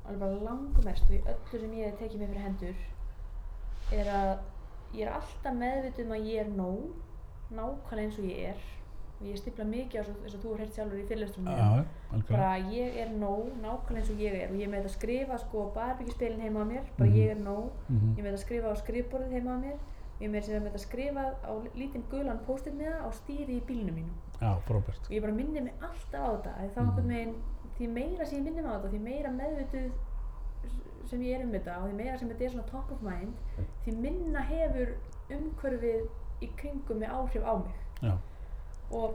alveg 0.05 0.21
bara 0.21 0.41
langmest 0.49 1.07
og 1.09 1.15
í 1.15 1.21
öllu 1.23 1.61
sem 1.61 1.77
ég 1.79 1.87
hef 1.87 2.01
tekið 2.01 2.21
mér 2.21 2.33
fyrir 2.33 2.47
hendur 2.49 3.95
er 3.95 4.11
að 4.13 4.33
ég 4.99 5.07
er 5.07 5.13
alltaf 5.15 5.57
meðvituð 5.61 6.05
um 6.05 6.17
að 6.17 6.27
ég 6.29 6.43
er 6.43 6.51
nóg 6.59 7.55
nákvæmlega 7.55 8.05
eins 8.05 8.19
og 8.19 8.27
ég 8.29 8.51
er 8.51 8.67
ég 9.23 9.37
stipla 9.39 9.65
mikið 9.65 10.01
á 10.01 10.05
svo, 10.05 10.15
eins 10.25 10.35
og 10.35 10.41
þú 10.43 10.51
har 10.51 10.59
heyrt 10.59 10.75
sjálfur 10.75 10.99
í 11.01 11.07
fyrirlestunum 11.09 11.85
bara 12.29 12.59
ég 12.59 12.97
er 13.01 13.09
nóg 13.09 13.47
nákvæmlega 13.63 14.01
eins 14.01 14.11
og 14.11 14.19
ég 14.21 14.35
er. 14.43 14.51
Og 14.51 14.57
ég 14.59 14.67
er 14.67 14.71
með 14.73 14.83
þetta 14.83 14.91
að 14.91 14.97
skrifa 14.99 15.39
sko 15.39 15.71
barbyggispilin 15.75 16.41
heima 16.41 16.61
á 16.61 16.67
mér. 16.67 16.85
Bara 16.99 17.09
Mhm. 17.11 17.17
ég 17.17 17.31
er 17.31 17.37
nóg. 17.37 17.71
Mhm. 17.89 18.15
ég 18.15 18.19
er 18.19 18.23
með 18.23 18.31
þetta 18.33 18.41
að 18.41 18.47
skrifa 18.47 18.69
á 18.69 18.75
skrifborðið 18.83 19.31
heima 19.33 19.51
á 19.55 19.59
mér. 19.65 19.79
Ég 20.21 20.25
er 20.25 20.31
með 20.31 20.43
þetta 20.45 20.75
að 20.75 20.87
skrifa 20.89 21.25
á 21.45 21.53
lítinn 21.75 22.05
gulan 22.11 22.39
post-it 22.47 22.75
miða 22.75 23.01
á 23.03 23.09
stýri 23.13 23.61
í 23.61 23.63
bílnum 23.67 23.95
mínum. 23.95 24.15
Já, 24.41 24.57
frábært. 24.67 25.05
og 25.07 25.11
ég 25.11 25.21
bara 25.23 25.33
minni 25.33 25.61
mig 25.61 25.75
alltaf 25.81 26.21
á 26.21 26.31
þetta. 26.37 26.53
Þá 26.75 26.81
Mhm. 26.81 26.89
einhvern 26.91 27.09
veginn, 27.09 27.35
því 27.79 27.89
meira 27.89 28.25
sem 28.27 28.39
ég 28.39 28.45
minni 28.45 28.63
mig 28.63 28.71
á 28.71 28.79
þetta 28.79 28.91
því 28.93 29.01
meira 29.01 29.31
meðvituð 29.31 29.91
sem 31.07 31.21
ég 31.21 31.39
er 31.39 31.43
um 31.45 31.53
þetta 31.53 31.77
og 31.83 31.89
því 31.91 31.95
meira 31.95 32.19
sem 32.19 32.29
þetta 32.29 32.45
er 32.45 32.51
svona 32.51 32.67
top 32.71 32.91
of 32.93 33.03
mind 33.03 33.35
því 33.87 33.93
minna 33.97 34.41
hefur 34.41 34.95
umhverfið 35.31 36.09
í 36.43 36.49
kringum 36.57 36.99
með 37.01 37.09
áhrif 37.11 37.43
á 37.45 37.55
mig. 37.57 37.75
Já, 38.03 38.17
og 38.91 39.15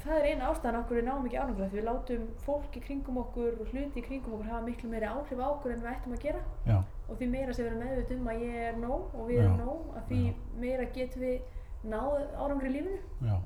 það 0.00 0.16
er 0.16 0.26
eina 0.30 0.48
ástæðan 0.50 0.78
okkur 0.80 0.96
við 0.96 1.04
náum 1.04 1.26
ekki 1.26 1.36
ánæglega 1.36 1.68
því 1.70 1.76
við 1.80 1.84
látum 1.90 2.22
fólk 2.46 2.76
í 2.76 2.80
kringum 2.80 3.18
okkur 3.20 3.58
og 3.60 3.66
hluti 3.74 4.02
kringum 4.06 4.32
okkur 4.38 4.48
hafa 4.48 4.64
miklu 4.64 4.88
meiri 4.90 5.06
áhrif 5.10 5.38
á 5.44 5.46
okkur 5.50 5.72
en 5.74 5.82
við 5.84 5.90
ættum 5.92 6.12
að 6.16 6.22
gera. 6.24 6.40
Já, 6.66 6.78
og 7.08 7.18
því 7.20 7.28
meira 7.30 7.52
sem 7.52 7.64
við 7.64 7.70
erum 7.70 7.82
meðvituð 7.84 8.20
um 8.20 8.28
að 8.32 8.42
ég 8.46 8.54
er 8.70 8.76
nóg 8.80 9.14
og 9.14 9.28
við 9.28 9.36
Já. 9.36 9.42
erum 9.44 9.56
nóg 9.60 9.96
að 10.00 10.04
því 10.08 10.20
Já. 10.26 10.34
meira 10.64 10.84
getum 10.96 11.20
við 11.22 11.40
náð 11.84 12.18
árangri 12.40 12.68
í 12.70 12.74
lífinu. 12.78 12.98
Já, 13.28 13.36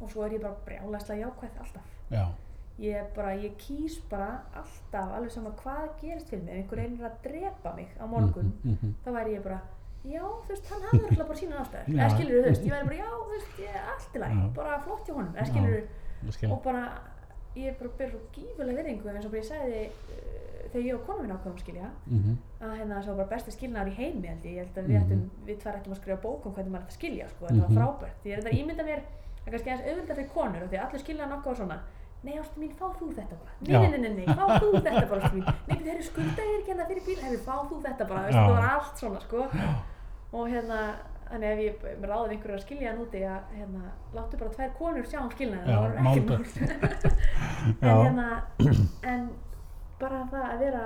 og 0.00 0.10
svo 0.10 0.24
er 0.26 0.32
ég 0.34 0.42
bara 0.42 0.56
brjálæslega 0.66 1.20
jákvæð 1.26 1.58
alltaf. 1.64 1.86
Já, 2.10 2.24
ég 2.80 3.10
bara, 3.14 3.34
ég 3.36 3.56
kýs 3.60 4.00
bara 4.10 4.30
alltaf 4.56 5.12
alveg 5.14 5.30
sama 5.30 5.50
hvað 5.62 5.88
gerist 6.00 6.28
fyrir 6.28 6.42
mig. 6.44 6.54
Ef 6.54 6.60
einhver 6.64 6.78
reynir 6.82 7.06
að 7.06 7.18
drepa 7.22 7.74
mig 7.76 7.88
á 8.00 8.04
morgun 8.06 8.52
Mhm, 8.64 8.72
mhm. 8.82 8.94
þá 9.04 9.10
væri 9.14 9.34
ég 9.36 9.42
bara 9.44 9.60
já, 10.04 10.22
þú 10.24 10.48
veist, 10.48 10.66
hann 10.70 10.82
hafði 10.82 11.00
örugglega 11.00 11.26
bara 11.28 11.38
sína 11.38 11.56
Já. 11.60 12.00
eða 12.00 12.10
skilur 12.16 12.40
þú 12.40 12.48
veist, 12.48 12.64
ég 12.64 12.72
væri 12.72 12.86
bara, 12.88 12.96
já, 12.96 13.08
þú 13.20 13.30
veist, 13.30 13.58
ég 13.60 13.68
er 13.68 13.88
allt 13.92 14.14
í 14.14 14.20
Já. 14.20 14.54
bara 14.54 14.78
flott 14.84 15.06
hjá 15.08 15.14
honum, 15.14 15.34
eða 15.34 15.46
skilur 15.50 16.32
skil. 16.32 16.50
og 16.52 16.62
bara, 16.62 16.82
ég 17.56 17.66
er 17.68 17.74
bara 17.80 17.90
ber 17.98 18.10
svo 18.10 18.20
gífulega 18.32 18.76
virðingu 18.80 19.08
eins 19.10 19.24
og 19.26 19.30
bara 19.30 19.42
ég 19.42 19.48
sagði 19.50 19.80
uh, 19.90 20.68
þegar 20.70 20.86
ég 20.86 20.94
og 20.94 21.06
konu 21.06 21.22
minn 21.22 21.32
ákveðum 21.36 21.56
að 21.58 21.64
skilja 21.64 21.90
Mhm. 22.06 22.36
að 22.60 22.74
hérna 22.78 23.02
það 23.02 23.06
var 23.10 23.16
bara 23.16 23.28
besti 23.34 23.50
skilnaður 23.56 23.90
í 23.90 23.96
heimi 24.00 24.28
held 24.28 24.44
ég, 24.44 24.52
ég 24.54 24.58
held 24.64 24.76
að 24.78 24.86
við 24.86 24.96
Mhm. 24.96 25.02
ættum, 25.04 25.30
við 25.46 25.56
tvær 25.60 25.76
ættum 25.80 25.92
að 25.92 26.00
skrifa 26.00 26.20
bók 26.22 26.46
um 26.46 26.52
hvernig 26.54 26.70
maður 26.72 26.84
ætti 26.86 26.92
að 26.94 26.98
skilja, 27.00 27.28
sko, 27.28 27.46
þetta 27.46 27.54
Mhm. 27.54 27.74
var 27.74 27.76
frábært 27.80 28.16
því 28.22 28.28
ég 28.30 28.32
er 28.38 28.42
þetta 28.42 28.58
ímynda 28.60 28.84
mér, 28.86 29.00
það 29.40 29.46
er 29.46 29.52
kannski 29.52 29.70
aðeins 29.70 29.88
auðvitað 29.90 30.16
fyrir 30.16 30.30
konur 30.34 30.62
og 30.62 30.68
því 30.70 30.76
að 30.78 30.84
allir 30.86 31.00
skilja 31.04 31.26
nokkuð 31.26 31.50
og 31.50 31.56
svona 31.56 31.78
nei 32.24 32.34
ástu 32.38 32.60
mín, 32.60 32.72
fá 32.78 32.86
þú 32.98 33.06
þetta 33.16 33.36
bara. 33.40 33.52
Nei, 33.60 33.70
Já. 33.72 33.78
nei, 33.80 33.90
nei, 33.90 34.00
nei, 34.00 34.10
nei, 34.26 34.34
fá 34.36 34.58
þú 34.60 34.72
þetta 34.76 35.06
bara 35.12 35.20
ástu 35.28 35.36
mín. 35.38 35.46
Nei, 35.68 35.76
þeir 35.84 35.94
eru 35.94 36.02
skulda 36.08 36.48
ég 36.48 36.58
ekki 36.60 36.70
hérna 36.74 36.86
fyrir 36.90 37.04
bíl. 37.06 37.20
Herri, 37.24 37.38
fá 37.46 37.54
þú 37.70 37.78
þetta 37.86 38.08
bara, 38.10 38.24
veist, 38.26 38.36
Já. 38.36 38.42
það 38.46 38.56
var 38.58 38.68
allt 38.74 39.00
svona, 39.04 39.20
sko. 39.24 39.46
Og 40.30 40.48
hérna, 40.52 40.80
þannig 41.30 41.52
ef 41.54 41.60
ég 41.64 41.84
mér 42.02 42.10
ráði 42.12 42.34
einhverju 42.36 42.56
að 42.58 42.64
skilja 42.66 42.90
hann 42.92 43.00
úti 43.04 43.20
að 43.26 43.54
hérna, 43.56 43.92
láttu 44.14 44.38
bara 44.40 44.50
tvær 44.56 44.72
konur 44.78 45.06
sjá 45.10 45.20
skilnaðin 45.32 45.70
Já, 45.70 45.76
það 45.76 45.82
var 45.82 45.92
ekki 45.94 46.04
máldu. 46.06 46.32
mál. 46.38 46.44
En 47.80 47.88
Já. 47.88 47.94
hérna 48.02 48.28
en 49.14 49.24
bara 50.00 50.20
það 50.32 50.44
að 50.50 50.62
vera 50.64 50.82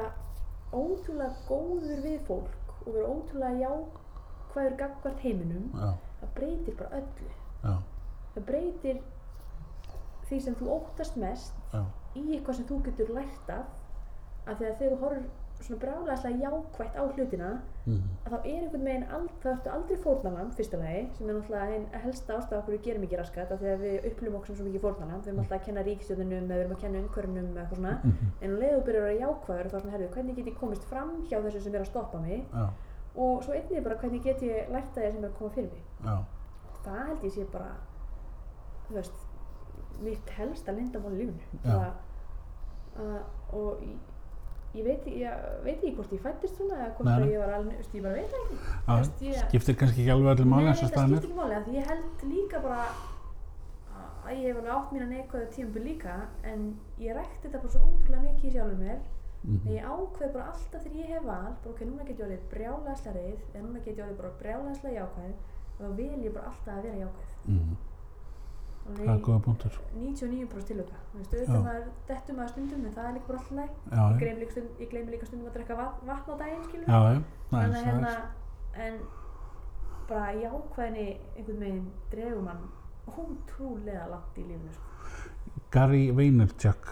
ótrúlega 0.75 1.35
góður 1.49 2.01
við 2.05 2.17
fólk 2.27 2.73
og 2.85 2.89
vera 2.97 3.13
ótrúlega 3.15 3.61
jákvæður 3.63 4.75
gagvart 4.81 5.21
heiminum 5.25 5.69
Já, 5.75 5.91
það 6.21 6.33
breytir 6.39 6.75
bara 6.81 6.99
öllu. 7.01 7.29
Já, 7.65 7.75
það 8.35 8.47
breytir 8.51 8.99
því 10.29 10.41
sem 10.45 10.59
þú 10.59 10.75
óttast 10.79 11.17
mest 11.21 11.57
já, 11.73 11.81
í 12.15 12.27
eitthvað 12.35 12.61
sem 12.61 12.69
þú 12.69 12.83
getur 12.89 13.15
lært 13.17 13.51
af 13.55 13.73
af 14.45 14.59
því 14.59 14.69
að 14.69 14.79
þegar 14.79 14.95
þú 14.95 15.01
horfir 15.05 15.33
svona 15.65 15.81
bráðlega 15.81 16.31
jákvætt 16.43 16.97
á 16.99 17.03
hlutina 17.15 17.51
mhm, 17.87 18.09
að 18.27 18.33
þá 18.33 18.39
er 18.39 18.57
einhvern 18.59 18.87
veginn 18.89 19.05
ald, 19.17 19.31
þá 19.41 19.49
ertu 19.53 19.71
aldrei 19.73 19.99
fórnalam 20.05 20.51
fyrsta 20.59 20.81
lagi, 20.81 21.03
sem 21.17 21.29
er 21.29 21.39
náttúrulega 21.39 21.77
einn 21.77 21.87
helsta 22.05 22.37
ástæða 22.37 22.59
okkur 22.61 22.75
við 22.75 22.83
gerum 22.89 23.07
ekki 23.07 23.21
raskat 23.21 23.55
af 23.55 23.63
því 23.63 23.71
að 23.73 23.85
við 23.85 24.09
upplifum 24.11 24.39
okkur 24.39 24.51
sem 24.51 24.59
svo 24.59 24.67
mikið 24.69 24.85
fórnalam 24.85 25.23
við 25.23 25.31
erum 25.33 25.43
alltaf 25.45 25.59
að 25.59 25.67
kenna 25.69 25.85
ríkistjóðunum 25.89 26.45
eða 26.45 26.59
við 26.59 26.65
erum 26.65 26.77
að 26.77 26.83
kenna 26.85 27.03
umhverjunum 27.05 27.51
eða 27.51 27.65
eitthvað 27.65 27.81
svona, 27.81 27.95
mhm, 28.03 28.33
en 28.41 28.51
um 28.51 28.63
leiðu 28.65 28.83
byrjar 28.89 29.03
að 29.03 29.09
vera 29.09 29.21
jákvæður 29.23 29.71
þá 29.71 29.77
er 29.79 29.85
svona, 29.85 29.95
herðu, 29.97 30.11
hvernig 30.17 30.41
get 30.41 30.51
ég 30.51 30.59
komist 30.61 30.89
fram 30.91 31.13
hjá 31.31 31.39
þessu 31.39 31.65
sem 31.65 31.75
er 31.75 31.85
að 31.85 31.93
stoppa 31.93 32.21
mig? 32.21 32.45
Já, 32.53 32.67
og 33.15 33.45
svo 33.47 33.55
einnig 33.55 33.85
bara 33.85 34.01
hvernig 34.03 34.25
get 34.27 34.43
ég 34.43 34.73
lært 34.75 34.91
að 34.91 35.05
það 35.05 35.13
sem 35.15 35.25
er 35.25 35.31
að 35.31 35.39
koma 35.39 35.55
fyrir 35.55 35.71
mig? 35.71 35.85
Já, 36.05 36.17
það 36.85 37.05
held 37.09 37.29
ég 37.31 37.39
sé 37.39 37.47
bara 37.55 37.71
mitt 40.03 40.31
helsta 40.39 40.73
lindamál 40.73 41.13
í 41.13 41.17
lífinu. 41.23 41.61
Já. 41.65 41.73
Bara, 41.73 41.95
að, 42.99 43.23
og 43.53 43.83
ég, 44.75 44.85
veit, 44.85 45.07
ekki 45.07 45.95
hvort 45.97 46.13
ég 46.13 46.21
fættist 46.25 46.57
svona 46.59 46.75
eða 46.83 46.93
hvort 46.97 47.09
Nei, 47.09 47.17
að 47.23 47.33
ég 47.33 47.39
var 47.45 47.53
alveg, 47.59 47.77
veist, 47.81 47.95
ég 47.95 48.03
bara 48.03 48.15
veit 48.15 48.31
það 48.31 48.45
ekki. 48.45 48.59
Já, 48.87 48.97
Veist, 48.97 49.23
ég- 49.23 49.43
skiptir 49.49 49.77
kannski 49.81 50.01
ekki 50.05 50.15
alveg 50.17 50.33
öllu 50.39 50.47
máli 50.51 50.65
Nei, 50.65 50.71
eins 50.73 50.83
og 50.83 50.91
það 50.91 51.09
skiptir 51.09 51.31
ekki 51.31 51.39
máli 51.41 51.61
því 51.69 51.75
ég 51.79 51.91
held 51.93 52.25
líka 52.35 52.63
bara 52.63 52.81
að 54.25 54.33
ég 54.41 54.47
hef 54.49 54.57
alveg 54.57 54.73
átt 54.75 54.93
mína 54.95 55.07
neikvæðu 55.11 55.49
tímabili 55.55 55.85
líka 55.93 56.15
en 56.49 56.63
ég 56.99 57.15
rækti 57.17 57.43
þetta 57.45 57.61
bara 57.65 57.73
svo 57.75 57.81
ótrúlega 57.91 58.23
mikið 58.29 58.49
í 58.51 58.55
sjálfur 58.57 58.81
mér 58.85 59.03
Mhm, 59.45 59.67
en 59.69 59.75
ég 59.77 59.85
ákveð 59.85 60.31
bara 60.33 60.45
alltaf 60.55 60.83
þegar 60.87 61.01
ég 61.03 61.09
hef 61.13 61.25
val 61.25 61.53
bara 61.63 61.71
ok, 61.75 61.81
núna 61.85 62.05
get 62.09 62.17
ég 62.19 62.25
orðið 62.25 62.45
brjálæslega 62.49 63.13
reið 63.13 63.41
eða 63.53 63.65
núna 63.67 63.81
get 63.85 63.97
ég 63.99 64.05
orðið 64.07 64.17
bara 64.17 64.31
brjálæslega 64.41 64.95
jákvæð 65.01 65.35
og 65.35 65.81
þá 65.85 65.97
vil 65.99 66.23
ég 66.25 66.33
bara 66.33 66.47
alltaf 66.49 66.73
að 66.79 66.83
vera 66.87 66.97
jákvæð. 67.03 67.35
Mhm, 67.45 67.75
og 67.77 67.94
Það 68.85 69.11
er 69.15 69.21
góða 69.25 69.41
punktur. 69.47 69.77
99% 69.97 70.67
tilöka 70.69 70.99
auðvitað 71.15 71.63
maður 71.65 71.85
dettur 72.09 72.37
maður 72.37 72.51
stundum 72.53 72.85
en 72.85 72.95
það 72.95 73.07
er 73.09 73.15
líka 73.17 73.29
bara 73.31 73.39
alltaf 73.41 73.57
læg 73.59 74.25
ég 74.45 74.51
stund, 74.53 74.73
ég 74.83 74.91
gleymi 74.91 75.15
líka 75.15 75.29
stundum 75.29 75.49
að 75.49 75.57
drekka 75.59 75.77
vatn, 75.79 76.09
vatn 76.11 76.29
á 76.29 76.35
daginn 76.43 76.85
já, 76.85 76.99
að 77.01 77.21
næs, 77.55 77.79
hérna 77.87 78.13
en 78.85 78.99
bara 80.09 80.35
jákvæðinni 80.37 81.07
einhvern 81.37 81.63
veginn 81.65 81.87
dregur 82.13 82.45
mann 82.45 82.67
ótrúlega 83.09 84.07
langt 84.11 84.39
í 84.41 84.47
lífinu 84.49 84.73
sko. 84.77 84.93
Gary 85.73 86.05
Vaynerchuk 86.17 86.91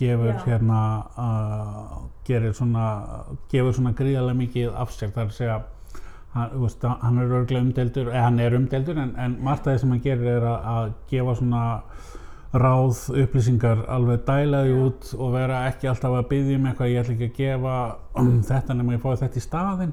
gefur 0.00 0.32
Já. 0.32 0.40
hérna 0.46 0.80
uh, 1.18 1.96
gerir 2.26 2.54
svona 2.56 2.86
gefur 3.52 3.76
svona 3.76 3.92
gríðarlega 3.96 4.38
mikið 4.40 4.74
af 4.82 4.94
sér 4.96 5.12
það 5.14 5.22
er 5.22 5.30
að 5.30 5.36
segja 5.38 5.58
hann, 6.34 6.54
veist, 6.62 6.84
hann 6.84 7.18
er 7.18 7.34
örglega 7.40 7.64
umdeldur 7.64 8.12
eða 8.12 8.24
hann 8.28 8.40
er 8.42 8.56
umdeldur 8.58 8.98
en, 9.02 9.12
en 9.18 9.36
margt 9.44 9.66
af 9.66 9.74
því 9.74 9.82
sem 9.82 9.94
hann 9.94 10.04
gerir 10.04 10.32
er 10.36 10.46
að, 10.46 10.70
að 10.74 10.92
gefa 11.10 11.36
svona 11.40 11.64
ráð, 12.50 13.04
upplýsingar 13.14 13.84
alveg 13.94 14.24
dælaði 14.26 14.78
út 14.82 15.10
og 15.14 15.34
vera 15.36 15.64
ekki 15.68 15.90
alltaf 15.90 16.16
að 16.18 16.30
byggja 16.32 16.56
um 16.58 16.70
eitthvað 16.70 16.90
ég 16.90 17.04
ætla 17.04 17.14
ekki 17.14 17.28
að 17.28 17.36
gefa 17.36 17.74
um, 18.18 18.32
þetta 18.50 18.78
nema 18.78 18.96
ég 18.96 19.04
fái 19.04 19.20
þetta 19.22 19.38
í 19.38 19.44
staðinn. 19.44 19.92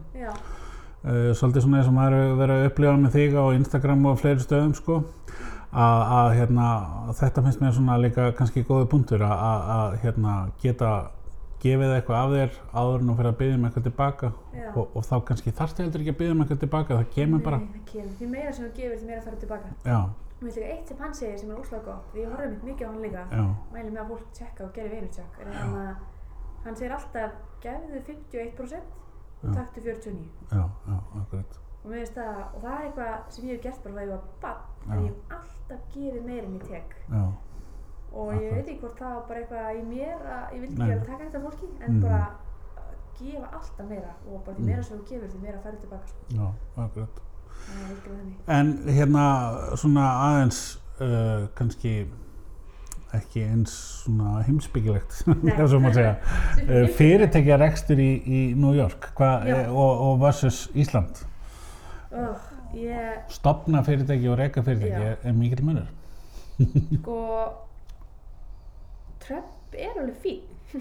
Uh, 1.08 1.30
svolítið 1.38 1.64
svona 1.64 1.82
eins 1.82 1.90
og 1.92 1.96
maður 1.96 2.18
hefur 2.18 2.40
verið 2.42 2.56
að 2.58 2.72
upplifa 2.72 2.96
með 2.98 3.18
þig 3.18 3.38
á 3.38 3.46
Instagram 3.60 4.08
og 4.10 4.18
fleiri 4.24 4.44
stöðum 4.44 4.74
sko. 4.78 5.04
Að, 5.78 6.32
hérna, 6.34 6.68
þetta 7.20 7.44
finnst 7.46 7.62
mér 7.62 7.74
svona 7.76 7.98
líka 8.02 8.32
kannski 8.34 8.64
góði 8.66 8.88
punktur 8.90 9.22
að 9.28 9.98
hérna, 10.02 10.38
geta 10.64 10.92
gefið 11.64 11.94
eitthvað 11.96 12.22
af 12.22 12.34
þér 12.36 12.56
áður 12.74 13.02
en 13.02 13.10
þú 13.10 13.16
fyrir 13.18 13.32
að 13.32 13.40
byggja 13.42 13.58
um 13.58 13.68
eitthvað 13.68 13.88
tilbaka? 13.88 14.32
Og, 14.68 14.84
og 14.94 15.06
þá 15.08 15.16
kannski 15.30 15.54
þarftu 15.58 15.86
heldur 15.86 16.04
ekki 16.04 16.14
að 16.14 16.20
byggja 16.22 16.36
um 16.36 16.44
eitthvað 16.44 16.64
tilbaka 16.64 16.98
það 17.00 17.12
kemur 17.16 17.44
bara. 17.48 17.60
Nei, 17.64 17.72
það 17.74 17.86
kemur. 17.92 18.14
því 18.20 18.30
meira 18.34 18.54
sem 18.54 18.68
þú 18.68 18.72
gefur 18.82 19.02
því 19.02 19.10
meira 19.12 19.26
þarf 19.26 19.40
tilbaka. 19.44 19.74
Já, 19.86 20.00
mér 20.38 20.44
finnst 20.44 20.60
líka 20.62 20.74
eitt 20.76 20.92
sem 20.92 21.02
hann 21.02 21.18
segir 21.18 21.40
sem 21.42 21.50
er 21.52 21.62
óslega 21.64 21.84
gott 21.88 22.12
því 22.14 22.24
ég 22.24 22.36
horfði 22.36 22.52
mitt 22.54 22.68
mikið 22.70 22.86
á 22.86 22.90
hann 22.92 23.02
líka. 23.08 23.26
Já, 23.32 23.46
mæli 23.74 23.90
með 23.90 24.02
að 24.04 24.12
fólk 24.14 24.28
tjekka 24.38 24.68
og 24.68 24.76
gera 24.78 24.94
veinu 24.94 25.10
tjekk 25.18 25.42
er 25.42 25.50
hann 26.68 26.76
segir 26.78 26.94
alltaf 26.98 27.32
gefðu 27.64 28.02
51% 28.12 28.98
og 29.44 29.54
taktu 29.56 29.82
49 29.82 30.30
já, 30.52 30.64
já, 30.88 30.98
akkurat. 31.22 31.60
Og, 31.84 31.92
mér 31.92 32.02
finnst 32.02 32.18
það, 32.18 32.40
og 32.54 32.64
það 32.64 32.74
er 32.74 32.86
eitthvað 32.88 33.34
sem 33.36 33.48
ég 33.48 33.54
hef 33.58 33.64
gert 33.64 33.84
bara 33.84 33.94
þegar 33.96 34.08
ég 34.08 34.14
var 34.14 34.24
bann 34.44 34.92
að 34.92 35.04
ég 35.06 35.12
hef 35.12 35.36
alltaf 35.38 35.84
gefið 35.94 36.26
meira 36.28 36.48
en 36.48 36.58
ég 36.58 36.66
tek. 36.72 36.96
Já, 37.08 37.22
og 38.14 38.34
ég 38.34 38.54
veit 38.54 38.68
ekki 38.68 38.80
hvort 38.82 39.00
það 39.00 39.14
var 39.16 39.24
bara 39.28 39.40
eitthvað 39.40 39.80
í 39.80 39.84
mér 39.88 40.28
að 40.36 40.54
ég 40.56 40.62
vildi 40.62 40.76
ekki 40.76 40.90
vera 40.90 41.02
að 41.02 41.08
taka 41.08 41.24
þetta 41.24 41.42
fólki 41.46 41.70
en 41.86 41.92
Mhm. 41.94 42.02
bara 42.02 42.22
gefa 43.20 43.48
alltaf 43.58 43.86
meira 43.90 44.12
og 44.32 44.44
bara 44.46 44.56
því 44.58 44.66
meira 44.66 44.84
sem 44.84 44.98
þú 44.98 45.08
gefur 45.10 45.28
því 45.34 45.42
meira 45.42 45.58
færðu 45.64 45.80
tilbaka 45.82 46.08
sko. 46.08 46.18
já, 46.30 46.54
akkurat. 46.78 47.24
En 48.48 48.68
hérna 48.88 49.24
svona 49.76 50.04
aðeins 50.28 50.60
uh, 51.02 51.48
kannski 51.56 52.08
ekki 53.14 53.42
eins 53.44 53.72
svona 54.04 54.44
heimsbyggilegt 54.44 55.24
uh, 55.28 56.88
fyrirtækja 56.98 57.58
rekstur 57.60 57.98
í, 58.00 58.10
í 58.26 58.42
New 58.56 58.74
York 58.76 59.10
hva, 59.18 59.42
eh, 59.48 59.70
og, 59.72 60.02
og 60.12 60.20
versus 60.22 60.68
Ísland. 60.76 61.26
Oh, 62.12 62.36
ég 62.76 63.24
stopna 63.30 63.82
fyrirtæki 63.84 64.28
og 64.30 64.38
reka 64.40 64.62
fyrirtæki 64.62 64.92
Já. 64.92 65.16
er, 65.24 65.34
mikill 65.34 65.64
munur. 65.66 65.88
Sko 67.02 67.18
Trump 69.28 69.76
er 69.76 69.94
alveg 70.02 70.18
fín. 70.24 70.42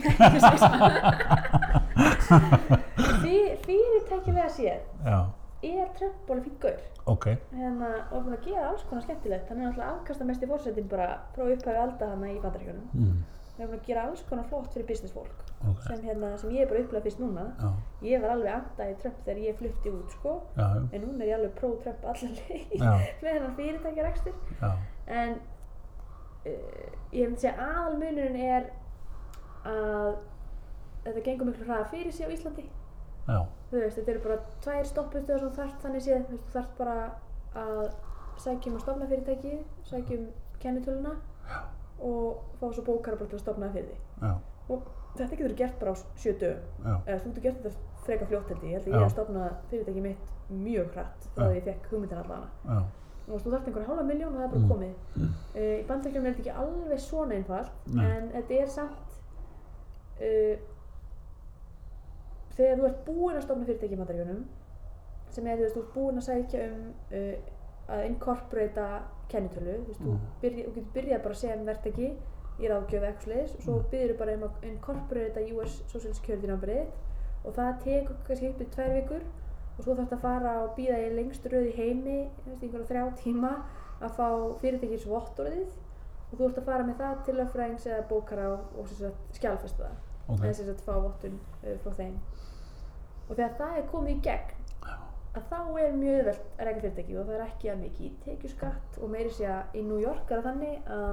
Fyr, 3.23 3.57
fyrirtækilega 3.65 4.49
séð 4.51 4.81
já, 5.07 5.19
er 5.63 5.89
Trump 5.99 6.31
alveg 6.31 6.45
fín 6.49 6.59
gaur. 6.65 6.81
Ok. 7.07 7.27
Hérna, 7.55 7.91
og 8.11 8.25
búin 8.27 8.35
að 8.35 8.47
gera 8.49 8.69
alls 8.73 8.85
konar 8.89 9.05
skemmtilegt. 9.07 9.49
Hann 9.51 9.61
er 9.61 9.69
náttúrulega 9.69 9.95
afkasta 9.95 10.27
mest 10.27 10.43
í 10.43 10.51
fórsetin 10.51 10.89
bara 10.91 11.09
frá 11.37 11.47
upphæfi 11.47 11.79
alda 11.83 12.13
hana 12.13 12.31
í 12.33 12.39
bandaríkjunum. 12.43 12.87
Mm, 12.99 13.19
hann 13.53 13.63
er 13.63 13.71
búin 13.71 13.81
að 13.81 13.91
gera 13.91 14.07
alls 14.09 14.25
konar 14.31 14.49
flott 14.51 14.73
fyrir 14.75 14.89
business 14.91 15.15
fólk 15.15 15.47
ok, 15.65 15.83
sem, 15.87 16.03
hérna, 16.05 16.33
sem 16.41 16.51
ég 16.55 16.65
er 16.65 16.71
bara 16.71 16.83
upplegað 16.83 17.07
fyrst 17.09 17.21
núna. 17.23 17.47
Já, 17.61 17.71
ég 18.11 18.25
var 18.25 18.35
alveg 18.35 18.53
anda 18.57 18.89
í 18.91 18.97
Trump 19.03 19.21
þegar 19.25 19.43
ég 19.47 19.59
flutti 19.61 19.93
út 19.95 20.17
sko. 20.19 20.35
En 20.59 21.05
núna 21.05 21.25
er 21.25 21.31
ég 21.31 21.39
alveg 21.39 21.55
pro-Trump 21.61 22.09
allar 22.13 22.33
leið 22.41 22.87
með 23.23 23.31
hennar 23.33 23.55
fyrirtækjarekstur. 23.61 24.37
Já, 24.61 24.73
en 26.47 26.55
uh, 26.55 26.97
ég 27.13 27.29
myndi 27.29 27.43
segja 27.45 27.55
aðal 27.67 27.99
munurinn 28.01 28.41
er 28.47 28.71
að 29.67 30.17
þetta 31.07 31.23
gengur 31.29 31.51
miklu 31.51 31.69
hraða 31.69 31.89
fyrir 31.93 32.15
sig 32.15 32.27
á 32.27 32.35
Íslandi. 32.35 32.67
Já, 33.27 33.39
þú 33.71 33.81
veist, 33.83 33.97
þetta 33.99 34.13
eru 34.13 34.25
bara 34.27 34.37
tvær 34.63 34.91
stoppustöðar 34.91 35.41
sem 35.43 35.49
þú 35.49 35.57
þarft 35.61 35.87
þannig 35.87 36.05
séð, 36.05 36.27
þú 36.31 36.41
þarft 36.55 36.77
bara 36.79 36.99
að 37.57 37.81
sækjum 38.43 38.77
að 38.77 38.85
stofna 38.85 39.09
fyrirtæki 39.11 39.55
sækjum 39.89 40.27
kennitöluna 40.63 41.15
og 42.05 42.45
fá 42.61 42.67
svo 42.69 42.85
bókara 42.85 43.17
bara 43.17 43.31
til 43.31 43.39
að 43.39 43.45
stofna 43.45 43.71
fyrir 43.73 43.89
því 43.89 44.29
já, 44.29 44.35
og 44.69 44.91
þetta 45.17 45.39
getur 45.41 45.57
gert 45.57 45.79
bara 45.81 45.95
á 45.95 45.97
sjö 46.21 46.35
dögum. 46.37 46.85
Já, 46.85 46.95
eða 47.07 47.19
þú 47.23 47.31
getur 47.31 47.47
gert 47.47 47.63
þetta 47.65 48.03
freka 48.07 48.29
fljótt 48.31 48.53
held 48.53 48.67
ég, 48.67 48.77
held 48.77 48.87
að 48.87 48.93
Já. 48.93 48.97
ég 48.97 49.05
hef 49.07 49.15
stofnað 49.15 49.57
fyrirtæki 49.71 50.05
mitt 50.05 50.33
mjög 50.53 50.93
hratt 50.95 51.27
Já. 51.27 51.41
því 51.41 51.49
ég 51.57 51.67
fekk 51.71 51.89
hugmyndin 51.91 52.21
já, 52.21 52.77
og 52.77 53.06
þú 53.27 53.51
þarft 53.53 53.67
einhverja 53.69 53.89
hálfa 53.91 54.05
miljón 54.07 54.33
og 54.35 54.39
það 54.39 54.45
er 54.45 54.53
bara 54.55 54.61
Mm. 54.63 54.71
komið 54.73 54.95
uh, 55.57 55.77
í 55.81 55.87
bandaríkjum 55.89 56.27
er 56.27 56.33
þetta 56.35 56.43
ekki 56.45 56.59
alveg 56.63 57.01
svona 57.01 57.35
einfalt 57.35 57.73
Nei. 57.95 58.05
en 58.11 58.29
þetta 58.37 58.61
er 58.63 58.69
samt 58.77 59.17
uh, 60.21 60.57
þegar 62.57 62.79
þú 62.81 62.87
ert 62.91 63.03
búinn 63.07 63.37
að 63.41 63.45
stofna 63.47 63.67
fyrirtæki 63.69 63.97
í 63.97 64.01
bandaríkjunum 64.01 64.45
sem 65.37 65.47
er 65.51 65.59
þú 65.59 65.65
veist, 65.67 65.75
þú 65.77 65.83
ert 65.83 65.95
búinn 65.97 66.21
að 66.23 66.27
sækja 66.29 66.67
um 66.71 66.81
uh, 67.13 67.35
að 67.97 68.05
incorporata 68.11 68.87
kennitölu, 69.31 69.75
þú 69.87 69.97
Mm. 69.97 70.07
þú, 70.07 70.15
byrja, 70.43 70.65
þú 70.67 70.75
getur 70.77 70.93
byrjað 70.97 71.23
bara 71.27 71.35
sem 71.35 71.65
verktaki 71.67 72.09
í 72.57 72.69
ráðgjöf 72.71 73.03
eitthvað 73.05 73.25
sliðis 73.27 73.55
og 73.57 73.63
svo 73.67 73.75
Mm. 73.77 73.89
byrjur 73.91 74.19
bara 74.19 74.35
um 74.39 74.43
að 74.47 74.65
incorporata 74.71 75.41
US 75.57 75.83
Social 75.93 76.15
Security 76.15 76.47
numberið 76.47 76.87
og 77.45 77.55
það 77.55 77.83
tekur 77.85 78.17
kannski 78.27 78.47
í 78.49 78.69
tvær 78.75 78.95
vikur 79.01 79.23
og 79.77 79.85
svo 79.85 79.93
þarf 79.93 80.07
þetta 80.07 80.17
að 80.17 80.25
fara 80.25 80.55
og 80.65 80.75
býða 80.77 81.01
í 81.05 81.11
lengstu 81.17 81.53
röð 81.53 81.69
í 81.71 81.75
heimi, 81.77 82.19
einhverja 82.57 82.89
þrjá 82.91 83.05
tíma 83.21 83.53
að 84.01 84.17
fá 84.17 84.29
fyrirtækis 84.63 85.07
vottorðið 85.09 85.75
og 86.27 86.35
þú 86.35 86.49
ert 86.49 86.61
að 86.61 86.69
fara 86.69 86.87
með 86.87 87.01
það 87.03 87.23
til 87.27 87.37
lögfræðings 87.39 87.89
eða 87.91 88.07
bókara 88.11 88.49
og, 88.57 88.93
skjálfesta 89.37 89.85
það. 89.85 90.03
Ok, 90.27 90.43
eða 90.43 90.57
sem 90.59 90.69
sagt 90.71 90.83
fá 90.87 90.95
vottun 90.99 91.37
uh, 91.63 91.77
frá 91.85 91.93
þeim. 92.01 92.17
Og 93.27 93.35
þegar 93.37 93.55
það 93.61 93.77
er 93.77 93.89
komið 93.93 94.17
í 94.17 94.23
gegn 94.27 94.57
að 95.37 95.49
þá 95.51 95.61
er 95.83 95.97
mjög 95.97 96.19
auðvelt 96.19 96.45
að 96.57 96.67
reyka 96.69 96.83
fyrirtæki 96.83 97.17
og 97.17 97.27
það 97.29 97.37
er 97.37 97.47
ekki 97.47 97.71
að 97.71 97.81
mikið 97.83 98.07
í 98.07 98.13
tekjuskatt 98.25 98.99
og 99.03 99.11
meiri 99.13 99.33
sé 99.37 99.49
að 99.53 99.77
í 99.77 99.83
New 99.85 99.99
York 100.01 100.31
er 100.31 100.41
það 100.41 100.47
þannig 100.49 100.91
að 100.97 101.11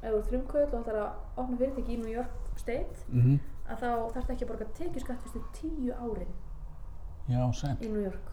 ef 0.00 0.06
þú 0.06 0.18
ert 0.18 0.30
frumkvöld 0.30 0.74
og 0.74 0.80
ætlar 0.80 1.00
að 1.04 1.42
opna 1.42 1.58
fyrirtæki 1.60 1.94
í 1.94 2.00
New 2.00 2.14
York 2.14 2.58
State 2.58 3.04
mhm, 3.12 3.36
að 3.70 3.84
þá 3.84 3.90
þarf 4.16 4.32
ekki 4.34 4.46
að 4.46 4.50
borga 4.50 4.68
tekjuskatt 4.80 5.26
fyrstu 5.26 5.42
tíu 5.60 5.94
árin 5.94 6.34
já, 7.30 7.40
sænt, 7.60 7.82
í 7.82 7.92
New 7.92 8.02
York. 8.08 8.26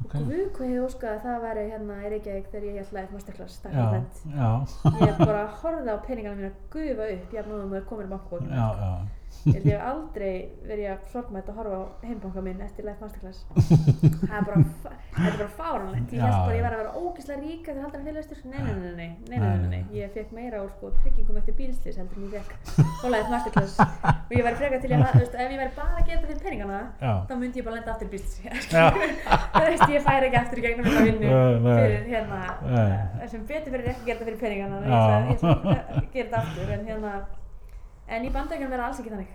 Ok, 0.00 0.14
og 0.16 0.28
við 0.30 0.46
hvað 0.56 0.70
hefur 0.70 0.84
óskað 0.86 1.10
að 1.12 1.24
það 1.26 1.42
væri 1.44 1.62
hérna 1.70 1.96
í 2.00 2.10
Reykjavík 2.14 2.46
þegar 2.52 2.68
ég 2.70 2.92
live 2.96 3.14
masterclass 3.16 3.58
takk 3.60 3.74
já, 3.74 3.80
fyrir 3.80 3.92
vend 3.96 4.14
já, 4.40 4.50
ég 5.04 5.18
bara 5.20 5.42
horfði 5.60 5.92
á 5.92 5.98
peningana 6.06 6.38
mína 6.38 6.52
gufa 6.72 7.08
upp 7.16 7.34
jafn 7.36 7.52
og 7.56 7.66
það 7.66 7.76
er 7.80 7.84
komin 7.90 8.06
í 8.08 8.12
bankbókina 8.14 8.60
já, 8.62 8.68
já, 8.80 8.92
ég 9.48 9.64
hef 9.64 9.82
aldrei 9.88 10.32
verið 10.66 10.88
að 10.92 11.04
sorgmætt 11.12 11.48
að 11.48 11.58
horfa 11.60 11.76
á 11.80 11.82
heimbanka 12.04 12.42
minn 12.44 12.60
eftir 12.64 12.84
live 12.84 13.00
masterclass. 13.00 13.40
Það 13.50 14.36
er 14.36 14.44
bara, 14.48 14.58
er 15.26 15.36
bara 15.38 15.48
fáranlegt 15.56 16.12
ég 16.12 16.20
held 16.20 16.34
bara 16.34 16.50
að 16.50 16.56
ég 16.58 16.64
var 16.66 16.74
að 16.76 16.82
vera 16.82 16.92
ógeðslega 17.00 17.40
ríka 17.44 17.70
þegar 17.70 17.82
haldur 17.84 17.98
hann 18.00 18.06
fyrirlestur 18.08 18.38
nei, 18.44 18.60
nei, 18.60 18.74
nei, 18.80 19.10
nei, 19.30 19.38
nei, 19.40 19.68
nei, 19.70 19.82
ég 19.96 20.12
fekk 20.14 20.30
meira 20.36 20.60
úr 20.64 20.70
sko 20.74 20.92
tryggingum 21.00 21.40
eftir 21.40 21.54
bílslis 21.58 21.96
heldur 22.00 22.16
en 22.20 22.24
ég 22.28 22.32
fekk 22.36 22.52
á 23.00 23.06
live 23.14 23.28
masterclass. 23.32 23.74
Og 23.80 24.36
ég 24.36 24.44
væri 24.46 24.60
frekar 24.60 24.80
til 24.84 24.92
að, 24.94 25.06
þú 25.08 25.22
veist, 25.24 25.34
ef 25.34 25.48
ég 25.50 25.60
væri 25.62 25.72
bara 25.80 25.90
að 25.90 26.04
þetta 26.10 26.26
fyrir 26.30 26.42
peningana 26.44 26.80
já, 27.00 27.12
þá 27.30 27.34
myndi 27.40 27.56
ég 27.60 27.66
bara 27.66 27.76
lenda 27.78 27.90
aftur 27.94 28.08
bílslis 28.12 28.38
Já. 28.70 28.86
það 29.56 29.68
veist, 29.70 29.88
ég 29.90 30.06
færi 30.06 30.24
ekki 30.30 30.40
aftur 30.44 30.60
í 30.60 30.64
gegnum 30.66 30.84
þetta 30.86 31.04
vinnu 31.08 31.28
fyrir 31.64 32.04
hérna 32.12 32.38
sem 33.30 33.42
betur 33.48 33.70
fyrir 33.74 33.88
ekki 33.94 34.10
en 38.10 38.24
í 38.26 38.30
bandaríkjunum 38.34 38.72
verða 38.74 38.86
alls 38.90 39.00
ekki 39.02 39.12
þannig. 39.14 39.32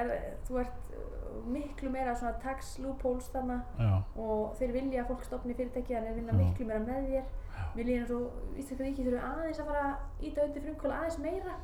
Er, 0.00 0.12
þú 0.48 0.58
ert 0.62 0.90
uh, 0.96 1.38
miklu 1.54 1.90
meira 1.92 2.14
svona 2.16 2.32
tax 2.42 2.74
loopholes 2.80 3.26
þarna 3.34 3.58
já, 3.78 3.90
og 4.16 4.54
þeir 4.58 4.72
vilja 4.78 5.02
að 5.02 5.08
fólk 5.12 5.24
stopni 5.28 5.54
fyrirtæki 5.58 5.96
en 5.98 6.06
þeir 6.08 6.14
vinna 6.20 6.32
Já. 6.32 6.38
miklu 6.44 6.66
meira 6.70 6.84
með 6.86 7.08
þér. 7.10 7.32
Vilja 7.74 7.98
eins 8.00 8.10
og 8.14 8.54
Íslandska 8.58 8.84
ríki 8.86 9.04
þurfi 9.06 9.20
aðeins 9.28 9.60
að 9.62 9.68
fara 9.70 9.82
að 9.90 10.24
íta 10.28 10.44
undir 10.46 10.62
frumkvöla 10.64 11.00
aðeins 11.02 11.18
meira. 11.22 11.56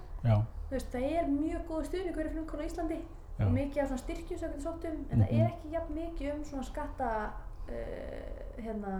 Veist, 0.71 0.91
það 0.93 1.07
er 1.21 1.31
mjög 1.31 1.63
góð 1.71 1.87
stuðningur 1.89 2.29
í 2.29 2.35
frumkvöla 2.35 2.67
á 2.67 2.69
Íslandi 2.71 2.99
Já. 3.01 3.47
og 3.47 3.53
mikið 3.57 3.83
af 3.83 3.89
svona 3.91 4.03
styrkjum 4.05 4.39
sem 4.43 4.53
við 4.53 4.67
sóttum 4.67 4.99
en 5.11 5.23
það 5.23 5.31
Mhm. 5.31 5.41
er 5.41 5.47
ekki 5.55 5.73
jafn 5.73 5.95
mikið 5.97 6.35
um 6.35 6.45
svona 6.45 6.67
skatta 6.69 7.09
uh, 7.71 8.63
hérna 8.63 8.95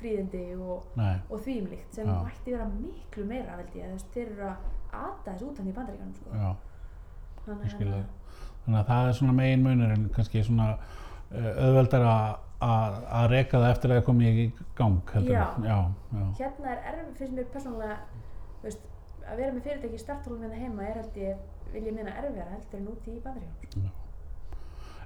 fríðindi 0.00 0.42
og, 0.58 0.86
og 1.30 1.40
þvíumlíkt 1.44 1.94
sem 1.94 2.08
mætti 2.24 2.52
vera 2.56 2.66
miklu 2.72 3.24
meira 3.28 3.56
veldi 3.60 3.84
þeir 4.14 4.32
eru 4.32 4.46
að 4.48 4.56
ata 4.92 5.30
þessu 5.32 5.50
út 5.50 5.58
hann 5.60 5.68
í 5.70 5.74
bandaríkanum 5.76 6.14
sko. 6.16 6.30
Þannig 7.46 7.76
það. 7.78 8.04
Þannig 8.64 8.78
að 8.80 8.88
það 8.92 9.08
er 9.08 9.16
svona 9.18 9.32
megin 9.40 9.62
munurinn, 9.66 10.08
kannski 10.14 10.42
svona 10.46 10.68
uh, 10.78 11.52
auðveldar 11.66 12.04
að 12.12 12.40
að 12.62 13.24
reka 13.32 13.58
það 13.58 13.72
eftir 13.74 13.90
að 13.90 13.96
það 13.98 14.04
komið 14.06 14.36
í 14.38 14.44
gang, 14.78 14.98
Já. 15.26 15.40
já, 15.66 15.78
já, 16.14 16.26
hérna 16.38 16.68
er 16.70 16.84
erfið, 16.92 17.08
finnst 17.18 17.34
mér 17.34 17.48
persónulega 17.50 17.96
veist, 18.62 18.84
að 19.26 19.40
vera 19.42 19.54
með 19.56 19.64
fyrirtæki 19.66 19.98
í 19.98 20.02
starthólum 20.04 20.44
hérna 20.46 20.60
heima 20.60 20.86
er 20.86 21.00
held 21.00 21.18
ég, 21.18 21.40
vil 21.72 21.82
ég 21.88 21.96
meina 21.96 22.14
erfiðara 22.20 22.54
heldur 22.54 22.78
en 22.78 22.86
úti 22.92 23.16
í 23.16 23.22
Já. 23.82 23.90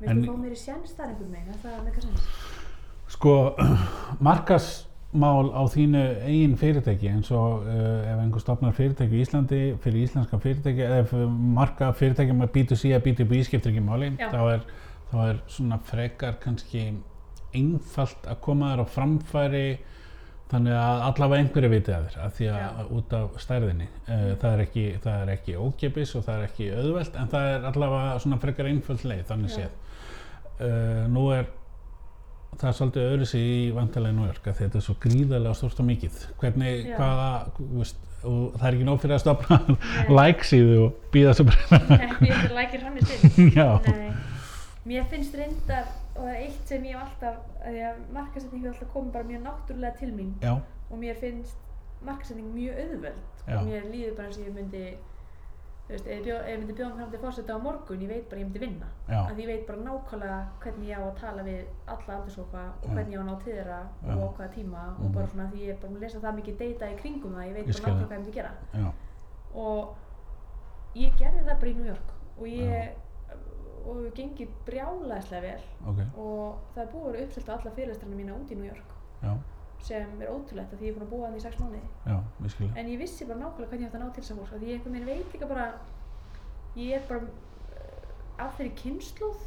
Viltu 0.02 0.12
En- 0.12 0.24
fá 0.28 0.34
mér 0.42 0.52
í 0.52 0.60
sjans 0.60 0.92
þar 0.98 1.14
einhvern 1.14 1.32
veginn, 1.32 1.54
er 1.54 1.62
það 1.64 1.80
með 1.86 1.96
hvað 1.96 2.06
sens? 2.10 2.28
Sko, 3.16 3.34
markasmál 5.16 5.50
á 5.52 5.62
þínu 5.72 6.02
eigin 6.26 6.56
fyrirtæki 6.56 7.08
eins 7.10 7.30
og 7.34 7.64
uh, 7.64 8.04
ef 8.06 8.20
einhver 8.20 8.40
stopnar 8.42 8.74
fyrirtæki 8.76 9.16
í 9.16 9.24
Íslandi 9.24 9.60
fyrir 9.82 10.04
íslenska 10.04 10.38
fyrirtæki 10.38 10.84
eða 10.84 11.26
marka 11.28 11.92
fyrirtæki 11.96 12.36
með 12.36 12.52
B2C 12.54 12.94
að 12.96 13.04
B2B 13.06 13.42
skiptir 13.44 13.72
ekki 13.72 13.84
máli 13.84 14.12
þá 14.18 14.40
er, 14.52 14.64
þá 15.10 15.18
er 15.26 15.42
svona 15.48 15.78
frekar 15.78 16.38
kannski 16.42 16.88
einfalt 17.56 18.26
að 18.28 18.40
koma 18.44 18.72
þér 18.74 18.84
á 18.84 18.86
framfæri 18.96 19.66
þannig 20.50 20.76
að 20.78 21.04
allavega 21.08 21.42
einhverju 21.42 21.70
viti 21.72 21.92
að 21.94 22.08
þér 22.08 22.18
að 22.22 22.34
því 22.36 22.48
að 22.52 22.60
Já. 22.60 22.88
út 22.96 23.14
af 23.18 23.38
stærðinni. 23.42 23.86
Uh, 24.06 24.26
það, 24.38 24.50
er 24.52 24.64
ekki, 24.66 24.84
ekki 25.34 25.56
ókipis 25.58 26.14
og 26.14 26.26
það 26.26 26.36
er 26.36 26.50
ekki 26.50 26.68
auðvelt 26.76 27.16
en 27.18 27.30
það 27.32 27.52
er 27.54 27.70
allavega 27.72 28.18
svona 28.22 28.38
frekar 28.42 28.70
einföld 28.70 29.06
leið 29.08 29.24
þannig 29.32 29.54
séð. 29.56 29.80
Uh, 30.56 31.02
nú 31.10 31.26
er 31.34 31.48
það 32.56 32.68
er 32.70 32.76
svolítið 32.78 33.10
öðru 33.12 33.28
sig 33.28 33.46
í 33.52 33.58
vantilega 33.76 34.16
New 34.16 34.26
York 34.28 34.46
að 34.50 34.60
þetta 34.62 34.78
er 34.78 34.84
svo 34.86 34.96
gríðarlega 35.02 35.58
stórt 35.58 35.82
og 35.82 35.88
mikið. 35.90 36.20
Hvernig, 36.40 36.86
Já. 36.86 36.96
hvaða 37.00 37.28
veist, 37.76 38.00
og 38.22 38.56
það 38.56 38.66
er 38.68 38.78
ekki 38.78 38.88
nóg 38.88 39.02
fyrir 39.02 39.16
að 39.16 39.22
stopna 39.24 39.78
like 40.18 40.48
síðu 40.48 40.78
og 40.86 41.12
býða 41.14 41.36
svo 41.36 41.48
bara. 41.50 41.82
Ekki 42.06 42.32
eftir 42.32 42.56
lækir 42.56 42.86
hann 42.86 42.96
í 42.96 43.06
stund 43.06 44.34
mér 44.86 45.06
finnst 45.10 45.34
reyndar 45.34 45.88
og 46.14 46.28
eitt 46.30 46.68
sem 46.70 46.84
ég 46.86 46.94
hef 46.94 47.08
alltaf 47.08 47.38
því 47.64 47.80
að 47.88 48.02
markasetning 48.14 48.62
hefur 48.62 48.76
alltaf 48.76 48.92
komið 48.94 49.14
bara 49.16 49.28
mjög 49.30 49.40
náttúrulega 49.48 49.98
til 49.98 50.12
mín 50.14 50.28
já, 50.38 50.52
og 50.90 51.00
mér 51.00 51.18
finnst 51.18 51.56
markasetning 52.06 52.52
mjög 52.54 52.78
auðveld. 52.84 53.24
Já. 53.46 53.56
og 53.58 53.66
mér 53.66 53.88
líður 53.90 54.16
bara 54.18 54.30
og 54.30 54.46
ég 54.46 54.54
myndi 54.54 54.84
veist, 55.88 56.06
ef 56.06 56.26
ég, 56.26 56.58
myndi 56.58 56.74
bjóða 56.74 56.96
fram 56.96 57.10
til 57.12 57.20
fórseta 57.22 57.54
á 57.54 57.58
morgun, 57.62 58.00
ég 58.02 58.08
veit 58.10 58.28
bara 58.30 58.40
ég 58.40 58.46
myndi 58.48 58.58
vinna. 58.62 58.86
Já. 59.08 59.20
að 59.30 59.38
ég 59.42 59.46
veit 59.46 59.66
bara 59.68 59.78
nákvæmlega 59.86 60.38
hvernig 60.64 60.88
ég 60.90 60.98
á 60.98 61.02
að 61.06 61.14
tala 61.20 61.42
við 61.46 61.60
alla 61.86 62.16
aldurshópa 62.16 62.62
og 62.82 62.90
hvernig 62.90 63.12
ég 63.14 63.20
á 63.20 63.22
að 63.22 63.28
ná 63.30 63.36
til 63.44 63.52
þeirra 63.52 63.80
og 64.02 64.22
á 64.26 64.28
hvaða 64.36 64.50
tíma 64.56 64.82
og 64.98 65.04
Mhm. 65.04 65.12
bara 65.14 65.26
svona 65.26 65.50
því 65.52 65.58
ég 65.62 65.70
er 65.70 65.78
bara 65.82 65.92
að 65.92 66.00
lesa 66.00 66.18
það 66.20 66.34
mikið 66.40 66.58
data 66.58 66.90
í 66.90 66.96
kringum 67.00 67.34
það, 67.36 67.46
ég 67.48 67.54
veit 67.54 67.66
Ég 67.66 67.82
bara 67.82 67.92
nákvæmlega 67.92 68.06
hvað 68.06 68.16
ég 68.16 68.24
myndi 68.24 68.32
gera. 68.32 68.52
Já, 68.74 68.92
og 69.54 69.96
ég 70.96 71.10
gerði 71.18 71.44
það 71.46 71.60
bara 71.60 71.70
í 71.70 71.76
New 71.76 71.86
York 71.86 72.08
og 72.38 72.46
ég 72.46 72.90
og 73.86 73.96
við 74.02 74.12
gengið 74.18 74.48
brjálæðislega 74.66 75.42
vel 75.42 75.62
ok, 75.86 75.98
og 76.18 76.56
það 76.74 76.82
er 76.82 76.88
búið 76.92 77.06
að 77.06 77.12
vera 77.12 77.24
uppselt 77.26 77.48
á 77.48 77.52
alla 77.54 77.70
fyrirlestrana 77.70 78.16
mína 78.16 78.34
út 78.34 78.50
í 78.50 78.56
New 78.56 78.66
York. 78.66 78.88
Já, 79.22 79.36
sem 79.82 80.20
er 80.22 80.30
ótrúlegt 80.32 80.72
að 80.72 80.78
því 80.80 80.86
ég 80.86 80.92
er 80.92 80.98
búin 80.98 81.06
að 81.06 81.10
búa 81.12 81.26
þannig 81.26 81.40
í 81.40 81.44
sex 81.46 81.58
mánuði. 81.60 81.80
Já, 82.06 82.16
ég 82.42 82.50
skilja. 82.54 82.72
en 82.76 82.88
ég 82.92 82.98
vissi 82.98 83.24
bara 83.28 83.38
nákvæmlega 83.38 83.68
hvernig 83.70 83.86
ég 83.86 83.88
átti 83.88 83.96
að 83.96 84.04
ná 84.06 84.12
til 84.14 84.22
þess 84.22 84.30
að 84.32 84.38
fólk 84.40 84.52
af 84.52 84.60
því 84.60 84.66
ég 84.66 84.74
einhvern 84.76 84.92
veginn 84.94 85.06
veit 85.06 85.32
líka 85.34 85.46
bara 85.46 85.66
ég 86.76 86.92
er 86.96 87.02
bara 87.08 87.20
uh, 87.22 88.44
af 88.46 88.56
þeirri 88.58 88.72
kynnslóð 88.82 89.42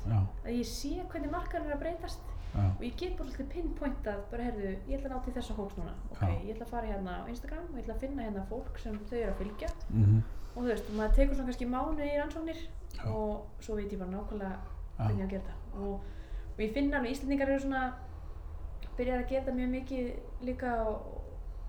að 0.45 0.51
ég 0.55 0.65
sé 0.69 0.91
hvernig 1.11 1.31
markaðin 1.33 1.69
er 1.69 1.75
að 1.77 1.83
breytast. 1.83 2.25
Já, 2.49 2.63
og 2.65 2.81
ég 2.81 2.95
get 2.97 3.17
bara 3.19 3.29
svolítið 3.29 3.49
pinpointað 3.53 4.21
bara 4.31 4.43
herðu, 4.47 4.69
ég 4.89 4.95
ætla 4.97 5.09
að 5.09 5.13
ná 5.13 5.19
til 5.25 5.33
þessa 5.35 5.53
hóps 5.59 5.75
núna. 5.77 5.91
Ok, 6.09 6.21
Já. 6.23 6.31
ég 6.47 6.55
ætla 6.55 6.65
að 6.65 6.71
fara 6.73 6.87
hérna 6.89 7.17
á 7.21 7.23
Instagram 7.29 7.67
og 7.69 7.75
ég 7.77 7.83
ætla 7.83 7.93
að 7.93 8.01
finna 8.05 8.23
hérna 8.25 8.45
fólk 8.49 8.79
sem 8.81 8.95
þau 9.11 9.17
eru 9.19 9.31
að 9.33 9.41
fylgja. 9.43 9.69
Mhm, 9.93 10.23
og 10.55 10.57
þú 10.63 10.67
veist, 10.71 10.89
og 10.89 10.95
maður 10.97 11.13
tekur 11.19 11.35
svona 11.37 11.49
kannski 11.51 11.67
mánu 11.69 12.07
í 12.07 12.15
rannsóknir 12.17 12.63
Já. 12.97 13.03
og 13.13 13.45
svo 13.61 13.75
veit 13.77 13.93
ég 13.93 13.99
bara 14.01 14.15
nákvæmlega 14.15 14.57
hvernig 14.97 15.19
ég 15.19 15.21
á 15.21 15.27
að 15.27 15.33
gera 15.35 15.43
þetta. 15.45 15.55
Og, 15.77 15.93
og 16.55 16.59
ég 16.65 16.73
finna 16.73 16.97
alveg 16.97 17.11
Íslandingar 17.13 17.49
eru 17.53 17.59
svona 17.67 17.83
byrjar 18.99 19.23
að 19.23 19.29
gera 19.31 19.53
mjög 19.57 19.69
mikið 19.75 20.09
líka 20.49 20.73
og, 20.85 21.07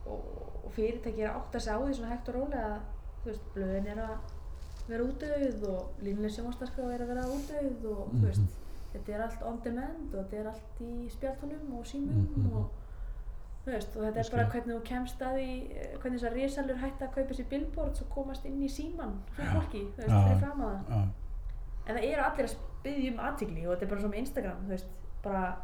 og, 0.07 0.25
og 0.65 0.73
fyrirtæki 0.77 1.23
er 1.25 1.31
að 1.31 1.39
átta 1.41 1.61
sig 1.61 1.73
á 1.75 1.79
því 1.81 1.95
svona 1.99 2.13
hægt 2.15 2.29
og 2.33 2.35
rólega 2.41 2.67
að 2.75 2.81
þú 3.23 3.31
veist, 3.31 3.47
blöðin 3.55 3.91
er 3.95 4.03
að 4.05 4.17
vera 4.91 5.05
útdauð 5.07 5.65
og 5.71 6.03
línuleg 6.03 6.33
sjónvarsdagskrá 6.35 6.89
er 6.95 7.05
að 7.05 7.11
vera 7.15 7.29
útdauð 7.37 7.87
og 7.93 8.03
Mhm. 8.11 8.21
þú 8.21 8.27
veist, 8.27 8.59
þetta 8.93 9.15
er 9.15 9.23
allt 9.27 9.43
on 9.47 9.61
demand 9.65 10.15
og 10.15 10.21
þetta 10.25 10.41
er 10.41 10.47
allt 10.51 10.81
í 10.83 10.93
spjartónum 11.15 11.75
og 11.79 11.85
símum 11.87 12.27
Mhm. 12.37 12.53
og 12.57 12.71
þú 13.67 13.73
veist, 13.75 13.97
og 13.97 14.03
þetta 14.03 14.21
er 14.25 14.31
bara 14.33 14.49
hvernig 14.51 14.75
þú 14.77 14.83
kemst 14.89 15.21
að 15.23 15.35
því 15.37 15.51
hvernig 16.01 16.19
þessar 16.21 16.35
risalur 16.35 16.77
hætta 16.83 17.07
að 17.07 17.15
kaupa 17.15 17.35
sér 17.35 17.49
billboards 17.51 18.03
og 18.03 18.09
komast 18.11 18.45
inn 18.47 18.63
í 18.63 18.69
síman 18.69 19.15
fyrir 19.37 19.53
Já. 19.53 19.61
fólki, 19.61 19.83
þú 19.93 19.97
veist, 19.97 20.09
Já. 20.09 20.25
fyrir 20.27 20.41
fram 20.41 20.61
að 20.61 20.75
það 20.75 20.91
já, 20.91 21.09
en 21.87 21.97
það 21.97 22.05
eru 22.13 22.23
allir 22.23 22.45
að 22.47 22.57
byggja 22.83 23.13
um 23.13 23.19
aðtigli 23.21 23.67
og 23.67 23.73
þetta 23.77 23.83
er 23.83 23.89
bara 23.91 24.01
svo 24.01 24.09
með 24.09 24.19
Instagram, 24.25 24.57
þú 24.65 24.69
veist, 24.69 24.87
bara 25.23 25.57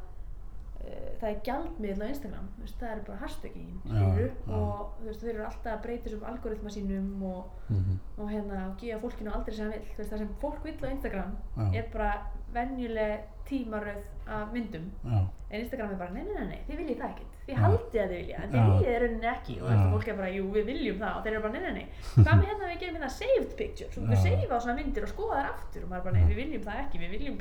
það 1.20 1.28
er 1.30 1.39
gjaldmiðl 1.49 2.03
á 2.05 2.07
Instagram, 2.12 2.49
veist, 2.61 2.78
það 2.80 2.93
er 2.93 3.03
bara 3.07 3.20
hashtagging, 3.22 3.70
Já, 3.76 3.93
skilur, 3.93 4.32
já. 4.47 4.57
og 4.57 5.05
veist, 5.07 5.22
þeir 5.22 5.32
eru 5.34 5.47
alltaf 5.49 5.72
að 5.72 5.84
breyta 5.87 6.09
þessum 6.09 6.26
algoritma 6.30 6.72
sínum 6.74 7.22
og, 7.30 7.55
mhm, 7.70 8.01
og 8.18 8.32
hérna, 8.32 8.64
og 8.70 8.76
gefa 8.82 9.01
fólkinu 9.05 9.32
aldrei 9.32 9.57
sem 9.57 9.70
það 9.70 9.78
veist, 9.78 10.12
það 10.12 10.24
sem 10.24 10.34
fólk 10.43 10.66
vill 10.66 10.76
á 10.84 10.93
Instagram 10.93 11.32
Já. 11.57 11.64
er 11.80 11.89
bara 11.95 12.11
venjuleg 12.57 13.24
tímaröð 13.47 14.03
af 14.26 14.53
myndum, 14.53 14.87
já, 15.05 15.18
en 15.51 15.61
Instagram 15.61 15.91
er 15.93 15.99
bara, 16.01 16.12
nei, 16.14 16.24
nei, 16.24 16.34
nei, 16.34 16.47
nei, 16.51 16.61
þið 16.66 16.76
viljið 16.80 16.99
það 17.01 17.11
ekkert, 17.12 17.34
þið 17.47 17.57
haldið 17.62 18.01
að 18.03 18.09
þið 18.11 18.16
vilja, 18.16 18.37
en 18.43 18.51
þið 18.51 18.61
viljið 18.66 18.89
það 18.89 19.01
rauninni 19.03 19.28
ekki, 19.32 19.57
og 19.61 19.68
og 19.70 19.93
fólk 19.93 20.09
er 20.11 20.16
bara, 20.20 20.30
jú, 20.34 20.45
við 20.57 20.64
viljum 20.70 20.99
það, 21.03 21.12
og 21.16 21.22
þeir 21.22 21.32
eru 21.32 21.43
bara, 21.45 21.53
nei, 21.53 21.62
nei, 21.62 21.74
nei, 21.76 21.87
hvað 22.24 22.34
með 22.41 22.49
hérna 22.51 22.70
við 22.72 22.80
gerum 22.80 22.97
hérna 22.99 23.11
saved 23.16 23.53
pictures, 23.61 23.97
og 24.01 24.03
við 24.11 24.22
save 24.24 24.51
á 24.51 24.59
svona 24.59 24.78
myndir 24.80 25.07
og 25.07 25.12
skoða 25.12 25.39
þær 25.39 25.51
aftur, 25.53 25.82
og 25.84 25.89
maður 25.93 26.01
er 26.01 26.07
bara, 26.09 26.16
nei, 26.16 26.26
við 26.32 26.41
viljum 26.43 26.64
það 26.66 26.82
ekki, 26.82 27.03
við 27.05 27.11
viljum 27.14 27.37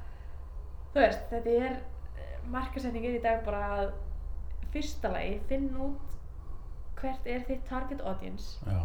þú 0.92 1.00
veist, 1.04 1.26
þetta 1.30 1.56
er, 1.66 1.76
markasetning 2.50 3.04
er 3.06 3.18
í 3.18 3.22
dag 3.22 3.44
bara 3.46 3.64
að, 3.80 3.90
fyrsta 4.72 5.10
lagi, 5.12 5.40
finn 5.50 5.68
út 5.82 6.16
hvert 7.00 7.26
er 7.26 7.44
þitt 7.48 7.62
target 7.68 8.00
audience, 8.04 8.58
já, 8.66 8.80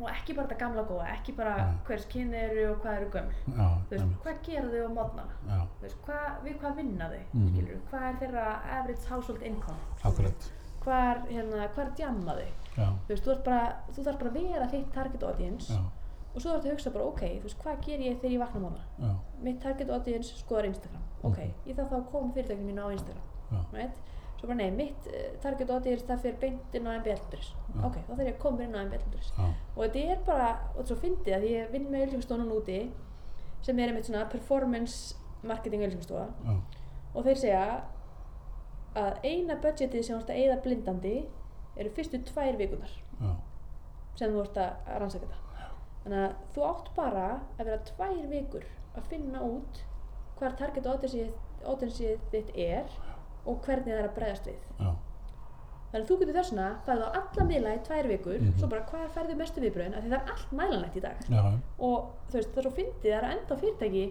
og 0.00 0.08
ekki 0.10 0.34
bara 0.34 0.48
þetta 0.48 0.58
gamla 0.62 0.82
góða, 0.88 1.06
ekki 1.14 1.34
bara 1.36 1.52
Já. 1.60 1.66
hvers 1.86 2.06
kyn 2.10 2.32
eru 2.34 2.62
og 2.72 2.78
hvað 2.82 2.96
eru 3.00 3.10
gömul, 3.14 3.34
já, 3.46 3.66
þú 3.68 3.90
veist, 3.90 4.02
einmitt, 4.02 4.22
hvað 4.24 4.40
gera 4.48 4.70
þau 4.72 4.80
á 4.80 4.90
mótnana, 4.96 5.34
Þú 5.80 5.84
veist, 5.84 5.98
hvað, 6.06 6.26
við 6.44 6.56
hvað 6.62 6.76
vinna 6.80 7.08
þau, 7.12 7.20
Mhm. 7.34 7.48
skilur, 7.52 7.80
hvað 7.90 8.08
er 8.08 8.16
þeirra 8.22 8.46
average 8.78 9.06
household 9.10 9.42
income, 9.42 9.78
hvað 10.80 11.10
er, 11.10 11.18
hérna, 11.30 11.68
hvað 11.74 11.84
er 11.86 11.90
djamma 12.00 12.34
þau, 12.40 12.50
þú 12.76 13.08
veist, 13.08 13.24
þú, 13.24 13.44
bara, 13.44 13.76
þú 13.92 14.04
þarf 14.08 14.18
bara 14.18 14.30
að 14.30 14.40
vera 14.40 14.66
þitt 14.74 14.92
target 14.94 15.22
audience 15.22 15.72
og 16.34 16.40
svo 16.40 16.50
þarf 16.52 16.64
að 16.64 16.70
hugsa 16.72 16.90
bara, 16.94 17.04
ok, 17.04 17.20
þú 17.40 17.42
veist, 17.42 17.58
hvað 17.62 17.80
ger 17.86 17.98
ég 18.06 18.20
þegar 18.20 18.32
ég 18.36 18.38
vakna 18.44 18.60
móna, 18.60 18.82
mitt 19.42 19.60
target 19.62 19.90
audience 19.90 20.34
skoðar 20.44 20.64
Instagram, 20.70 21.02
ok, 21.22 21.36
Mhm. 21.38 21.52
ég 21.66 21.76
þarf 21.76 21.90
þá 21.90 21.96
að 21.98 22.10
koma 22.12 22.32
fyrirtækinu 22.32 22.66
mínu 22.72 22.82
á 22.86 22.88
Instagram, 22.92 23.26
right, 23.72 23.96
svo 24.40 24.46
bara 24.48 24.54
nei, 24.56 24.70
mitt 24.70 25.06
uh, 25.06 25.38
target 25.42 25.70
audience 25.70 26.04
það 26.06 26.20
fyrir 26.22 26.38
beint 26.40 26.74
inn 26.74 26.86
á 26.86 26.92
MBL-dris, 27.00 27.52
Já. 27.74 27.84
ok, 27.86 27.96
þá 28.06 28.10
þarf 28.14 28.26
ég 28.26 28.34
að 28.34 28.38
koma 28.38 28.62
inn 28.62 28.74
á 28.74 28.80
MBL-dris, 28.84 29.32
já, 29.38 29.48
og 29.76 29.84
þetta 29.84 30.10
er 30.12 30.18
bara, 30.26 30.50
og 30.78 30.86
svo 30.86 30.96
fyndið 30.96 31.34
að 31.36 31.48
ég 31.50 31.70
vinn 31.72 31.90
með 31.90 32.00
auðlýsingastofunum 32.06 32.52
úti 32.56 32.90
sem 33.62 33.78
er 33.78 33.88
einmitt 33.88 34.04
svona 34.06 34.28
performance 34.30 35.14
marketing 35.42 35.82
auðlýsingastofa. 35.82 36.28
Já, 36.44 36.60
og 37.14 37.24
þeir 37.24 37.36
segja 37.36 37.82
að 38.96 39.18
eina 39.24 39.56
budgetið 39.62 40.02
sem 40.04 40.16
þú 40.16 40.20
ert 40.22 40.30
að 40.30 40.40
eyða 40.40 40.62
blindandi 40.64 41.12
eru 41.76 41.90
fyrstu 41.90 42.18
tvær 42.26 42.56
vikunar 42.58 42.90
sem 44.18 44.30
þú 44.32 44.40
ert 44.42 44.56
að 44.56 44.98
rannsaka 45.00 45.26
þetta 45.26 45.36
þannig 46.10 46.24
að 46.26 46.54
þú 46.54 46.64
átt 46.66 46.88
bara 46.96 47.26
að 47.58 47.64
vera 47.70 47.78
tvær 47.90 48.26
vikur 48.30 48.64
að 48.98 49.06
finna 49.12 49.42
út 49.46 49.82
hvar 50.40 50.56
target 50.58 50.86
audience 50.90 52.16
þitt 52.32 52.50
er 52.56 52.90
og 53.46 53.60
hvernig 53.64 53.86
það 53.92 53.98
er 54.00 54.08
að 54.08 54.14
bregðast 54.16 54.46
við. 54.50 54.58
Já, 54.80 54.90
þannig 55.90 56.00
að 56.00 56.08
þú 56.10 56.16
getur 56.20 56.36
þess 56.38 56.50
vegna 56.52 56.66
farið 56.86 57.04
á 57.04 57.10
alla 57.20 57.44
miðla 57.50 57.74
í 57.76 57.82
tvær 57.86 58.08
vikur 58.10 58.40
Mhm. 58.40 58.58
svo 58.58 58.68
bara 58.72 58.86
hvað 58.90 59.08
færðu 59.16 59.36
mestu 59.36 59.60
viðbröðin 59.60 59.96
af 59.96 60.02
því 60.04 60.10
það 60.10 60.20
er 60.20 60.32
allt 60.34 60.52
mælanlegt 60.52 60.96
í 60.96 61.00
dag. 61.00 61.16
Já, 61.28 61.42
og 61.78 62.10
þú 62.30 62.32
veist 62.38 62.50
það 62.54 62.58
er 62.58 62.62
svo 62.68 62.74
fyndið 62.78 63.10
það 63.10 63.16
er 63.22 63.30
enda 63.30 63.56
fyrirtæki 63.62 64.04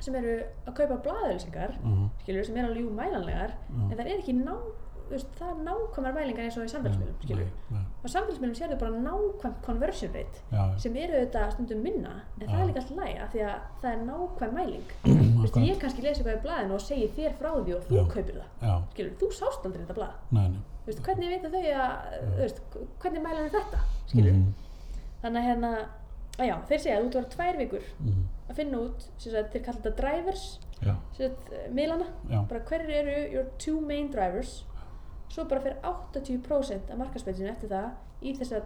sem 0.00 0.14
eru 0.14 0.34
að 0.66 0.74
kaupa 0.74 0.96
blaðauðlýsingar 1.04 1.72
mhm, 1.82 2.06
skilur, 2.22 2.44
sem 2.44 2.56
er 2.56 2.64
alveg 2.64 2.90
mælanlegar 3.00 3.50
Já. 3.50 3.90
en 3.90 3.96
það 3.96 4.06
er 4.06 4.18
ekki 4.18 4.32
ná, 4.44 4.54
þú 4.56 4.89
veist, 5.10 5.30
það 5.38 5.50
er 5.50 5.60
nákvæmar 5.66 6.14
mælingar 6.16 6.46
eins 6.46 6.56
og 6.60 6.66
í 6.66 6.72
samfélagsmiðlum, 6.72 7.84
á 8.00 8.06
samfélagsmiðlum 8.14 8.56
sérðu 8.58 8.78
bara 8.80 9.02
nákvæmt 9.04 9.60
conversion 9.66 10.12
rate 10.14 10.42
já, 10.52 10.62
sem 10.84 10.96
eru 11.02 11.18
auðvitað 11.18 11.54
stundum 11.56 11.84
minna 11.84 12.14
en 12.38 12.46
það 12.46 12.54
Já. 12.54 12.60
er 12.60 12.70
líka 12.70 12.82
alltaf 12.84 13.00
læg 13.00 13.20
af 13.24 13.32
því 13.34 13.44
að 13.46 13.68
það 13.82 13.92
er 13.92 14.02
nákvæm 14.08 14.56
mæling. 14.58 14.92
Veist, 15.42 15.60
ég 15.64 15.80
kannski 15.82 16.04
lesi 16.04 16.20
eitthvað 16.22 16.38
í 16.38 16.42
blaðinu 16.46 16.76
og 16.76 16.84
segi 16.84 17.08
þér 17.16 17.38
frá 17.40 17.50
því 17.56 17.76
og 17.76 17.86
þú 17.88 17.96
Já. 17.98 18.02
kaupir 18.14 18.40
það. 18.40 18.50
Já, 18.64 18.74
skilur, 18.94 19.14
þú 19.20 19.30
sást 19.40 19.66
aldrei 19.68 19.82
þetta 19.84 19.98
blað. 20.00 20.18
Nei, 20.36 20.44
nei, 20.54 20.60
veist, 20.86 21.02
hvernig 21.06 21.32
vita 21.34 21.52
þau 21.52 21.62
að, 21.84 22.60
hvernig 23.02 23.24
mæla 23.24 23.46
þau 23.46 23.56
þetta 23.58 23.82
mhm, 24.14 24.44
þannig 25.22 25.40
að 25.40 25.48
hérna 25.50 25.72
að 26.40 26.48
já, 26.48 26.56
þeir 26.70 26.82
segja 26.82 26.96
að 26.96 27.02
þú 27.02 27.06
ert 27.06 27.14
að 27.16 27.20
vera 27.20 27.32
tvær 27.34 27.60
vikur 27.60 27.86
mhm, 27.98 28.26
að 28.48 28.60
finna 28.60 28.82
út, 28.86 29.06
þeir 29.20 29.64
kalla 29.66 29.78
þetta 29.80 29.94
drivers 29.98 30.44
já, 30.80 30.94
eh, 31.20 31.68
miðlana. 31.76 32.08
Já, 32.30 32.38
bara 32.48 32.64
hverjir 32.70 33.00
eru 33.02 33.16
your 33.34 33.48
two 33.60 33.80
main 33.84 34.10
drivers 34.12 34.60
svo 35.30 35.44
bara 35.48 35.60
fyrir 35.64 35.76
80% 35.86 36.90
af 36.90 36.98
markaspelsinu 36.98 37.48
eftir 37.52 37.70
það 37.70 37.90
í 38.22 38.34
þessar 38.38 38.62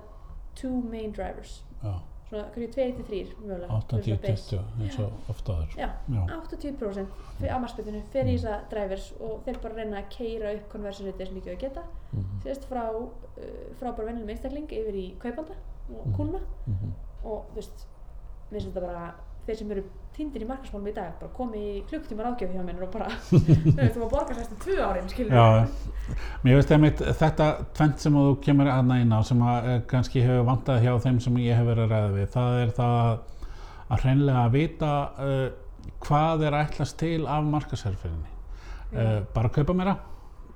two 0.59 0.81
main 0.91 1.13
drivers. 1.13 1.63
Já, 1.83 1.95
svona 2.31 2.45
hverju 2.55 2.69
2-3 2.73 3.19
mögulega 3.45 3.79
80-20 3.79 4.61
eins 4.81 4.99
og 5.05 5.29
ofta 5.29 5.53
aður, 5.59 5.75
já, 5.79 5.89
já, 6.09 6.23
80% 6.31 7.19
fyrir 7.39 7.53
af 7.53 7.61
markaspelsinu 7.65 8.01
fer 8.15 8.31
í 8.31 8.37
þessar 8.39 8.65
drivers 8.73 9.11
og 9.21 9.43
þeir 9.45 9.59
bara 9.67 9.75
reyna 9.81 10.01
að 10.01 10.09
keira 10.17 10.55
upp 10.57 10.69
conversion 10.73 11.07
rate 11.11 11.27
eins 11.27 11.35
mikið 11.37 11.53
og 11.57 11.61
geta. 11.67 11.83
Mhm, 12.13 12.41
sérst 12.47 12.65
frá, 12.71 12.85
uh, 12.95 13.11
frá 13.81 13.91
bara 13.93 14.07
vennilegum 14.09 14.33
einstakling 14.35 14.67
yfir 14.73 14.95
í 15.03 15.07
kaupanda 15.19 15.55
og 15.91 16.07
Mhm. 16.07 16.15
kuna 16.17 16.41
mhm, 16.67 16.95
og 17.25 17.45
þú 17.53 17.55
veist, 17.61 17.87
mér 18.51 18.61
finnst 18.61 18.73
þetta 18.73 18.81
bara 18.87 19.15
þeir 19.47 19.57
sem 19.59 19.71
eru 19.71 19.85
týndir 20.15 20.45
í 20.45 20.47
markasmálum 20.47 20.89
í 20.91 20.95
dag 20.95 21.15
bara 21.19 21.33
komi 21.35 21.61
í 21.61 21.81
klukktíma 21.91 22.23
ráðgjöf 22.23 22.53
hjá 22.55 22.63
mér 22.63 22.85
og 22.87 22.93
bara 22.95 23.09
þú 23.29 23.41
veist, 23.41 23.97
þú 23.97 24.03
má 24.05 24.09
borga 24.13 24.37
sérstu 24.37 24.59
tvö 24.63 24.77
árin 24.87 25.11
skilur 25.11 25.35
Já, 25.35 25.47
mér 26.45 26.59
veist 26.61 26.73
einmitt 26.77 27.03
þetta 27.23 27.49
tvent 27.75 28.05
sem 28.05 28.19
þú 28.19 28.37
kemur 28.45 28.71
aðna 28.71 29.01
inn 29.03 29.15
á 29.15 29.21
sem 29.27 29.43
að 29.43 29.69
eh, 29.73 29.81
kannski 29.91 30.23
hefur 30.23 30.47
vantað 30.47 30.87
hjá 30.87 30.93
þeim 31.07 31.21
sem 31.25 31.43
ég 31.43 31.59
hef 31.59 31.69
verið 31.69 31.85
að 31.85 31.95
ræða 31.95 32.15
við. 32.15 32.31
Það 32.37 32.59
er 32.61 32.73
það 32.79 32.97
að, 33.01 33.13
að 33.89 34.05
hreinlega 34.05 34.47
vita 34.55 34.95
uh, 35.27 35.45
hvað 36.07 36.47
er 36.49 36.59
ætlast 36.63 36.99
til 37.03 37.21
af 37.27 37.51
markasherfinni 37.51 38.33
uh, 38.95 39.21
bara 39.35 39.53
kaupa 39.59 39.77
meira. 39.77 39.99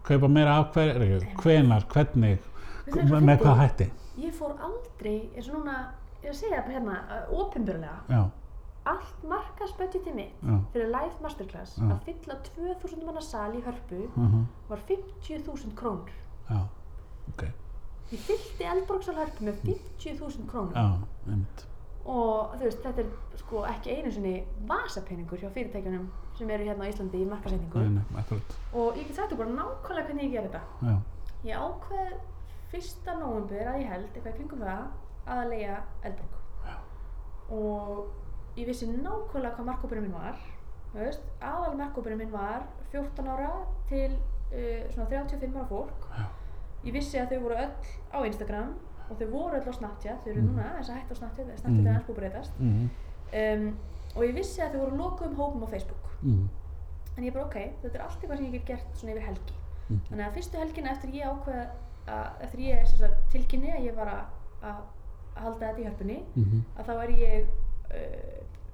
Kaupa 0.07 0.31
meira 0.33 0.59
af 0.63 0.71
hverju, 0.77 1.23
hvenar, 1.43 1.89
hvernig 1.93 2.39
er 2.95 3.17
með 3.21 3.43
hvað 3.43 3.63
hætti? 3.65 3.89
Ég 4.23 4.35
fór 4.35 4.55
aldrei, 4.65 5.19
eins 5.35 5.51
og 5.51 5.59
núna 5.59 5.81
ég 6.23 6.31
að 6.33 6.39
segja 6.39 6.61
þetta 6.61 6.75
hérna, 6.75 7.25
opinbjörlega 7.35 7.99
já, 8.11 8.23
allt 8.93 9.25
markasbudgetið 9.31 10.15
mitt 10.17 10.43
já, 10.43 10.57
fyrir 10.75 10.91
live 10.93 11.23
masterclass 11.25 11.77
Já. 11.79 11.87
að 11.95 12.03
fylla 12.09 12.37
2000 12.49 13.07
manna 13.07 13.23
sal 13.25 13.51
í 13.57 13.63
hörpu 13.65 14.03
uh 14.09 14.37
var 14.69 14.83
50.000 14.91 15.75
krónur. 15.79 16.13
Já 16.51 16.61
ok, 17.33 17.43
ég 18.13 18.23
fyllti 18.29 18.69
Eldborgsal 18.69 19.17
hörpu 19.19 19.45
með 19.49 19.61
50.000 19.67 20.47
krónur 20.51 20.77
já, 20.77 20.87
einmitt. 21.29 21.67
Og 22.09 22.55
þú 22.57 22.65
veist, 22.65 22.81
þetta 22.87 23.03
er 23.05 23.41
sko 23.43 23.65
ekki 23.69 23.97
einu 23.99 24.11
sinni 24.15 24.35
vasapeningur 24.69 25.41
hjá 25.43 25.51
fyrirtækjunum 25.53 26.07
sem 26.39 26.51
eru 26.55 26.65
hérna 26.69 26.87
á 26.87 26.91
Íslandi 26.93 27.21
í 27.21 27.27
markasendingu 27.29 27.83
nei, 27.85 27.99
nei, 27.99 28.21
akkurat, 28.23 28.55
og 28.73 28.97
ég 28.97 29.09
get 29.11 29.19
sagt 29.19 29.33
þú 29.35 29.41
bara 29.43 29.57
nákvæmlega 29.59 30.07
hvernig 30.09 30.25
ég 30.25 30.33
ger 30.37 30.49
þetta. 30.49 30.63
Já, 30.89 30.97
ég 31.51 31.67
ákveð 31.67 32.15
fyrsta 32.73 33.17
nóvembur 33.19 33.69
að 33.73 33.81
ég 33.83 33.93
held 33.93 34.09
eitthvað 34.15 34.39
kringum 34.39 34.65
það 34.65 35.35
að 35.35 35.45
leia 35.53 35.77
Eldborg. 36.09 36.35
Og 37.49 38.09
ég 38.59 38.67
vissi 38.67 38.87
nákvæmlega 38.91 39.55
hvað 39.57 39.69
markkópurinn 39.71 40.07
minn 40.09 40.17
var 40.19 40.37
aðal 41.45 41.77
markkópurinn 41.79 42.19
minn 42.19 42.33
var 42.33 42.65
14 42.93 43.29
ára 43.29 43.51
til 43.91 44.13
uh, 44.53 44.85
svona 44.95 45.09
35 45.11 45.57
ára 45.57 45.67
fólk 45.69 46.07
Já. 46.17 46.25
ég 46.85 46.93
vissi 46.97 47.19
að 47.21 47.33
þau 47.35 47.41
voru 47.45 47.59
öll 47.65 47.75
á 48.15 48.19
Instagram 48.27 48.73
og 49.11 49.19
þau 49.21 49.29
voru 49.33 49.59
öll 49.61 49.69
á 49.69 49.75
Snapchat 49.79 50.25
þau 50.25 50.31
eru 50.33 50.41
Mhm. 50.43 50.49
núna 50.55 50.71
þess 50.79 50.91
að 50.91 50.99
hætta 51.01 51.15
á 51.15 51.19
Snapchat 51.21 51.47
Snapchat 51.47 51.71
Mhm. 51.71 51.87
er 51.87 51.93
aðeins 51.93 52.09
búið 52.09 52.19
breytast 52.21 52.53
Mhm. 52.61 52.89
um, 53.43 53.79
og 54.17 54.23
ég 54.25 54.35
vissi 54.35 54.61
að 54.63 54.73
þau 54.73 54.81
voru 54.85 54.97
lokuðum 54.97 55.37
hópum 55.37 55.63
á 55.65 55.69
Facebook 55.71 56.05
Mhm. 56.23 56.49
en 57.19 57.25
ég 57.25 57.33
bara 57.35 57.45
ok, 57.45 57.57
þetta 57.83 57.95
er 57.95 58.01
allt 58.03 58.21
eitthvað 58.23 58.37
sem 58.37 58.47
ég 58.47 58.53
get 58.53 58.67
gert 58.67 58.95
svona 58.97 59.13
yfir 59.15 59.23
helgi 59.27 59.55
Mhm. 59.89 60.01
þannig 60.11 60.27
að 60.29 60.33
fyrstu 60.35 60.59
helgina 60.59 60.91
eftir 60.91 61.11
ég 61.11 61.25
ákveða 61.27 61.67
að, 62.09 62.29
eftir 62.43 62.61
ég 62.61 62.85
tilkynni 63.31 63.71
að 63.77 63.85
ég 63.87 63.95
var 63.97 64.07
að, 64.07 64.25
að, 64.63 64.77
halda 65.39 65.67
þetta 65.67 65.81
í 65.81 65.85
hörpunni 65.85 66.23
Mhm. 66.37 66.61
að 66.79 66.85
þá 66.87 66.93
er 67.05 67.09
ég 67.11 67.47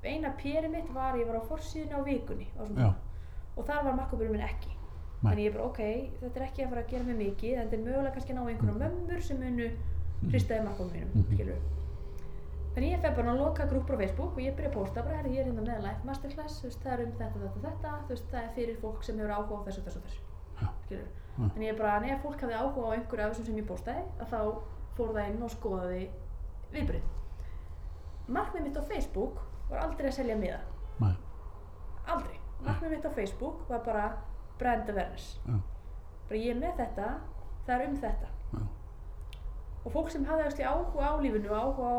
eina 0.04 0.30
péri 0.36 0.68
mitt 0.68 0.88
var 0.92 1.14
að 1.14 1.20
ég 1.22 1.26
var 1.30 1.40
á 1.40 1.48
forsíðunni 1.48 1.94
á 1.96 2.02
vikunni 2.04 2.46
og 3.56 3.64
þar 3.68 3.84
var 3.86 3.94
markaburinn 4.00 4.32
minn 4.34 4.42
ekki. 4.48 4.70
Nei. 5.24 5.30
þannig 5.30 5.44
ég 5.46 5.52
bara 5.54 5.64
ok, 5.70 5.78
þetta 6.20 6.40
er 6.40 6.46
ekki 6.48 6.64
að 6.64 6.68
fara 6.72 6.80
að 6.82 6.90
gera 6.90 7.04
mig 7.04 7.16
mikið 7.16 7.52
en 7.54 7.68
þetta 7.68 7.76
er 7.78 7.84
mögulega 7.84 8.12
kannski 8.12 8.32
að 8.32 8.36
ná 8.36 8.48
einhverjum 8.50 8.80
mömmur 8.82 9.22
sem 9.24 9.38
munu 9.40 9.68
hristaði 10.28 10.64
markaburinn 10.66 11.08
mínum 11.08 11.24
Mhm. 11.24 11.34
skilur 11.34 11.62
Þannig 12.74 12.90
ég 12.92 13.00
fer 13.00 13.14
bara 13.14 13.30
að 13.32 13.38
loka 13.38 13.64
grúpur 13.70 13.94
á 13.94 13.98
Facebook 14.02 14.32
og 14.34 14.42
ég 14.42 14.56
byrja 14.56 14.70
að 14.70 14.74
posta 14.74 15.02
bara, 15.02 15.22
ég 15.22 15.38
er 15.38 15.44
hérna 15.46 15.62
með 15.62 15.82
live 15.84 16.04
masterclass, 16.04 16.56
veist, 16.64 16.80
það 16.82 16.92
er 16.92 17.04
um 17.04 17.12
þetta, 17.12 17.38
þetta, 17.38 17.60
þetta, 17.70 17.92
veist, 18.08 18.24
það 18.32 18.42
er 18.42 18.48
fyrir 18.56 18.76
fólk 18.82 19.04
sem 19.04 19.18
hefur 19.18 19.30
áhuga 19.30 19.54
á 19.54 19.64
þessu, 19.68 19.80
þessu, 19.86 20.00
þessu. 20.02 20.98
Þannig 21.38 21.68
ég 21.70 21.78
bara, 21.78 21.92
ef 22.10 22.22
fólk 22.22 22.40
hafði 22.42 22.56
áhuga 22.58 22.82
á 22.82 22.94
einhverju 22.98 23.24
af 23.24 23.30
þessum 23.32 23.46
sem 23.46 23.56
ég 23.62 23.66
postaði, 23.68 24.02
að 24.18 24.26
þá 24.34 24.40
fór 24.96 25.12
það 25.14 25.28
inn 25.30 25.42
og 25.42 25.50
skoðaði 25.54 26.02
viðbrið. 26.74 27.04
Markmið 28.29 28.62
mitt 28.68 28.77
á 28.81 28.83
Facebook 28.89 29.41
var 29.70 29.83
aldrei 29.85 30.09
að 30.09 30.16
selja 30.18 30.37
miða, 30.37 30.61
Nei. 31.01 31.12
aldrei. 32.07 32.39
Markmið 32.64 32.91
mitt 32.95 33.05
á 33.05 33.11
Facebook 33.12 33.68
var 33.68 33.83
bara 33.85 34.05
brand 34.59 34.89
awareness. 34.89 35.39
Já. 35.47 35.59
Bara 36.29 36.41
ég 36.41 36.55
er 36.55 36.61
með 36.61 36.79
þetta, 36.81 37.09
það 37.66 37.75
er 37.81 37.89
um 37.89 37.97
þetta. 37.97 38.31
Já. 38.55 38.62
Og 39.85 39.93
fólk 39.93 40.09
sem 40.11 40.25
hafði 40.25 40.47
actually 40.47 40.64
áhuga 40.64 41.11
á 41.12 41.14
lífinu, 41.20 41.51
áhuga 41.53 41.91
á 41.93 41.97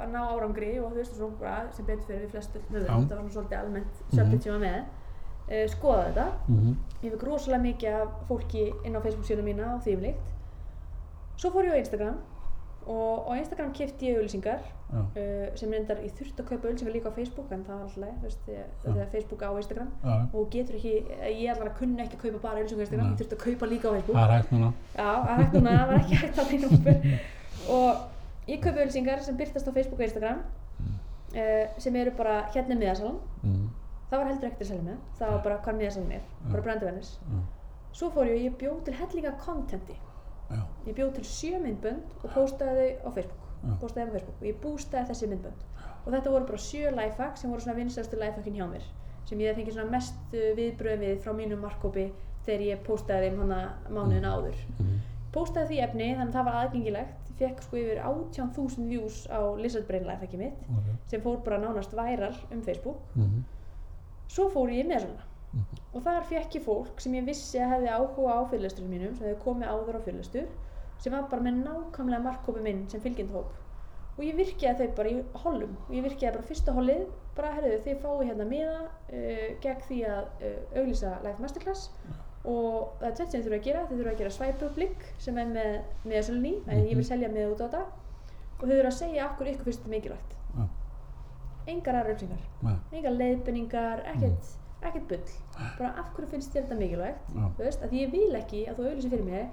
að 0.00 0.14
ná 0.14 0.20
árangri 0.32 0.70
og 0.80 0.94
þú 0.94 0.96
veist 1.02 1.12
og 1.12 1.18
svo 1.18 1.28
bara 1.42 1.58
sem 1.76 1.84
betur 1.84 2.06
fyrir 2.08 2.22
við 2.24 2.30
flestu 2.32 2.62
þetta 2.70 2.94
var 2.94 3.02
svona 3.10 3.34
svolítið 3.34 3.58
almennt 3.58 4.00
subject 4.14 4.42
sem 4.46 4.54
var 4.54 4.62
með, 4.62 4.78
uh, 5.50 5.66
skoða 5.74 6.06
þetta. 6.06 6.26
Mhm. 6.48 6.72
Ég 7.02 7.12
fikk 7.12 7.26
rosalega 7.28 7.62
mikið 7.66 7.98
af 8.00 8.08
fólki 8.30 8.64
inn 8.84 8.96
á 8.96 9.00
Facebook 9.04 9.28
síðan 9.28 9.44
mína 9.44 9.74
og 9.74 9.82
því 9.84 9.96
um 9.98 10.06
líkt. 10.06 10.32
Svo 11.36 11.50
fór 11.52 11.68
ég 11.68 11.76
á 11.76 11.80
Instagram 11.84 12.16
og 12.88 13.28
á 13.28 13.32
Instagram 13.38 13.72
kefti 13.76 14.06
ég 14.08 14.18
auðlýsingar 14.18 14.60
uh, 14.92 15.56
sem 15.60 15.72
reyndar 15.74 15.98
ég 16.04 16.12
þurfti 16.16 16.40
að 16.42 16.48
kaupa 16.50 16.68
auðlýsingar 16.68 16.94
líka 16.94 17.10
á 17.12 17.16
Facebook 17.18 17.52
en 17.52 17.64
það 17.66 17.74
var 17.74 17.82
alltaf 17.84 17.98
leið, 18.04 18.14
þú 18.18 18.26
veist, 18.28 18.40
því 18.46 18.54
að- 18.58 18.92
því 18.94 19.00
að 19.04 19.10
Facebook 19.14 19.42
á 19.44 19.50
Instagram 19.62 19.90
Já. 20.04 20.14
og 20.34 20.50
getur 20.54 20.74
ekki, 20.78 20.92
ég 21.42 21.50
allar 21.54 21.68
að 21.72 21.78
kunna 21.80 22.02
ekki 22.06 22.16
að 22.18 22.22
kaupa 22.24 22.38
bara 22.46 22.58
auðlýsingar 22.62 22.80
á 22.80 22.86
Instagram, 22.86 23.06
Nei. 23.06 23.12
ég 23.12 23.18
þurfti 23.22 23.36
að 23.38 23.44
kaupa 23.46 23.66
líka 23.72 23.88
á 23.88 23.92
Facebook. 23.96 24.16
Það 24.16 24.28
er 24.28 24.36
hægt 24.38 24.52
núna. 24.56 24.70
Já, 24.96 25.10
það 25.24 25.32
er 25.34 25.42
hægt 25.42 25.52
núna, 25.58 25.74
það 25.78 25.88
var 25.88 25.98
ekki 26.02 26.20
hægt 26.22 26.40
finna 26.52 26.66
okkur 26.72 26.96
og 27.68 27.90
ég 28.48 28.62
kaupi 28.64 28.78
auðlýsingar 28.82 29.20
sem 29.28 29.36
byrtast 29.36 29.68
á 29.68 29.72
Facebook 29.76 30.00
og 30.00 30.06
Instagram 30.08 30.40
uh, 31.36 31.64
sem 31.78 31.96
eru 32.00 32.10
bara 32.16 32.38
hérna 32.54 32.72
er 32.74 32.80
miðasalan 32.82 33.18
Mhm. 33.42 33.68
það 34.10 34.18
var 34.22 34.26
heldur 34.32 34.48
ekkert 34.48 34.62
að 34.64 34.68
selja 34.72 34.82
með, 34.88 34.98
það 35.18 35.30
var 35.34 35.42
bara 35.44 35.58
hvað 35.64 35.76
miðasalan 35.82 36.12
er, 36.16 36.22
bara 36.50 36.62
brand 36.62 36.82
awareness 36.82 37.18
Já. 37.28 37.38
svo 37.92 38.08
fór 38.14 38.24
ég 38.30 38.36
og 38.38 38.44
ég 38.46 38.54
bjóð 38.62 38.78
til 38.84 38.94
hellinga 38.94 39.32
contenti 39.44 39.96
Já. 40.50 40.62
ég 40.86 40.94
bjóð 40.96 41.12
til 41.18 41.24
sjö 41.24 41.58
myndbönd 41.62 42.14
og 42.24 42.30
postaði 42.34 42.86
þau 43.02 43.08
á 43.08 43.10
Facebook 43.14 43.44
postaði 43.80 44.08
á 44.08 44.12
Facebook 44.14 44.38
og 44.40 44.46
ég 44.48 44.60
bústaði 44.62 45.08
þessi 45.10 45.28
myndbönd 45.28 45.66
og 46.06 46.12
þetta 46.14 46.30
voru 46.30 46.46
bara 46.46 46.62
sjö 46.62 46.90
lifehack 46.94 47.36
sem 47.36 47.50
voru 47.50 47.60
svona 47.60 47.76
vinsastu 47.76 48.16
lifehackin 48.16 48.54
hjá 48.56 48.66
mér 48.70 48.86
sem 49.28 49.38
ég 49.38 49.50
hef 49.50 49.56
fengið 49.60 49.74
svona 49.76 49.90
mest 49.90 50.32
viðbröð 50.32 50.98
við 51.04 51.18
frá 51.24 51.32
mínum 51.36 51.60
markkópi 51.60 52.06
þegar 52.46 52.64
ég 52.70 52.82
postaði 52.86 53.28
þeim 53.28 53.38
hana 53.44 53.60
mánuðin 53.90 54.24
áður 54.24 54.56
Mhm. 54.78 54.98
postaði 55.32 55.68
því 55.68 55.82
efni 55.84 56.06
þannig 56.16 56.28
að 56.28 56.36
það 56.38 56.44
var 56.44 56.54
aðgengilegt 56.62 57.28
ég 57.28 57.36
fekk 57.38 57.62
sko 57.62 57.76
yfir 57.76 57.98
18.000 58.02 58.88
views 58.88 59.26
á 59.28 59.40
Lizard 59.60 59.86
Brain 59.86 60.04
lifehackið 60.06 60.38
mitt 60.38 60.58
Ok. 60.70 60.88
sem 61.06 61.20
fór 61.20 61.44
bara 61.44 61.58
nánast 61.58 61.92
væral 61.92 62.34
um 62.52 62.62
Facebook 62.62 62.96
Mhm. 63.14 63.44
svo 64.28 64.48
fór 64.50 64.70
ég 64.72 64.86
með 64.86 65.00
svona 65.04 65.22
Mhm. 65.52 65.78
og 65.94 66.02
þar 66.04 66.26
fekk 66.28 66.58
ég 66.58 66.64
fólk 66.64 67.00
sem 67.00 67.14
ég 67.14 67.24
vissi 67.24 67.58
að 67.58 67.70
hefði 67.74 67.94
áhuga 67.94 68.34
á 68.36 68.40
fyrirlesturum 68.50 68.90
mínum 68.92 69.14
sem 69.16 69.26
hefði 69.26 69.44
komið 69.44 69.70
áður 69.72 69.96
á 69.96 70.04
fyrirlestur 70.04 70.48
sem 70.98 71.12
var 71.12 71.30
bara 71.30 71.46
með 71.46 71.62
nákvæmlega 71.64 72.26
markkópi 72.26 72.60
minn 72.62 72.88
sem 72.88 73.00
fylgjendhóp 73.00 73.54
og 74.18 74.24
ég 74.26 74.36
virkiði 74.36 74.74
þau 74.78 74.94
bara 74.98 75.10
í 75.12 75.18
hollum 75.44 75.74
og 75.86 75.92
ég 75.94 76.04
virkiði 76.04 76.32
bara 76.34 76.48
fyrsta 76.50 76.74
hollið 76.74 77.04
bara 77.36 77.52
herðu 77.54 77.76
þið 77.84 78.00
fáið 78.02 78.24
hérna 78.28 78.46
miða 78.50 78.78
uh, 78.82 79.44
gegn 79.62 79.84
því 79.86 79.98
að 80.10 80.24
uh, 80.48 80.56
auglýsa 80.80 81.12
live 81.22 81.44
masterclass 81.44 81.84
og 82.48 82.98
það 82.98 83.08
er 83.08 83.16
tveit 83.18 83.30
sem 83.30 83.40
þið 83.40 83.46
þurfa 83.46 83.58
að 83.58 83.66
gera 83.68 83.86
þið 83.86 84.00
þurfa 84.00 84.12
að 84.12 84.20
gera 84.22 84.34
swipe 84.34 84.66
up 84.68 84.80
link 84.82 85.06
sem 85.22 85.38
er 85.38 85.48
með 85.52 85.72
miðasölunni, 86.04 86.52
mm 86.58 86.68
-hmm. 86.68 86.88
ég 86.90 87.00
vil 87.00 87.06
selja 87.06 87.30
miða 87.32 87.52
út 87.52 87.62
á 87.62 87.66
þetta 87.66 87.82
og 88.58 88.64
þið 88.64 88.74
þurfa 88.74 88.92
að 88.92 88.98
segja 88.98 89.26
okkur 89.28 89.50
ykkur 89.52 89.72
þetta 89.72 89.92
mikilvægt 89.94 90.36
Já. 90.58 90.64
engar 91.74 91.98
aðra 91.98 92.14
upplýsingar 92.14 92.42
Nei. 92.62 92.76
engar 92.92 93.12
leiðbendingar, 93.12 94.04
ekkert, 94.14 94.52
ekkert 94.82 95.08
bull. 95.10 95.30
Bara 95.78 95.88
af 96.00 96.10
hverju 96.14 96.28
finnst 96.32 96.52
þér 96.54 96.66
þetta 96.66 96.76
mikilvægt? 96.78 97.32
Já. 97.34 97.46
þú 97.56 97.64
veist, 97.64 97.82
að 97.82 97.96
ég 97.98 98.12
vil 98.12 98.28
ekki 98.38 98.60
að 98.70 98.76
þú 98.78 98.86
auðlýsir 98.88 99.14
fyrir 99.14 99.24
mig 99.26 99.48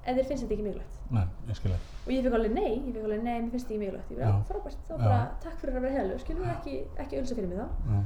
ef 0.00 0.16
þér 0.16 0.28
finnst 0.30 0.44
þetta 0.44 0.54
ekki 0.56 0.66
mikilvægt. 0.66 1.00
Nei, 1.10 1.24
ég 1.50 1.58
skil 1.58 1.72
það. 1.74 1.88
og 2.06 2.12
ég 2.14 2.22
fikk 2.24 2.36
alveg 2.38 2.54
nei, 2.56 2.70
ég 2.70 2.94
fikk 2.94 3.04
alveg 3.08 3.24
nei, 3.26 3.34
mér 3.40 3.50
finnst 3.54 3.66
þetta 3.66 3.74
ekki 3.74 3.82
mikilvægt. 3.82 4.14
Ég 4.14 4.18
Já. 4.18 4.24
bara, 4.24 4.44
frábært, 4.48 4.78
þá 4.88 4.94
Já. 4.94 5.02
bara 5.04 5.18
takk 5.44 5.58
fyrir 5.60 5.76
að 5.76 5.84
vera 5.86 5.98
heilu 5.98 6.16
skilur 6.22 6.54
ekki, 6.54 6.76
ekki 7.04 7.18
auðlýsa 7.20 7.38
fyrir 7.40 7.50
mig 7.50 7.60
þá? 7.60 7.68
Já. 7.90 8.00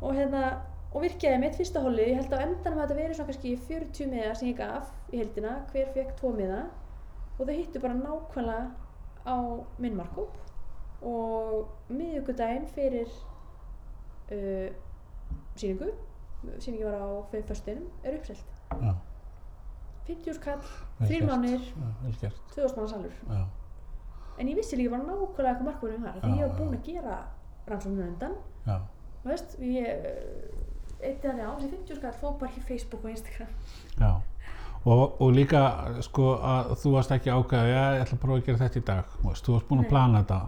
og 0.00 0.14
hérna, 0.18 0.42
og 0.90 1.04
virkiði 1.06 1.40
mitt 1.40 1.56
fyrsta 1.56 1.80
hóli 1.84 2.04
ég 2.10 2.20
held 2.20 2.36
á 2.36 2.44
endanum 2.44 2.82
að 2.82 2.84
þetta 2.84 3.00
verið 3.00 3.16
svona 3.16 3.30
kannski 3.32 3.56
40 3.70 4.12
miða 4.12 4.34
sem 4.36 4.50
ég 4.50 4.60
gaf 4.60 4.92
í 5.14 5.22
heldina 5.22 5.56
hver 5.72 5.90
fekk 5.96 6.14
tvo 6.20 6.34
miða. 6.36 6.60
Og 7.38 7.46
þau 7.48 7.56
hittu 7.56 7.80
bara 7.80 7.96
nákvæmlega 7.96 8.70
á 9.24 9.36
minn 9.80 9.96
markkóp 9.96 10.36
og 11.00 11.68
miðjögudaginn 11.88 12.66
fyrir 12.74 13.08
uh, 14.32 14.68
síningu 15.56 15.88
síningi 16.58 16.84
var 16.84 16.94
á 17.00 17.08
fyrir 17.30 17.46
föstinum 17.48 17.86
er 18.04 18.16
uppselt 18.18 18.44
Já. 18.80 18.94
50 20.06 20.34
skall, 20.34 20.62
Vel 20.98 21.08
3 21.08 21.18
gert. 21.18 21.28
mánir, 21.30 21.60
Já, 21.60 21.88
vel 22.02 22.14
gert. 22.20 22.40
2000 22.54 22.76
manna 22.76 22.88
salur 22.88 23.12
Já. 23.28 23.44
en 24.38 24.48
ég 24.48 24.56
vissi 24.56 24.76
líka 24.76 24.90
bara 24.90 25.02
nákvæmlega 25.02 25.54
hvað 25.58 25.68
markvörðum 25.68 26.02
var 26.08 26.20
því 26.22 26.32
ég 26.38 26.46
já. 26.46 26.56
búin 26.58 26.74
að 26.78 26.82
gera 26.86 27.18
rannsóknuna 27.68 28.08
undan 28.08 28.34
Já. 28.66 28.78
þú 29.22 29.28
veist, 29.28 29.58
ég 29.60 29.86
eitt 31.00 31.24
eða 31.24 31.46
á 31.48 31.52
þessi 31.56 31.70
50 31.76 31.96
skall 32.00 32.12
fór 32.20 32.38
bara 32.40 32.50
ekki 32.50 32.60
Facebook 32.60 33.04
og 33.04 33.10
Instagram 33.10 33.48
Já. 34.00 34.20
Og, 34.84 35.20
og 35.20 35.32
líka 35.36 35.60
sko 36.00 36.38
að 36.40 36.70
þú 36.80 36.90
varst 36.94 37.10
ekki 37.12 37.28
já, 37.28 37.36
ég 37.36 38.00
ætla 38.00 38.16
að 38.16 38.20
prófa 38.22 38.38
að 38.40 38.46
gera 38.46 38.60
þetta 38.62 38.78
í 38.80 38.84
dag. 38.88 39.04
Þú 39.20 39.52
varst 39.52 39.68
búin 39.68 39.82
að 39.84 39.88
plana 39.90 40.22
þetta 40.22 40.38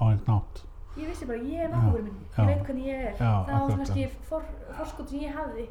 á 0.00 0.02
einhvern 0.06 0.30
nátt. 0.32 0.62
Ég 0.96 1.06
vissi 1.08 1.26
bara, 1.26 1.38
ég 1.38 1.60
er 1.64 1.70
markvörðum 1.72 2.04
minn, 2.04 2.18
ég 2.38 2.46
veit 2.46 2.64
hvernig 2.66 2.84
ég 2.86 3.06
er. 3.06 3.14
Það 3.16 3.46
var 3.48 3.76
kannski 3.76 4.08
for, 4.28 4.42
forskot 4.78 5.08
sem 5.08 5.20
ég 5.20 5.32
hafði. 5.36 5.68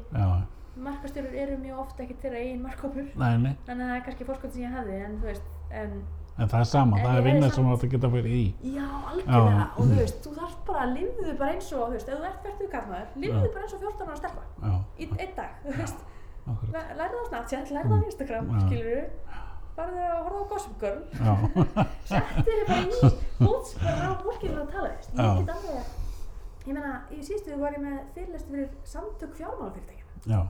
Markastjórur 0.82 1.34
eru 1.36 1.56
mjög 1.60 1.78
ofta 1.82 2.02
ekki 2.02 2.14
þeirra 2.22 2.38
eigin 2.40 2.62
markkópur 2.64 3.08
þannig 3.12 3.56
að 3.68 3.90
það 3.90 3.96
er 3.98 4.04
kannski 4.06 4.24
forskot 4.24 4.52
sem 4.54 4.62
ég 4.62 4.72
hafði 4.72 4.94
en 5.04 5.18
þú 5.20 5.26
veist, 5.28 5.42
en 5.70 5.90
En 6.40 6.48
það 6.48 6.60
er 6.64 6.64
sama, 6.64 6.96
það 6.96 7.04
er 7.04 7.12
hefði 7.18 7.24
vinna 7.28 7.42
samt- 7.48 7.54
sem 7.54 7.64
þú 7.66 7.72
átt 7.74 7.82
að 7.84 7.90
geta 7.92 8.08
verið 8.08 8.32
í. 8.32 8.54
já, 8.72 8.86
algjörlega. 9.10 9.66
Og 9.76 9.84
þú 9.84 9.96
veist, 10.00 10.16
þú 10.24 10.30
þarf 10.38 10.54
bara 10.66 10.80
að 10.86 10.94
lifðu 10.96 11.34
bara 11.38 11.52
eins 11.52 11.68
og, 11.72 11.82
þú 11.82 11.92
veist, 11.92 12.08
ef 12.08 12.16
þú 12.18 12.24
ert 12.24 12.40
fært 12.46 12.70
kallmaður 12.72 13.08
lifðu 13.20 13.42
Já. 13.44 13.52
bara 13.52 13.62
eins 13.66 13.74
og 13.74 13.80
14 13.82 14.08
ára 14.08 14.16
stelpa. 14.16 14.42
Einn 14.98 15.34
dag, 15.36 15.50
þú 15.66 15.76
veist. 15.76 16.00
Akkurat. 16.48 16.72
Læ- 16.72 16.96
lærðu 17.02 17.20
á 17.20 17.24
Snapchat, 17.28 17.68
lærðu 17.76 17.92
á 17.92 18.06
Instagram, 18.08 18.46
Já. 18.48 18.58
Skilur 19.72 19.78
farðu 19.78 20.04
að 20.04 20.22
horfa 20.26 20.42
á 20.42 20.98
Já. 21.22 21.34
settu 22.12 22.42
þér 22.46 22.64
bara 22.68 22.82
í 22.82 23.10
fótspor 23.42 24.02
á 24.02 24.12
fólkinu 24.22 24.60
að 24.62 24.72
tala 24.72 24.88
ég 24.92 25.46
get 25.46 25.54
alveg 25.56 25.84
ég 26.62 26.74
meina, 26.76 26.90
í 27.10 27.20
síðustu 27.26 27.56
var 27.60 27.72
ég 27.76 27.82
með 27.82 27.96
fyrirlestu 28.14 28.50
fyrir 28.52 28.68
samtök 28.84 29.32
fjármálafyrirtækjana 29.40 30.32
Já. 30.32 30.40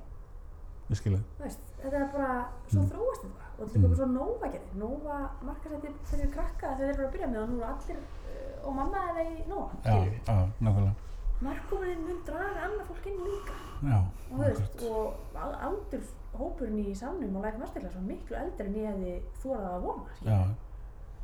Ég 0.93 0.99
skil 0.99 1.12
það. 1.14 1.23
Þú 1.39 1.45
veist, 1.47 1.61
þetta 1.81 1.97
er 2.03 2.09
bara, 2.12 2.33
svo 2.68 2.81
Mm. 2.83 2.89
þróast 2.91 3.23
bara 3.23 3.47
og 3.53 3.61
þetta 3.62 3.77
er 3.77 3.79
Mm. 3.79 3.87
bara 3.87 3.97
svo 3.97 4.07
Nova 4.12 4.47
gerði 4.53 4.81
Nova 4.83 5.16
markasætti 5.47 5.93
fyrir 6.11 6.33
krakka 6.35 6.66
þegar 6.77 6.79
þeir 6.79 6.93
eru 6.99 7.07
að 7.07 7.12
byrja 7.14 7.29
með 7.33 7.43
og 7.43 7.49
nú 7.49 7.57
eru 7.62 7.70
allir 7.73 7.97
uh, 8.03 8.66
og 8.68 8.75
mamma 8.75 8.99
er 8.99 9.14
það 9.16 9.31
í 9.33 9.47
Nova 9.49 9.70
Já, 9.85 9.95
já, 10.27 10.37
nákvæmlega. 10.61 10.95
markkomurinn 11.43 12.03
mun 12.09 12.20
draga 12.27 12.61
annað 12.66 12.87
fólk 12.91 13.07
inn 13.07 13.23
líka 13.25 13.57
Já, 13.83 13.99
og 14.33 14.39
veist, 14.43 14.83
og 14.83 15.14
al- 15.47 15.59
aldur 15.68 16.03
hópurinn 16.39 16.78
í 16.83 16.95
salnum 16.97 17.37
og 17.37 17.45
læk 17.47 17.57
masterclass 17.61 17.97
var 17.99 18.05
miklu 18.09 18.37
eldri 18.39 18.66
en 18.68 18.76
ég 18.78 18.87
hefði 18.93 19.14
þórað 19.43 19.66
að 19.72 19.83
vona. 19.87 20.14
Já, 20.26 20.39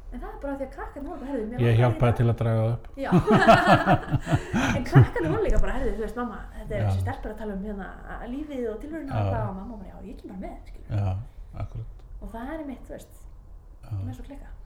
en 0.08 0.20
það 0.22 0.28
er 0.28 0.36
bara 0.42 0.56
því 0.58 0.66
að 0.66 0.74
krakkarnir 0.74 1.08
voru 1.10 1.20
bara, 1.20 1.30
herðu, 1.30 1.46
mér 1.48 1.64
ég 1.66 1.80
hjálpaði 1.80 2.10
þetta." 2.10 2.18
til 2.18 2.28
að 2.28 2.38
draga 2.42 2.60
það 2.64 2.72
upp. 2.74 2.84
En 4.78 4.84
krakkarnir 4.90 5.32
voru 5.32 5.46
líka 5.46 5.62
bara, 5.64 5.78
herðu, 5.78 5.94
þú 5.96 6.04
veist, 6.06 6.20
mamma, 6.20 6.38
þetta 6.58 6.74
er 6.82 6.92
stelpur 6.98 7.32
að 7.32 7.40
tala 7.42 7.56
um 7.56 7.64
hérna 7.68 7.88
lífið 8.34 8.68
og 8.72 8.78
tilhörinu 8.84 9.10
Já. 9.12 9.18
og 9.22 9.32
það 9.32 9.48
og 9.48 9.56
mamma 9.62 9.80
bara, 9.80 9.88
já, 9.88 9.98
ég 10.08 10.20
kem 10.20 10.28
bara 10.34 10.40
með. 10.44 10.54
Og 12.18 12.30
það 12.34 12.54
er 12.54 12.64
mitt, 12.68 12.84
þú 12.88 12.96
veist, 12.96 13.20
Já. 13.84 13.90
með 14.04 14.14
svo 14.18 14.28
klika. 14.28 14.57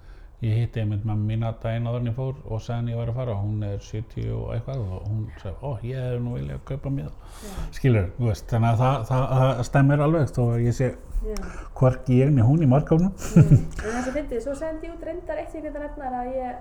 Ég 0.43 0.57
hitti 0.59 0.81
einmitt 0.83 1.05
með 1.07 1.21
mína 1.29 1.53
daginn 1.63 1.85
áður 1.87 2.01
en 2.01 2.09
ég 2.11 2.17
fór 2.17 2.39
og 2.51 2.65
henni 2.67 2.91
ég 2.93 2.99
var 2.99 3.11
að 3.13 3.19
fara 3.21 3.35
hún 3.39 3.61
er 3.67 3.79
70 3.79 4.33
og 4.35 4.49
eitthvað 4.57 4.81
og 4.83 5.05
hún 5.07 5.21
sagði, 5.39 5.55
ó, 5.63 5.71
ég 5.87 6.03
hef 6.09 6.17
nú 6.25 6.33
vilja 6.35 6.57
að 6.59 6.65
kaupa 6.73 6.91
mér. 6.91 7.13
Já, 7.45 7.53
skilur, 7.79 8.09
þú 8.19 8.27
veist, 8.27 8.47
þannig 8.51 8.73
að 8.73 8.83
það, 8.83 9.05
það, 9.13 9.25
það 9.43 9.63
stemmir 9.69 10.03
alveg 10.07 10.33
þó 10.35 10.41
að 10.49 10.65
ég 10.67 10.77
sé 10.81 10.89
já. 10.91 11.37
hvorki 11.79 12.19
ég 12.19 12.33
ni 12.35 12.47
hún 12.49 12.65
í 12.67 12.71
markáfnum 12.73 13.13
Mm. 13.13 13.63
En 13.83 13.95
þess 13.95 14.09
að 14.11 14.17
fyndið, 14.19 14.41
svo 14.45 14.55
sendi 14.59 14.89
ég 14.89 14.95
út 14.97 15.05
reyndar 15.07 15.39
eitt 15.41 15.51
sem 15.53 15.61
ég 15.63 15.69
geta 15.69 15.83
nefna 15.85 16.09
er 16.11 16.17
að 16.19 16.33
ég, 16.37 16.59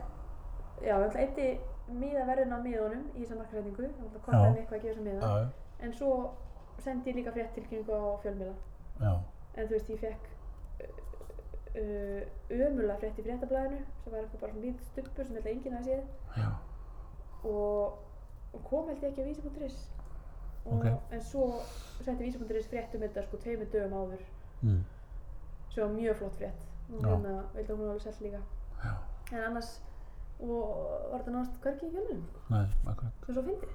já, 0.85 0.93
ég 0.93 1.07
ætla 1.07 1.25
eitti 1.25 1.47
miða 1.91 2.25
verðin 2.29 2.53
á 2.55 2.59
miðunum 2.63 3.03
í 3.17 3.23
þessar 3.23 3.39
markasetningu, 3.41 3.89
það 3.97 4.05
ætla 4.07 4.21
að 4.21 4.37
Já. 4.37 4.45
henni 4.45 4.61
eitthvað 4.61 4.77
að 4.77 4.85
gefa 4.85 4.93
þessar 4.93 5.07
miða, 5.09 5.31
en 5.87 5.93
svo 5.97 6.11
sendi 6.85 7.11
ég 7.11 7.17
líka 7.19 7.33
frétt 7.35 7.53
tilkynningu 7.57 7.97
á 7.97 8.21
fjölmiðla, 8.23 8.55
já, 9.01 9.13
en 9.57 9.67
þú 9.67 9.75
veist, 9.75 9.89
ég 9.91 9.99
fekk 10.05 10.30
uh, 11.75 12.21
ömulega 12.51 12.97
frétt 13.01 13.19
í 13.19 13.25
fréttablaðinu, 13.25 13.81
sem 14.03 14.13
var 14.13 14.21
eitthvað 14.23 14.41
bara 14.43 14.51
svona 14.53 14.65
lítið 14.65 14.87
stuppur 14.91 15.25
sem 15.27 15.35
held 15.37 15.45
að 15.47 15.51
enginn 15.55 15.77
hafi 15.77 15.89
séð. 15.89 16.03
Og, 17.43 17.99
og 18.53 18.63
kom 18.69 18.89
held 18.91 19.03
ég 19.03 19.11
ekki 19.11 19.23
á 19.23 19.29
vísi.is 19.29 19.77
og, 20.65 20.73
Ok. 20.77 20.85
en 21.11 21.21
svo 21.25 21.45
setti 22.05 22.23
vísi.is 22.27 22.67
frétt 22.69 22.95
um 22.95 23.01
þetta 23.01 23.23
sko 23.25 23.37
tveimur 23.41 23.69
dögum 23.73 23.95
áður. 23.97 24.25
Mm, 24.61 24.83
sem 25.73 25.83
var 25.83 25.95
mjög 25.95 26.19
flott 26.19 26.35
frétt. 26.41 26.67
Og 26.91 27.05
hérna 27.07 27.37
vildi 27.55 27.73
hún 27.73 27.87
alveg 27.89 28.01
selt 28.03 28.21
líka. 28.21 28.41
Já, 28.83 28.93
en 29.31 29.43
annars 29.47 29.71
og 30.41 30.69
var 31.11 31.21
þetta 31.21 31.31
náttúrulega 31.35 31.61
hvergi 31.63 31.85
í 31.85 31.91
fjölmjölum 31.93 32.21
nei, 32.49 32.63
akkurat, 32.89 33.17
sem 33.25 33.35
svo 33.35 33.43
fyndi 33.45 33.67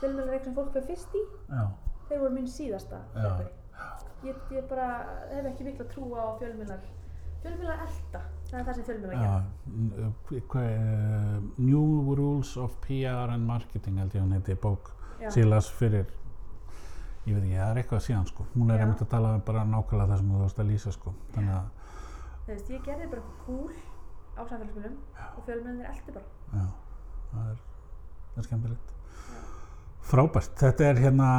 fjölmjölar 0.00 0.30
er 0.30 0.36
eitthvað 0.38 0.46
sem 0.48 0.54
fólk 0.56 0.70
fyrir 0.72 0.86
fyrst 0.88 1.16
í. 1.16 1.22
Já, 1.50 1.64
þeir 2.08 2.22
voru 2.22 2.34
minn 2.36 2.48
síðasta 2.48 3.00
Já. 3.14 3.26
Ég, 4.26 4.36
ég 4.50 4.68
bara 4.70 4.86
hef 5.30 5.48
ekki 5.52 5.64
mikla 5.68 5.86
trú 5.92 6.10
á 6.16 6.24
fjölmjölar 6.40 6.84
fjölmjölar 7.42 7.82
elda 7.86 8.20
það 8.50 8.58
er 8.60 8.64
það 8.68 8.74
sem 8.78 8.86
fjölmjölar 8.90 9.16
gera. 9.22 9.40
uh, 10.02 10.36
uh, 10.60 11.40
New 11.58 12.14
Rules 12.20 12.56
of 12.56 12.76
PR 12.86 13.32
and 13.34 13.46
Marketing 13.46 13.98
held 14.02 14.14
ég 14.16 14.22
hún 14.24 14.32
heiti 14.38 14.54
bók 14.54 14.92
sílas 15.34 15.68
fyrir 15.72 16.06
ég 17.26 17.34
veit 17.34 17.42
ekki, 17.42 17.56
það 17.58 17.70
er 17.70 17.78
eitthvað 17.80 18.02
síðan 18.06 18.26
sko. 18.30 18.44
Hún 18.54 18.68
er 18.70 18.82
einmitt 18.84 19.00
að 19.02 19.08
tala 19.10 19.32
um 19.34 19.40
bara 19.46 19.64
nákvæmlega 19.66 20.12
það 20.12 20.20
sem 20.20 20.28
þú 20.30 20.42
varst 20.44 20.60
að 20.62 20.68
lýsa 20.70 20.92
sko. 20.94 21.12
Þannig 21.34 21.54
að, 21.56 21.70
Þú 22.46 22.52
veist, 22.52 22.68
ég 22.70 22.84
gerði 22.86 23.08
bara 23.10 23.22
kúl 23.42 23.72
á 24.38 24.42
samfélagsmiðlum 24.46 24.98
og 25.26 25.40
fjölmjölar 25.48 25.88
eldi 25.90 26.14
bara. 26.14 26.28
Já, 26.52 26.66
það 27.32 27.48
er 27.50 27.64
það 28.36 28.38
er 28.42 28.46
skemmtilegt 28.50 28.95
frábært, 30.06 30.52
þetta 30.60 30.90
er 30.90 31.00
hérna 31.02 31.30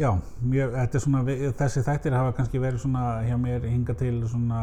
já, 0.00 0.10
mjög, 0.40 0.74
þetta 0.76 0.98
er 0.98 1.04
svona 1.04 1.22
þessi 1.58 1.82
þættir 1.86 2.16
hafa 2.16 2.34
kannski 2.36 2.60
verið 2.62 2.84
svona 2.84 3.04
hjá 3.26 3.36
mér 3.40 3.66
hinga 3.68 3.96
til 4.00 4.14
svona 4.30 4.60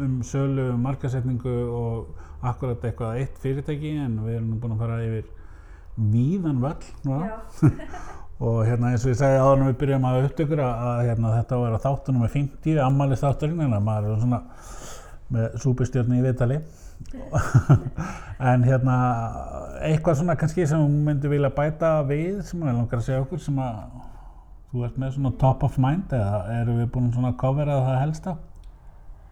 um 0.00 0.20
sölu, 0.26 0.70
markasetningu 0.80 1.56
og 1.72 2.46
akkurat 2.46 2.84
eitthvað 2.84 3.22
eitt 3.22 3.40
fyrirtæki 3.42 3.96
en 4.04 4.20
við 4.24 4.38
erum 4.38 4.52
nú 4.52 4.60
búin 4.60 4.76
að 4.76 4.84
fara 4.84 5.00
yfir 5.04 5.26
víðan. 5.96 6.60
Já. 6.60 7.70
og 8.46 8.58
hérna 8.68 8.92
eins 8.92 9.04
og 9.06 9.14
ég 9.14 9.20
sagði 9.20 9.40
áður 9.40 9.62
en 9.62 9.70
við 9.70 9.78
byrjum 9.82 10.08
að 10.08 10.18
upptökur 10.26 10.60
að, 10.60 11.04
hérna, 11.08 11.36
þetta 11.38 11.60
var 11.62 11.76
að 11.76 11.86
þáttunum 11.86 12.26
með 12.26 12.34
50 12.36 12.82
ammali 12.84 13.20
þátturinn 13.20 13.62
en 13.64 13.76
að 13.78 13.86
maður 13.86 14.10
er 14.12 14.24
svona 14.24 14.42
með 15.32 15.56
súpustjörni 15.62 16.20
í 16.20 16.26
viðtali 16.26 16.58
en 18.52 18.64
hérna 18.66 18.96
eitthvað 19.86 20.18
svona 20.20 20.36
kannski 20.40 20.66
sem 20.68 20.80
hún 20.82 20.98
myndi 21.06 21.30
vilja 21.30 21.50
bæta 21.54 21.90
við 22.08 22.42
sem 22.48 22.60
hún 22.60 22.70
er 22.72 22.76
langar 22.78 23.00
að 23.00 23.06
segja 23.08 23.22
okkur 23.24 23.40
sem 23.46 23.58
að 23.62 23.80
þú 24.72 24.84
ert 24.88 24.96
með 25.00 25.14
svona 25.16 25.32
top 25.40 25.64
of 25.68 25.78
mind 25.80 26.12
eða 26.16 26.40
erum 26.60 26.80
við 26.82 26.90
búin 26.96 27.12
svona 27.14 27.32
að 27.32 27.40
covera 27.44 27.78
það 27.86 28.00
helsta 28.04 28.36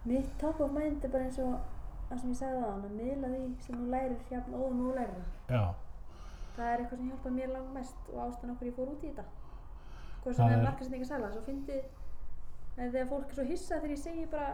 Mitt 0.05 0.35
top 0.41 0.59
of 0.61 0.71
mind 0.75 1.03
er 1.05 1.09
bara 1.15 1.25
eins 1.25 1.39
og 1.41 1.55
það 2.09 2.19
sem 2.21 2.29
ég 2.31 2.37
sagði 2.39 2.61
á 2.61 2.67
hann 2.69 2.85
að 2.85 2.93
miðla 2.99 3.31
því 3.33 3.41
sem 3.65 3.79
þú 3.81 3.87
lærir 3.95 4.19
hjá 4.29 4.39
og 4.53 4.75
nú 4.77 4.91
lærir 4.93 5.15
það. 5.17 5.55
já, 5.57 5.63
Það 6.55 6.67
er 6.71 6.79
eitthvað 6.83 6.99
sem 6.99 7.07
hjálpaði 7.09 7.35
mér 7.39 7.49
langt 7.55 7.71
mest 7.75 8.11
og 8.13 8.19
ástæðan 8.27 8.51
okkur 8.53 8.67
ég 8.69 8.75
fór 8.77 8.91
út 8.93 9.01
í 9.03 9.09
þetta. 9.09 9.25
Hvort 10.21 10.35
Það 10.35 10.37
sem 10.37 10.45
er 10.53 10.59
er- 10.59 10.67
markasetninga 10.69 11.07
sala, 11.09 11.31
svo 11.33 11.41
fyndi 11.47 11.79
þegar 12.77 13.09
fólk 13.09 13.25
er 13.33 13.35
svo 13.39 13.45
hissa 13.49 13.79
þegar 13.81 13.95
ég 13.95 14.03
segi 14.05 14.25
bara 14.31 14.51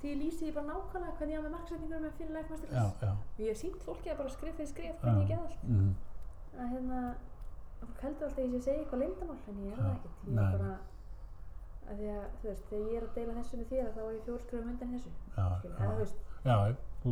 því 0.00 0.06
ég 0.12 0.18
lýsi 0.22 0.42
því 0.46 0.52
bara 0.56 0.66
nákvæmlega 0.70 1.16
hvernig 1.18 1.34
ég 1.34 1.40
á 1.40 1.44
með 1.46 1.54
markasetningur 1.56 2.00
með 2.04 2.12
fyrir 2.18 2.32
life 2.36 2.48
já, 2.48 2.52
masterclass. 2.54 3.02
já, 3.02 3.10
Og 3.10 3.40
ég 3.44 3.48
hef 3.52 3.58
sínt 3.62 3.82
fólki 3.88 4.10
að 4.12 4.18
bara 4.20 4.30
skrif 4.36 4.54
fyrir 4.60 4.70
skrif 4.70 4.94
hvernig 5.02 5.22
ég 5.24 5.28
geða 5.32 5.42
allt. 5.46 5.64
mm, 5.68 5.90
Að 6.60 6.70
hérna, 6.74 7.00
fólk 7.80 8.00
heldur 8.04 8.24
alltaf 8.26 8.38
ég 8.44 8.50
sé 8.50 8.56
að 8.60 8.64
segja 8.66 8.80
eitthvað 8.80 9.00
leyndamál, 9.02 9.36
en 9.48 9.58
ég 9.64 9.72
er 9.72 9.78
það 9.80 9.92
ekkert. 9.96 10.16
Ég 10.26 10.38
er 10.38 10.58
bara, 10.58 10.72
að 11.90 11.94
því 12.00 12.08
að, 12.14 12.24
þú 12.40 12.48
veist, 12.50 12.64
þegar 12.70 12.88
ég 12.90 12.96
er 13.00 13.04
að 13.08 13.14
deila 13.18 13.34
þessu 13.40 13.56
með 13.60 13.68
þér, 13.70 13.90
þá 13.94 14.00
er 14.06 14.14
ég 14.16 14.24
fjór 14.26 14.40
skröfum 14.44 14.70
undan 14.70 14.92
þessu. 14.94 15.10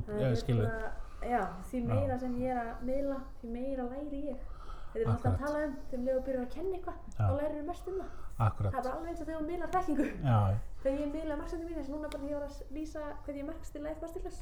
já, 0.08 0.28
ég 0.28 0.38
skilur 0.42 0.64
bara, 0.68 0.92
já, 1.32 1.42
því 1.70 1.78
meira 1.88 2.18
sem 2.18 2.34
ég 2.42 2.50
er 2.50 2.58
að 2.62 2.82
miðla, 2.88 3.18
því 3.40 3.48
meira 3.58 3.82
læri 3.92 4.20
ég. 4.28 4.38
Þetta 4.88 5.04
er 5.04 5.12
alltaf 5.12 5.32
að 5.32 5.38
tala 5.44 5.64
um, 5.66 5.74
þegar 5.90 6.04
leður 6.08 6.22
byrjar 6.28 6.44
að 6.46 6.52
kenna 6.54 6.76
eitthvað, 6.78 6.98
þá 7.18 7.32
lærir 7.38 7.56
þú 7.58 7.66
mest 7.68 7.88
um 7.88 7.96
það. 7.98 8.10
Það 8.72 8.78
er 8.78 8.82
bara 8.88 8.96
alveg 8.98 9.08
eins 9.08 9.20
og 9.20 9.26
þegar 9.28 9.40
þú 9.40 9.46
miðlar 9.48 9.70
þekkingu. 9.76 10.06
Þegar 10.82 11.00
ég 11.02 11.10
miðla 11.14 11.36
marksetningum 11.40 11.74
mín, 11.74 11.80
þess 11.82 11.90
að 11.90 11.96
núna 11.96 12.08
bara 12.12 12.22
þegar 12.22 12.30
ég 12.30 12.38
var 12.38 12.46
að 12.48 12.78
lýsa 12.78 13.00
hvernig 13.24 13.42
ég 13.42 13.48
markst 13.48 13.72
til 13.74 13.82
life 13.82 14.00
masterclass, 14.04 14.40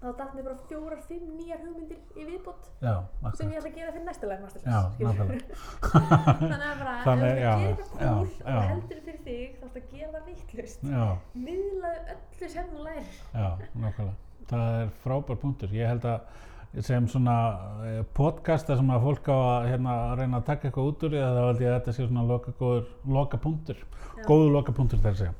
þá 0.00 0.06
datt 0.16 0.34
mér 0.36 0.44
bara 0.48 0.58
fjórar, 0.68 1.00
fimm 1.08 1.26
nýjar 1.36 1.58
hugmyndir 1.64 1.98
í 2.16 2.26
viðbót 2.28 2.68
já, 2.80 2.92
sem 3.36 3.50
ég 3.52 3.58
ætla 3.60 3.70
að 3.70 3.78
gera 3.80 3.94
fyrir 3.96 4.06
næsta 4.06 4.28
skilurðu. 4.30 4.60
nákvæmlega 5.00 5.58
Þannig 6.40 6.66
að 6.70 6.82
bara, 6.82 6.94
Þannig, 7.04 7.40
ef 7.40 7.44
þú 7.44 7.60
gerir 7.60 7.68
eitthvað 7.70 7.90
cool 8.00 8.28
og 8.54 8.68
heldur 8.70 9.02
fyrir 9.08 9.22
þig, 9.26 9.56
þá 9.60 9.64
ætla 9.68 9.82
að 9.82 9.90
gera 9.96 10.12
það 10.14 10.28
vittlust. 10.30 10.86
já, 10.94 11.04
Miðlaðu 11.48 12.14
öllu 12.16 12.52
sem 12.54 12.70
þú 12.74 12.86
lærir. 12.88 13.18
Já, 13.34 13.48
nákvæmlega. 13.84 14.16
Það 14.50 14.78
er 14.80 14.88
frábær 15.04 15.38
punktur. 15.44 15.74
Ég 15.76 15.92
held 15.92 16.08
að 16.10 16.40
sem 16.86 17.06
svona 17.10 17.36
eh, 17.88 18.00
podcasta 18.14 18.76
sem 18.78 18.90
að 18.94 19.02
fólk 19.08 19.26
á 19.32 19.36
að 19.36 19.64
hérna, 19.72 19.94
reyna 20.18 20.38
að 20.38 20.44
taka 20.52 20.68
eitthvað 20.68 20.90
út 20.92 21.02
úr 21.08 21.14
því 21.16 21.22
þá 21.24 21.40
held 21.48 21.62
ég 21.64 21.70
að 21.72 21.78
þetta 21.80 21.94
sé 21.96 22.04
svona 22.06 22.22
loka, 22.28 22.52
góður, 22.60 22.84
loka 23.18 23.40
punktur. 23.42 23.80
Góðu 24.28 24.52
loka 24.54 24.74
punktur 24.76 25.00
þar 25.02 25.10
að 25.16 25.22
segja. 25.24 25.34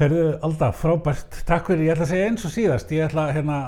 Herðu, 0.00 0.22
Alda, 0.46 0.70
frábært. 0.72 1.40
Takk 1.44 1.66
fyrir. 1.68 1.84
Ég 1.90 1.92
ætla 1.92 2.06
að 2.06 2.12
segja 2.14 2.28
eins 2.30 2.46
og 2.48 2.52
síðast. 2.54 2.92
Ég 2.96 3.04
ætla 3.10 3.26
að 3.28 3.34
hérna, 3.36 3.58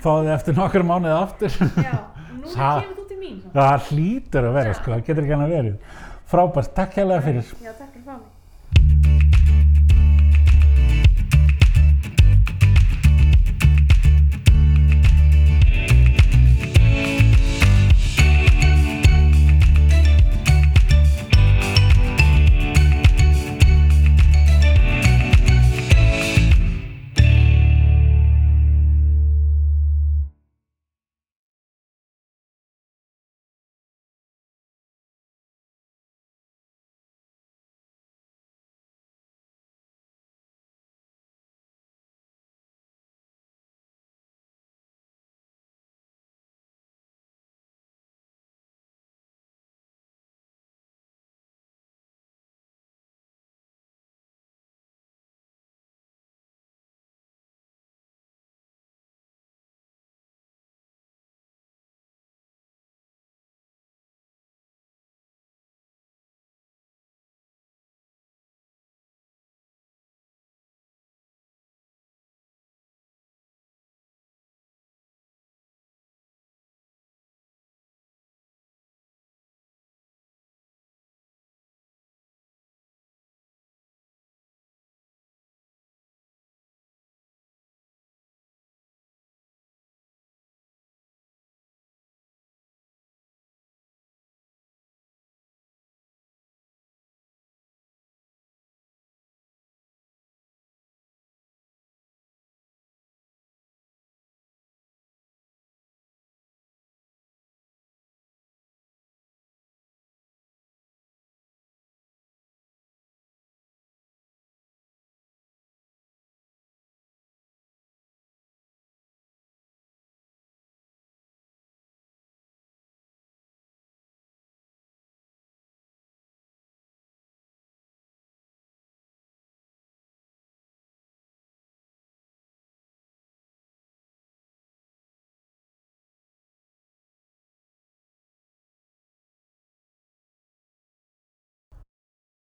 fá 0.00 0.08
þið 0.14 0.30
eftir 0.38 0.56
nokkru 0.56 0.84
mánuði 0.88 1.16
aftur. 1.18 1.58
Já, 1.84 1.96
nú 2.38 2.48
Það- 2.56 2.80
kemur 2.86 2.96
þú 3.02 3.06
til 3.10 3.18
mín. 3.20 3.36
Það 3.52 3.90
hlýtur 3.90 4.48
að 4.48 4.56
vera, 4.56 4.72
sko. 4.78 4.94
Það 4.94 5.04
getur 5.10 5.26
ekki 5.26 5.36
hann 5.36 5.44
að 5.44 5.54
verið. 5.58 6.00
Frábært. 6.32 6.72
Takk 6.80 6.96
hérlega 7.02 7.26
fyrir. 7.28 7.52
Já, 7.60 7.74
takk 7.82 7.95